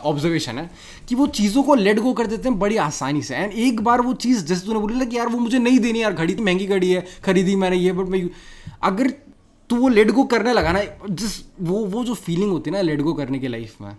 ऑब्जर्वेशन 0.05 0.59
है 0.59 0.71
कि 1.09 1.15
वो 1.15 1.27
चीज़ों 1.29 1.63
को 1.63 1.75
लेट 1.75 1.99
गो 1.99 2.13
कर 2.13 2.27
देते 2.27 2.49
हैं 2.49 2.59
बड़ी 2.59 2.77
आसानी 2.79 3.23
से। 3.23 3.35
एंड 3.35 3.53
एक 3.53 3.81
बार 3.81 4.01
वो 4.01 4.13
चीज़ 4.15 4.45
जैसे 4.45 4.67
तूने 4.67 4.81
बोली 4.81 4.95
ना 4.95 5.05
कि 5.05 5.17
यार 5.17 5.29
वो 5.29 5.39
मुझे 5.39 5.59
नहीं 5.59 5.79
देनी 5.79 6.03
यार 6.03 6.13
घड़ी 6.13 6.35
तो 6.35 6.43
महँगी 6.43 6.67
घड़ी 6.67 6.91
है 6.91 7.05
खरीदी 7.25 7.57
मैंने 7.57 7.77
ये 7.77 7.93
बट 7.93 8.09
मैं 8.09 8.29
अगर 8.83 9.11
तू 9.71 9.77
वो 9.77 9.89
लेट 9.89 10.11
गो 10.11 10.25
करने 10.25 10.53
लगा 10.53 10.73
ना 10.73 10.81
जिस 11.11 11.39
वो 11.61 11.85
वो 11.87 12.05
जो 12.05 12.15
फीलिंग 12.17 12.51
होती 12.51 12.71
है 12.71 12.77
ना 12.77 12.83
लेट 12.83 13.01
गो 13.01 13.13
करने 13.15 13.39
की 13.39 13.49
लाइफ 13.49 13.81
में 13.81 13.97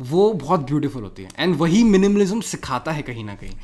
वो 0.00 0.32
बहुत 0.34 0.60
ब्यूटीफुल 0.60 1.02
होती 1.02 1.22
है। 1.22 1.28
एंड 1.38 1.56
वही 1.56 1.82
मिनिमलिज्म 1.84 2.40
सिखाता 2.40 2.92
है 2.92 3.02
कहीं 3.02 3.24
ना 3.24 3.34
कहीं। 3.34 3.56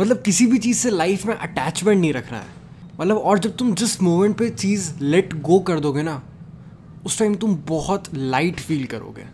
मतलब 0.00 0.22
किसी 0.22 0.46
भी 0.46 0.58
चीज़ 0.58 0.78
से 0.78 0.90
लाइफ 0.90 1.24
में 1.26 1.34
अटैचमेंट 1.34 2.00
नहीं 2.00 2.12
रखना 2.12 2.38
है। 2.38 2.60
मतलब 3.00 3.16
और 3.16 3.38
जब 3.38 3.56
तुम 3.56 3.74
जिस 3.74 4.00
मोमेंट 4.02 4.36
पे 4.36 4.48
चीज़ 4.50 4.92
लेट 5.00 5.34
गो 5.42 5.58
कर 5.60 5.80
दोगे 5.80 6.02
ना 6.02 6.22
उस 7.06 7.18
टाइम 7.18 7.34
तुम 7.34 7.56
बहुत 7.56 8.04
लाइट 8.14 8.60
फील 8.60 8.86
करोगे। 8.86 9.24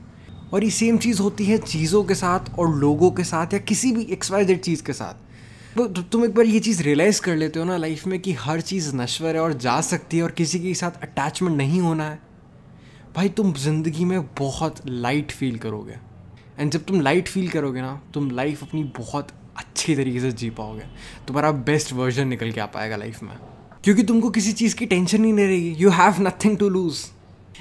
और 0.52 0.64
ये 0.64 0.70
सेम 0.70 0.98
चीज़ 0.98 1.22
होती 1.22 1.44
है 1.44 1.58
चीज़ों 1.58 2.04
के 2.04 2.14
साथ 2.14 2.58
और 2.58 2.74
लोगों 2.74 3.10
के 3.10 3.24
साथ 3.24 3.46
या 3.52 3.58
किसी 3.58 3.92
भी 3.92 4.02
एक्सवाइजेड 4.02 4.60
चीज़ 4.60 4.82
के 4.82 4.92
साथ। 4.92 5.14
तो 5.78 6.02
तुम 6.02 6.24
एक 6.24 6.34
बार 6.34 6.44
ये 6.44 6.60
चीज़ 6.60 6.82
रियलाइज़ 6.82 7.20
कर 7.20 7.36
लेते 7.36 7.58
हो 7.58 7.64
ना 7.64 7.76
लाइफ 7.76 8.06
में 8.06 8.20
कि 8.20 8.32
हर 8.32 8.60
चीज़ 8.60 8.96
नश्वर 8.96 9.36
है 9.36 9.42
और 9.42 9.52
जा 9.52 9.80
सकती 9.80 10.16
है 10.16 10.22
और 10.22 10.30
किसी 10.30 10.60
के 10.60 10.74
साथ 10.74 10.90
अटैचमेंट 11.02 11.56
नहीं 11.56 11.80
होना 11.80 12.10
है। 12.10 12.18
भाई, 13.16 13.28
तुम 13.28 13.52
ज़िंदगी 13.52 14.04
में 14.04 14.26
बहुत 14.26 14.76
लाइट 14.86 15.32
फील 15.32 15.58
करोगे। 15.58 15.94
एंड 16.58 16.70
जब 16.70 16.84
तुम 16.84 17.00
लाइट 17.00 17.28
फील 17.28 17.48
करोगे 17.48 17.80
ना, 17.80 18.02
तुम 18.14 18.30
लाइफ 18.30 18.62
अपनी 18.62 18.84
बहुत 18.84 19.28
अच्छी 19.56 19.96
तरीके 19.96 20.20
से 20.20 20.32
जी 20.32 20.50
पाओगे। 20.50 20.84
तुम्हारा 21.26 21.52
बेस्ट 21.52 21.92
वर्जन 21.92 22.28
निकल 22.28 22.52
के 22.52 22.60
आ 22.60 22.66
पाएगा 22.66 22.96
लाइफ 22.96 23.22
में। 23.22 23.36
क्योंकि 23.84 24.02
तुमको 24.02 24.30
किसी 24.30 24.52
चीज़ 24.52 24.76
की 24.76 24.86
टेंशन 24.86 25.24
ही 25.24 25.32
नहीं 25.32 25.46
रहेगी। 25.46 25.70
You 25.70 25.90
have 25.90 26.14
nothing 26.20 26.58
to 26.58 26.68
lose 26.68 27.06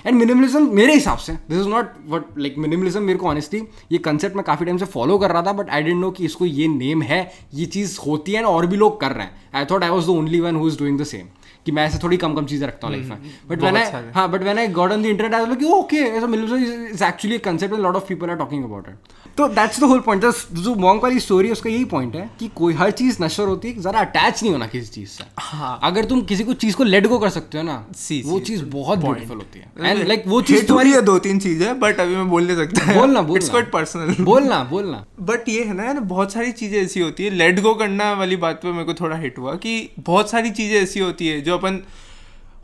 and 0.06 0.18
minimalism 0.18 0.76
मेरे 0.76 0.94
हिसाब 0.94 1.18
से 1.18 1.34
this 1.34 1.60
is 1.60 1.68
not 1.68 1.94
what 2.08 2.26
like 2.38 2.56
minimalism 2.58 3.02
मेरे 3.04 3.20
को 3.20 3.28
ऑनेस्टली 3.28 3.62
ये 3.92 3.98
कंसेप्ट 3.98 4.36
मैं 4.36 4.46
काफ़ी 4.46 4.66
टाइम 4.66 4.78
से 4.78 4.86
फॉलो 4.86 5.18
कर 5.18 5.32
रहा 5.32 5.42
था 5.42 5.54
बट 5.54 5.70
आई 5.70 5.84
डेंट 5.84 6.02
नो 6.02 6.12
कि 6.12 6.26
इसको 6.26 6.46
ये 6.46 6.68
नेम 6.68 7.02
है, 7.02 7.32
ये 7.54 7.66
चीज़ 7.66 8.00
होती 8.08 8.32
है 8.32 8.44
और 8.44 8.68
भी 8.68 8.78
लोग 8.78 9.00
कर 9.02 9.12
रहे 9.12 9.26
हैं। 9.26 9.50
I 9.56 9.66
thought 9.66 9.84
I 9.84 9.90
was 9.90 10.06
the 10.06 10.10
only 10.10 10.40
one 10.40 10.56
who 10.56 10.68
is 10.68 10.78
doing 10.80 11.00
the 11.00 11.04
same 11.04 11.28
कि 11.68 11.72
मैं 11.72 11.86
ऐसे 11.86 12.00
थोड़ी 12.04 12.18
कम 12.18 12.36
कम 12.36 12.46
चीज़ें 12.46 12.68
रखता 12.68 12.88
हूँ 12.88 12.96
लाइफ 12.96 13.10
में। 13.10 13.32
बट 13.50 13.64
मैंने 13.64 13.86
सारे। 13.86 14.12
हाँ। 14.16 14.30
बट 14.32 14.44
मैंने 14.44 14.68
got 14.80 14.92
on 14.92 15.04
the 15.04 15.06
internet 15.06 15.34
I 15.36 15.56
कि 15.56 15.66
ओके 15.74 15.98
ऐसा 15.98 16.28
minimalism 16.28 16.88
is 16.88 17.04
actually 17.04 17.38
concept 17.48 17.80
lot 17.80 17.96
of 17.96 18.08
people 18.08 18.30
are 18.30 18.36
talking 18.38 18.64
about 18.64 18.88
it 18.90 19.16
तो 19.38 19.48
दैट्स 19.50 19.80
द 19.80 19.84
होल 19.84 20.00
पॉइंट 20.02 20.26
जो 20.58 20.74
मॉन्क 20.78 21.04
वाली 21.04 21.20
स्टोरी 21.20 21.48
है 21.48 21.54
उसका 21.54 21.70
यही 21.70 21.86
पॉइंट 21.88 22.16
है 22.16 22.30
कि 22.40 22.48
कोई 22.56 22.74
हर 22.74 22.92
चीज़ 22.94 23.18
नश्वर 23.24 23.48
होती 23.48 23.72
है 23.72 23.82
ज़रा 23.82 24.00
अटैच 24.00 24.42
नहीं 24.44 24.52
होना 24.54 24.68
किसी 24.68 24.88
चीज़ 24.92 25.10
से। 25.10 25.24
हाँ। 25.40 25.80
अगर 25.84 26.06
तुम 26.06 26.22
किसी 26.24 26.44
को 26.44 26.54
चीज़ 26.56 26.76
को 26.76 26.84
लेट 26.84 27.08
गो 27.08 27.20
कर 27.20 27.30
सकते 27.30 27.58
हो 27.58 27.64
ना 27.64 27.76
सी, 27.96 28.22
वो 28.26 28.40
चीज़ 28.42 28.64
बहुत 28.68 29.00
ब्यूटीफुल 29.00 29.38
होती 29.38 29.60
है। 29.60 29.90
एंड 29.90 30.08
लाइक 30.08 30.24
वो 30.28 30.42
चीज़ 30.42 30.66
तुम्हारी 30.68 30.94
दो 31.04 31.18
तीन 31.20 31.40
चीज़ें 31.40 31.80
बट 31.80 32.00
अभी 32.00 32.16
मैं 32.16 32.28
बोल 32.30 32.48
नहीं 32.48 32.58
सकता। 32.58 32.94
बोलना 32.94 33.26
इट्स 33.36 33.50
क्वाइट 33.50 33.72
पर्सनल 33.72 34.24
बोलना 34.24 34.64
बोलना। 34.72 35.06
बट 35.22 35.50
ये 35.50 35.64
है 35.64 35.74
ना 35.74 35.84
यार 35.84 36.00
बहुत 36.08 36.34
सारी 36.34 36.52
चीज़ें 36.54 36.82
ऐसी 36.82 37.00
होती 37.00 37.26
है। 37.26 37.30
लेट 37.34 37.60
गो 37.62 37.74
करना 37.76 38.12
वाली 38.14 38.36
बात 38.38 38.60
पे 38.64 38.72
मेरे 38.72 38.86
को 38.86 38.94
थोड़ा 38.96 39.18
हिट 39.18 39.38
हुआ 39.38 39.54
कि 39.58 39.78
बहुत 40.02 40.30
सारी 40.30 40.52
चीज़ें 40.52 40.82
ऐसी 40.82 41.00
होती 41.00 41.28
है 41.28 41.40
जो 41.42 41.57
अपन 41.58 41.80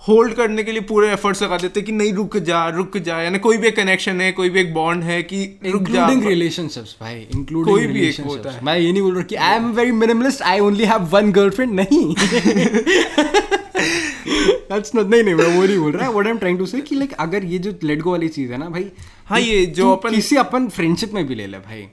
होल्ड 0.07 0.33
करने 0.33 0.63
के 0.63 0.71
लिए 0.71 0.81
पूरे 0.81 1.11
एफर्ट्स 1.11 1.41
लगा 1.43 1.57
देते 1.57 1.81
कि 1.81 1.91
नहीं 1.91 2.13
रुक 2.13 2.37
जा 2.47 2.67
रुक 2.69 2.97
जा। 2.97 3.21
यानी 3.21 3.39
कोई 3.39 3.57
भी 3.57 3.67
एक 3.67 3.75
कनेक्शन 3.75 4.21
है 4.21 4.31
कोई 4.31 4.49
भी 4.49 4.59
एक 4.59 4.73
बॉन्ड 4.73 5.03
है 5.03 5.21
कि 5.23 5.43
रुक 5.65 5.83
जा। 5.83 6.01
इंक्लूडिंग 6.01 6.23
रिलेशनशिप्स 6.29 6.95
भाई 7.01 7.15
इंक्लूडिंग 7.35 7.75
कोई 7.75 7.87
भी 7.87 8.01
एक 8.07 8.19
होता 8.21 8.51
है। 8.51 8.63
मैं 8.65 8.77
ये 8.79 8.91
नहीं 8.91 9.01
बोल 9.01 9.13
रहा 9.15 9.23
कि 9.23 9.35
I 9.35 9.55
am 9.55 9.71
very 9.73 9.91
minimalist 9.91 10.41
I 10.41 10.59
only 10.59 10.85
have 10.85 11.07
one 11.11 11.31
girlfriend 11.31 11.73
नहीं। 11.73 12.15
दैट्स 14.71 14.91
नॉट 14.95 15.07
नहीं 15.07 15.23
नहीं 15.23 15.35
मैं 15.35 15.47
वो 15.57 15.63
नहीं 15.65 15.77
बोल 15.77 15.91
रहा। 15.91 16.09
What 16.09 16.25
I 16.25 16.31
am 16.31 16.37
trying 16.37 16.57
to 16.59 16.65
say 16.65 16.81
कि 16.81 16.95
लाइक 16.95 17.13
अगर 17.19 17.43
ये 17.45 17.57
जो 17.59 17.73
लेट 17.83 18.01
गो 18.01 18.11
वाली 18.11 18.27
चीज़ 18.27 18.51
है 18.51 18.57
ना 18.57 18.69
भाई 18.69 18.85
हाँ, 19.25 19.39
ये 19.39 19.65
जो 19.65 19.91
अपन- 19.91 20.15
किसी 20.15 20.35
अपन 20.35 20.67
फ्रेंडशिप 20.67 21.13
में 21.13 21.25
भी 21.27 21.35
ले 21.35 21.47
ले 21.47 21.57
भाई। 21.57 21.87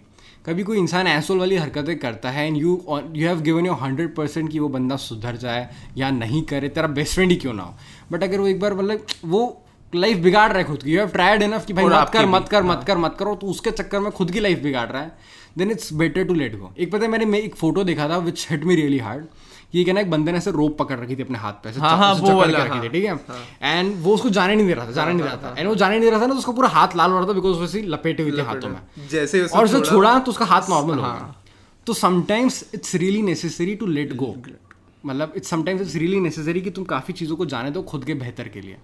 कभी 0.46 0.62
कोई 0.62 0.78
इंसान 0.78 1.06
एसोल 1.06 1.38
वाली 1.38 1.56
हरकतें 1.56 1.98
करता 1.98 2.30
है 2.30 2.46
and 2.46 2.56
you 2.56 2.84
you 3.14 3.28
have 3.28 3.40
given 3.40 3.66
your 3.66 3.76
hundred 3.76 4.14
percent 4.14 4.50
कि 4.50 4.58
वो 4.58 4.68
बंदा 4.68 4.96
सुधर 4.96 5.36
जाए 5.36 5.68
या 5.96 6.10
नहीं 6.10 6.42
करे 6.42 6.68
तेरा 6.68 6.86
बेस्ट 6.86 7.14
फ्रेंड 7.14 7.30
ही 7.30 7.36
क्यों 7.36 7.52
ना 7.52 7.62
हो? 7.62 7.74
बट 8.12 8.22
अगर 8.22 8.38
वो 8.38 8.46
एक 8.46 8.60
बार 8.60 8.74
मतलब 8.74 9.06
वो 9.24 9.64
लाइफ 9.94 10.18
बिगाड़ 10.18 10.48
रहा 10.48 10.58
है 10.58 10.64
खुद 10.64 10.82
की 10.82 10.92
यू 10.92 10.98
हैव 10.98 11.08
ट्राइड 11.08 11.42
इनफ 11.42 11.66
कि 11.66 11.72
भाई 11.72 11.84
मत 11.84 12.10
कर 12.12 12.26
मत 12.26 12.48
कर 12.48 12.62
मत 12.62 12.84
कर 12.86 12.98
मत 12.98 13.16
करो 13.18 13.34
तो 13.34 13.46
उसके 13.46 13.70
चक्कर 13.70 14.00
में 14.00 14.12
खुद 14.12 14.30
की 14.30 14.40
लाइफ 14.40 14.58
बिगाड़ 14.58 14.88
रहा 14.88 15.02
है। 15.02 15.12
Then 15.58 15.70
it's 15.70 15.92
better 15.92 16.24
to 16.24 16.34
let 16.34 16.58
go 16.58 16.74
एक 16.78 16.92
पता 16.92 17.04
है 17.04 17.10
मैंने 17.10 17.24
मैं 17.24 17.38
एक 17.38 17.54
फ़ोटो 17.54 17.84
देखा 17.84 18.08
था 18.08 18.16
which 18.16 18.46
hit 18.50 18.64
me 18.64 18.74
really 18.74 18.98
hard 18.98 19.24
ये 19.74 19.84
कहना 19.84 20.00
एक 20.00 20.10
बंदे 20.10 20.32
ने 20.32 20.38
ऐसे 20.38 20.50
रोप 20.50 20.76
पकड़ 20.78 20.98
रखी 20.98 21.16
थी 21.16 21.22
अपने 21.22 21.38
हाथ 21.38 21.52
पे 21.52 21.68
ऐसे 21.70 21.80
हाँ, 21.80 21.96
हाँ, 21.98 22.14
वो 22.14 22.34
वाला, 22.34 22.58
रखी 22.58 22.68
थी 22.70 23.06
हाँ, 23.06 23.16
ठीक 23.18 23.30
है? 23.62 23.78
एंड 23.78 23.94
वो 24.02 24.14
उसको 24.14 24.30
जाने 24.30 24.54
नहीं 24.56 24.66
दे 24.66 24.74
रहा 24.74 24.86
था 24.86 24.90
जाने 24.90 25.12
नहीं 25.12 25.22
दे 25.22 25.28
रहा 25.28 25.36
था। 25.36 25.54
एंड 25.58 25.68
वो 25.68 25.74
जाने 25.74 25.94
नहीं 25.94 26.04
दे 26.04 26.10
रहा 26.10 26.20
था 26.20 26.26
ना 26.26 26.32
तो 26.32 26.38
उसका 26.38 26.52
पूरा 26.52 26.68
हाथ 26.68 26.96
लाल 26.96 27.10
हो 27.10 27.18
रहा 27.18 27.28
था 27.28 27.32
बिकॉज़ 27.32 27.56
उसे 27.56 27.82
लपेटे 27.82 28.22
हुए 28.22 28.38
थे 28.38 28.42
हाथों 28.42 28.68
में। 28.68 29.08
जैसे 29.10 29.44
और 29.46 29.64
उसे 29.64 29.80
छोड़ा- 29.80 30.24
तो 30.24 30.30
उसका 30.30 30.44
हाथ 30.44 30.70
नॉर्मल 30.70 30.94
हो 30.94 31.02
हाँ। 31.02 31.42
तो 31.86 31.92
sometimes 31.92 32.64
it's 32.74 32.94
really 32.94 33.22
necessary 33.22 33.74
to 33.74 33.86
let 33.86 34.16
go 34.16 34.34
मतलब 35.04 35.32
it's 35.36 35.48
sometimes 35.50 35.82
it's 35.82 35.94
really 35.96 36.18
necessary 36.20 36.60
कि 36.60 36.70
तुम 36.70 36.84
काफ़ी 36.84 37.14
चीज़ों 37.14 37.36
को 37.36 37.46
जाने 37.46 37.70
दो 37.70 37.82
खुद 37.82 38.04
के 38.04 38.14
बेहतर 38.14 38.48
के 38.48 38.60
लिए। 38.60 38.76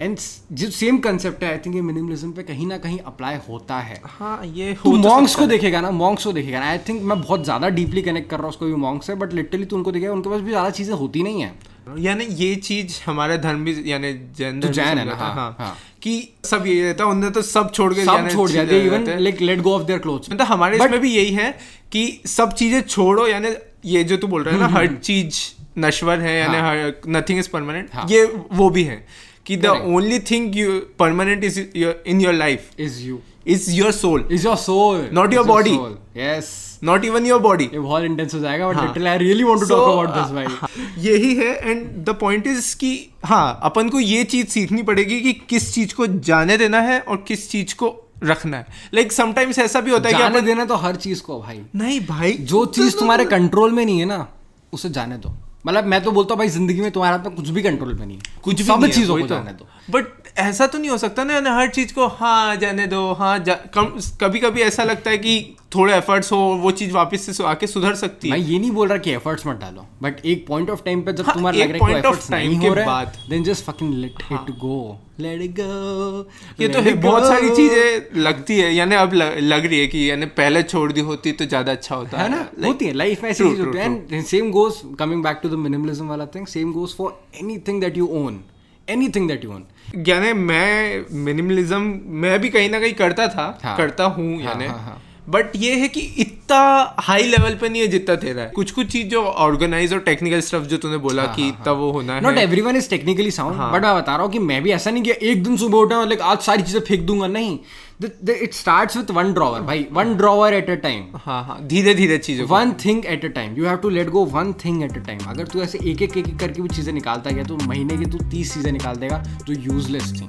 एंड 0.00 0.18
जो 0.52 0.70
सेम 0.72 0.98
कंसेप्ट 1.00 1.44
है 1.44 1.50
आई 1.50 1.58
थिंक 1.58 1.74
ये 1.74 1.80
मिनिमलिज्म 1.82 2.32
पे 2.32 2.42
कहीं 2.42 2.66
ना 2.66 2.78
कहीं 2.78 2.98
अप्लाई 3.06 3.38
होता 3.48 3.78
है। 3.80 4.00
हाँ 4.08 4.44
ये 4.46 4.72
हो 4.74 4.96
तो 4.96 5.02
सकता 5.26 5.40
को 5.40 5.46
देखेगा 5.46 5.80
ना 5.80 5.90
मॉन्क्स 5.92 6.24
को 6.24 6.32
देखेगा 6.32 6.60
ना। 6.60 6.66
आई 6.66 6.78
थिंक 6.88 7.02
मैं 7.02 7.20
बहुत 7.20 7.44
ज़्यादा 7.44 7.68
डीपली 7.70 8.02
कनेक्ट 8.02 8.30
कर 8.30 8.36
रहा 8.36 8.44
हूँ 8.44 8.50
उसको 8.50 8.66
भी 8.66 8.74
मॉन्क्स 8.82 9.06
से 9.06 9.14
बट 9.16 9.32
लिटरली 9.32 9.64
तू 9.64 9.76
उनको 9.76 9.92
देखेगा 9.92 10.12
उनके 10.12 10.30
पास 10.30 10.40
भी 10.40 10.50
ज़्यादा 10.50 10.70
चीज़ें 10.70 10.94
होती 10.94 11.22
नहीं 11.22 11.42
है। 11.42 11.54
यानी 12.00 12.24
ये 12.24 12.54
चीज़ 12.58 13.00
हमारा 13.06 13.36
धर्म 13.38 13.64
भी 13.64 13.72
यानी 13.86 14.12
जैन 14.36 14.60
तो 14.60 14.68
जैन 14.70 14.98
है 14.98 15.04
ना, 15.04 15.12
है, 15.12 15.18
हाँ, 15.34 15.56
हाँ। 15.58 15.76
कि 16.02 16.28
सब 16.44 16.66
यही 16.66 16.82
रहता 16.82 17.04
है 17.04 17.10
उन्होंने 17.10 17.34
तो 17.34 17.42
सब 17.44 17.72
छोड़ 17.72 17.92
के 17.94 18.04
सब 18.04 18.28
छोड़ 18.32 18.48
जाते 18.50 18.84
even 18.84 19.08
like 19.20 19.40
let 19.40 19.60
go 19.60 19.74
of 19.74 19.82
their 19.86 19.98
clothes 19.98 20.32
मतलब 20.32 20.46
हमारे 20.46 20.76
इसमें 20.76 21.00
भी 21.00 21.14
यही 21.14 21.32
है 21.34 21.50
कि 21.92 22.06
सब 22.28 22.52
चीज़ें 22.54 22.80
छोड़ो 22.82 23.26
यानी 23.26 23.50
ये 23.84 24.04
जो 24.04 24.16
तू 24.16 24.26
बोल 24.26 24.42
रहा 24.42 24.54
है 24.54 24.60
ना 24.60 24.68
हर 24.68 24.94
चीज़ 24.94 25.40
नश्वर 25.78 26.20
है 26.20 26.38
यानी 26.38 26.56
हाँ। 26.56 26.70
हर 26.70 26.94
नथिंग 27.08 27.38
इज़ 27.38 27.48
परमानेंट 27.50 27.94
हाँ। 27.94 28.06
ये 28.10 28.24
वो 28.52 28.70
भी 28.70 28.84
है 28.84 29.04
कि 29.46 29.56
the 29.56 29.66
only 29.66 30.18
thing 30.30 30.56
you 30.56 30.80
permanent 30.98 31.44
is 31.44 31.60
in 31.60 32.20
your 32.20 32.34
life 32.34 32.80
is 32.80 33.00
you 33.02 33.20
is 33.46 33.70
your 33.70 33.92
soul 33.92 34.28
is 34.32 34.46
your 34.46 34.56
soul 34.56 35.08
not 35.12 35.34
your 35.34 35.46
body 35.46 35.78
yes 36.16 36.50
not 36.84 37.04
even 37.04 37.26
your 37.26 37.40
body 37.40 37.64
ये 37.64 37.78
बहुत 37.78 38.04
इंटेंस 38.04 38.34
हो 38.34 38.40
जाएगा 38.40 38.68
बट 38.68 38.76
हाँ। 38.76 38.86
Little 38.86 39.06
I 39.08 39.18
really 39.18 39.44
want 39.44 39.60
to 39.60 39.66
talk 39.66 39.88
about 39.88 40.08
this 40.08 40.32
भाई। 40.32 41.04
यही 41.04 41.34
है 41.34 41.70
and 41.70 41.86
the 42.04 42.16
point 42.20 42.46
is 42.46 42.74
कि 42.76 42.94
हाँ 43.24 43.60
अपन 43.62 43.88
को 43.88 44.00
ये 44.00 44.24
चीज़ 44.24 44.46
सीखनी 44.46 44.82
पड़ेगी 44.82 45.20
कि 45.20 45.32
किस 45.48 45.72
चीज़ 45.74 45.94
को 45.94 46.06
जाने 46.06 46.56
देना 46.58 46.80
है 46.80 47.00
और 47.00 47.24
किस 47.28 47.50
चीज़ 47.50 47.74
को 47.74 47.90
रखना 48.24 48.56
है। 48.56 48.66
लाइक 48.94 49.12
समटाइम्स 49.12 49.58
ऐसा 49.58 49.80
भी 49.80 49.90
होता 49.90 50.08
है 50.08 50.14
कि 50.14 50.18
जाने 50.18 50.40
कि 50.40 50.46
देना 50.46 50.64
तो 50.64 50.76
हर 50.76 50.96
चीज़ 50.96 51.22
को 51.22 51.40
भाई। 51.40 51.60
नहीं 51.74 52.00
भाई 52.06 52.32
जो 52.32 52.64
चीज़ 52.66 52.98
तुम्हारे 52.98 53.24
कंट्रोल 53.24 53.72
में 53.72 53.84
नहीं 53.84 53.98
है 53.98 54.06
ना 54.06 54.26
उसे 54.72 54.90
जाने 54.90 55.16
दो। 55.16 55.34
मतलब 55.66 55.84
मैं 55.84 56.02
तो 56.04 56.10
बोलता 56.10 56.34
हूँ 56.34 56.38
भाई 56.38 56.48
ज़िंदगी 56.48 56.80
में 56.80 56.90
तुम्हारे 56.90 57.16
हाथ 57.16 57.24
में 57.24 57.34
कुछ 57.34 57.48
भी 57.48 57.62
कंट्रोल 57.62 57.94
में 57.94 58.06
नहीं 58.06 58.16
है। 58.16 58.40
कुछ 58.42 58.54
भी 58.54 58.64
सब 58.64 58.86
चीज़ों 58.86 59.16
को 59.16 59.26
तो। 59.26 59.34
जाने 59.34 59.52
दो। 59.52 59.66
बट 59.90 60.21
ऐसा 60.36 60.66
तो 60.66 60.78
नहीं 60.78 60.90
हो 60.90 60.96
सकता 60.98 61.24
ना 61.24 61.54
हर 61.56 61.68
चीज़ 61.68 61.92
को 61.94 62.06
हाँ 62.08 62.56
जाने 62.56 62.86
दो 62.86 63.12
हाँ 63.12 63.38
जा, 63.38 63.54
कम 63.74 63.86
कभी 64.20 64.38
कभी 64.38 64.60
ऐसा 64.60 64.84
लगता 64.84 65.10
है 65.10 65.18
कि 65.18 65.56
थोड़े 65.74 65.92
एफर्ट्स 65.94 66.32
हो 66.32 66.38
वो 66.62 66.70
चीज़ 66.70 66.92
वापस 66.92 67.36
से 67.36 67.44
आके 67.44 67.66
सुधर 67.66 67.94
सकती 67.94 68.28
है। 68.28 68.32
मैं 68.32 68.40
है 68.40 68.52
ये 68.52 68.58
नहीं 68.58 68.70
बोल 68.70 68.88
रहा 68.88 68.98
कि 68.98 69.10
एफर्ट्स 69.10 69.46
मत 69.46 69.56
डालो 69.56 69.86
बट 70.02 70.24
एक 70.26 70.46
पॉइंट 70.46 70.70
ऑफ़ 70.70 70.82
टाइम 70.84 71.02
पे 71.02 71.12
जब 71.12 71.24
हाँ, 71.24 71.34
तुम्हारा 71.34 71.58
लग 71.58 71.72
रहा 71.72 71.86
है 71.86 71.92
कि 71.92 71.98
एफर्ट्स 71.98 72.30
नहीं 72.30 72.60
के 72.60 72.68
हो 72.68 72.74
रहे 72.74 72.86
बाद। 72.86 73.16
Then 73.30 73.44
just 73.44 73.64
fucking 73.64 73.94
let 73.94 74.22
it 74.32 74.50
go 74.60 74.98
let 75.20 75.42
it 75.42 75.50
go 75.60 76.28
ये 76.60 76.68
तो 76.68 76.80
है 76.80 76.94
बहुत 77.02 77.26
सारी 77.26 77.50
चीज़ें 77.50 78.20
लगती 78.22 78.58
है 78.58 78.74
यानी 78.74 78.94
अब 78.94 79.14
लग, 79.14 79.66
रही 79.66 79.80
है 79.80 79.86
कि 79.86 80.10
यानी 80.10 80.26
पहले 80.26 80.62
छोड़ 80.62 80.92
दी 80.92 81.00
होती 81.00 81.32
तो 81.32 81.44
ज़्यादा 81.46 81.72
अच्छा 81.72 81.94
होता। 81.94 82.18
है 82.18 82.28
ना? 82.28 82.46
होती 82.66 82.86
है 82.86 82.92
लाइफ 82.92 83.22
में 83.22 83.30
ऐसी 83.30 83.44
चीज़ 83.44 83.60
होती 83.60 83.78
है। 83.78 83.84
And 84.12 84.24
same 84.24 84.50
goes 84.50 84.82
coming 84.98 85.22
back 85.22 85.40
to 85.42 85.48
the 85.48 85.58
minimalism 85.58 86.08
वाला 86.08 86.26
thing 86.26 86.46
same 86.46 86.72
goes 86.72 86.96
for 86.96 87.20
anything 87.40 87.80
that 87.80 87.96
you 87.96 88.08
own 88.24 88.40
anything 88.88 89.28
that 89.28 89.44
you 89.44 89.50
own 89.50 89.64
यानी 89.94 90.32
मैं 90.32 91.04
मिनिमलिज्म 91.12 92.00
मैं 92.04 92.40
भी 92.40 92.48
कहीं 92.48 92.70
ना 92.70 92.80
कहीं 92.80 92.94
करता 92.94 93.28
था 93.28 93.60
हाँ। 93.64 93.76
करता 93.76 94.04
हूँ 94.04 94.42
यानी 94.42 94.66
हाँ, 94.66 94.78
हाँ। 94.78 95.02
बट 95.28 95.46
ये 95.56 95.74
है 95.74 95.88
कि 95.88 96.31
इतना 96.52 96.94
हाई 97.00 97.22
लेवल 97.24 97.54
पे 97.60 97.68
नहीं 97.68 97.82
है 97.82 97.86
जितना 97.88 98.14
तेरा 98.16 98.42
है। 98.42 98.48
कुछ 98.54 98.70
कुछ 98.70 98.86
चीज़ 98.86 99.06
जो 99.08 99.22
ऑर्गेनाइज 99.22 99.92
और 99.92 100.00
टेक्निकल 100.00 100.40
स्टफ़ 100.40 100.64
जो 100.68 100.76
तूने 100.78 100.96
बोला 100.98 101.24
कि 101.36 101.48
इतना 101.48 101.72
वो 101.72 101.90
होना 101.92 102.18
नॉट 102.20 102.36
है। 102.36 102.42
Every 102.44 102.60
one 102.60 102.76
is 102.76 102.88
technically 102.90 103.30
sound 103.30 103.56
हाँ। 103.56 103.72
बट 103.72 103.82
मैं 103.82 103.94
बता 103.96 104.12
रहा 104.12 104.22
हूँ 104.22 104.32
कि 104.32 104.38
मैं 104.40 104.62
भी 104.62 104.72
ऐसा 104.72 104.90
नहीं 104.90 105.02
किया। 105.02 105.14
एक 105.22 105.42
दिन 105.44 105.56
सुबह 105.56 105.78
उठा 105.78 106.02
लाइक 106.04 106.20
आज 106.22 106.38
सारी 106.40 106.62
चीज़ें 106.62 106.80
फेंक 106.80 107.06
दूँगा। 107.06 107.26
नहीं। 107.28 107.58
It 108.02 108.54
starts 108.54 108.96
with 108.96 109.10
one 109.12 109.32
drawer 109.32 109.60
भाई। 109.62 109.86
One 109.92 110.14
drawer 110.16 110.54
at 110.54 110.70
a 110.70 110.74
time 110.82 111.04
हाँ 111.16 111.42
हाँ। 111.44 111.58
धीरे 111.68 111.94
धीरे 111.94 112.18
चीज़ों 112.18 112.46
one 112.48 112.72
thing 112.84 113.04
at 113.06 113.24
a 113.24 113.28
time 113.34 113.56
you 113.56 113.66
have 113.66 113.76
to 113.76 113.88
let 113.90 114.08
go 114.10 114.24
one 114.32 114.52
thing 114.64 114.82
at 114.82 114.96
a 114.96 115.04
time 115.06 115.18
अगर 115.30 115.46
तू 115.46 115.62
ऐसे 115.62 115.78
एक 115.90 116.02
एक 116.02 116.16
एक 116.16 116.38
करके 116.38 116.62
भी 116.62 116.68
चीज़ें 116.68 116.92
निकालता 116.92 117.30
गया 117.30 117.44
तो 117.44 117.56
महीने 117.58 117.96
की 117.96 118.06
तू 118.06 118.18
तीस 118.30 118.54
चीज़ें 118.54 118.72
निकाल 118.72 118.96
देगा 118.96 119.22
जो 119.46 119.60
यूजलेस 119.62 120.12
थी 120.12 120.28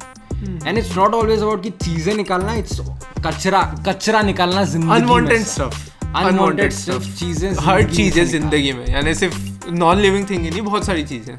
and 0.67 0.77
it's 0.77 0.95
not 0.97 1.13
always 1.13 1.41
about 1.41 1.63
कि 1.63 1.69
चीज़ें 1.83 2.13
निकालना 2.15 2.53
इट्स 2.55 2.79
कचरा 3.25 3.61
कचरा 3.87 4.21
निकालना 4.21 4.63
ज़िंदगी 4.65 4.95
अनवांटेड 4.95 5.43
स्टफ़ 5.47 5.92
अनवांटेड 6.15 6.71
स्टफ़ 6.71 7.09
चीज़ें 7.19 7.51
हर 7.59 7.83
चीज़ 7.93 8.19
है 8.19 8.25
ज़िंदगी 8.25 8.71
में। 8.73 8.85
यानी 8.87 9.15
सिर्फ़ 9.15 9.69
नॉन 9.71 9.99
लिविंग 9.99 10.29
थिंग 10.29 10.43
ही 10.43 10.49
नहीं 10.49 10.61
बहुत 10.61 10.85
सारी 10.85 11.03
चीज़ें। 11.03 11.37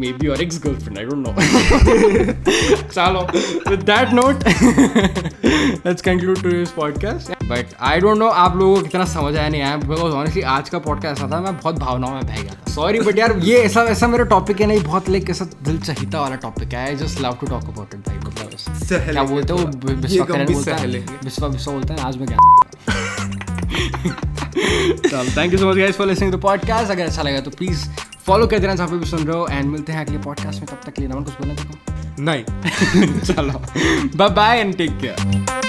Maybe 0.00 0.26
your 0.26 0.34
ex-girlfriend 0.44 0.98
i 1.00 1.04
don't 1.08 1.22
know. 1.26 1.32
Chalo. 2.96 3.20
With 3.68 3.84
that 3.90 4.10
note 4.16 4.42
let's 5.86 6.02
conclude 6.08 6.42
today's 6.46 6.72
podcast. 6.80 7.30
But 7.52 7.72
i 7.90 7.94
don't 8.04 8.20
know 8.22 8.28
आप 8.42 8.56
लोगों 8.56 8.74
को 8.76 8.82
कितना 8.82 9.04
समझ 9.12 9.36
आया 9.36 9.48
नहीं 9.48 9.62
आया 9.62 9.76
बिकॉज़ 9.76 10.12
ऑनेस्टली 10.12 10.42
आज 10.56 10.68
का 10.68 10.78
पॉडकास्ट 10.88 11.22
ऐसा 11.22 11.30
था 11.32 11.40
मैं 11.40 11.56
बहुत 11.56 11.78
भावनाओं 11.78 12.14
में 12.14 12.26
बह 12.26 12.42
गया 12.42 12.52
था। 12.52 12.72
सॉरी 12.72 13.00
बट 13.00 13.18
यार 13.18 13.38
ये 13.44 13.58
ऐसा 13.58 13.84
ऐसा 13.94 14.06
मेरा 14.08 14.24
टॉपिक 14.34 14.60
है 14.60 14.66
नहीं 14.66 14.80
बहुत 14.80 15.10
लाइक 15.10 15.30
ऐसा 15.30 15.44
दिल 15.62 15.80
चहिता 15.80 16.20
वाला 16.20 16.36
टॉपिक 16.46 16.74
है 16.74 16.86
I 16.88 16.96
just 16.96 17.20
love 17.20 17.38
to 17.40 17.46
talk 17.46 17.64
about 17.64 17.94
it 17.94 18.00
भाई 18.08 18.18
मतलब 18.18 19.12
क्या 19.12 19.22
बोलते 19.22 19.52
हैं 19.52 19.60
वो? 19.60 19.66
बिस्वा 19.96 20.24
बोलता 20.44 20.76
है। 20.76 20.86
बिस्वा 21.24 21.48
बिस्वा 21.48 21.74
बोलता 21.74 21.94
है 21.94 22.00
आज 22.00 22.16
मैं 22.16 22.26
क्या 22.26 22.36
चलो 22.36 23.05
thank 25.36 25.52
you 25.52 25.58
so 25.58 25.70
much 25.70 25.76
guys 25.76 25.96
for 25.96 26.06
listening 26.06 26.32
the 26.32 26.40
podcast 26.40 26.90
अगर 26.90 27.04
अच्छा 27.04 27.22
लगा 27.22 27.40
तो 27.40 27.50
प्लीज़ 27.50 27.88
फॉलो 28.26 28.46
कर 28.46 28.58
देना 28.58 28.74
जहाँ 28.74 28.88
पे 28.88 28.96
भी 28.96 29.06
सुन 29.06 29.24
रहे 29.24 29.36
हो 29.36 29.46
एंड 29.50 29.70
मिलते 29.70 29.92
हैं 29.92 30.06
अगले 30.06 30.18
पॉडकास्ट 30.18 30.60
में 30.60 30.66
तब 30.66 30.80
तक 30.86 30.92
के 30.92 31.02
लिए 31.02 31.10
कुछ 31.10 31.32
बोलना 31.32 31.54
चाहता 31.54 31.94
नहीं 32.18 33.20
चलो 33.20 33.62
bye 34.16 34.28
bye 34.28 34.60
and 34.60 34.76
take 34.76 34.98
care 35.00 35.65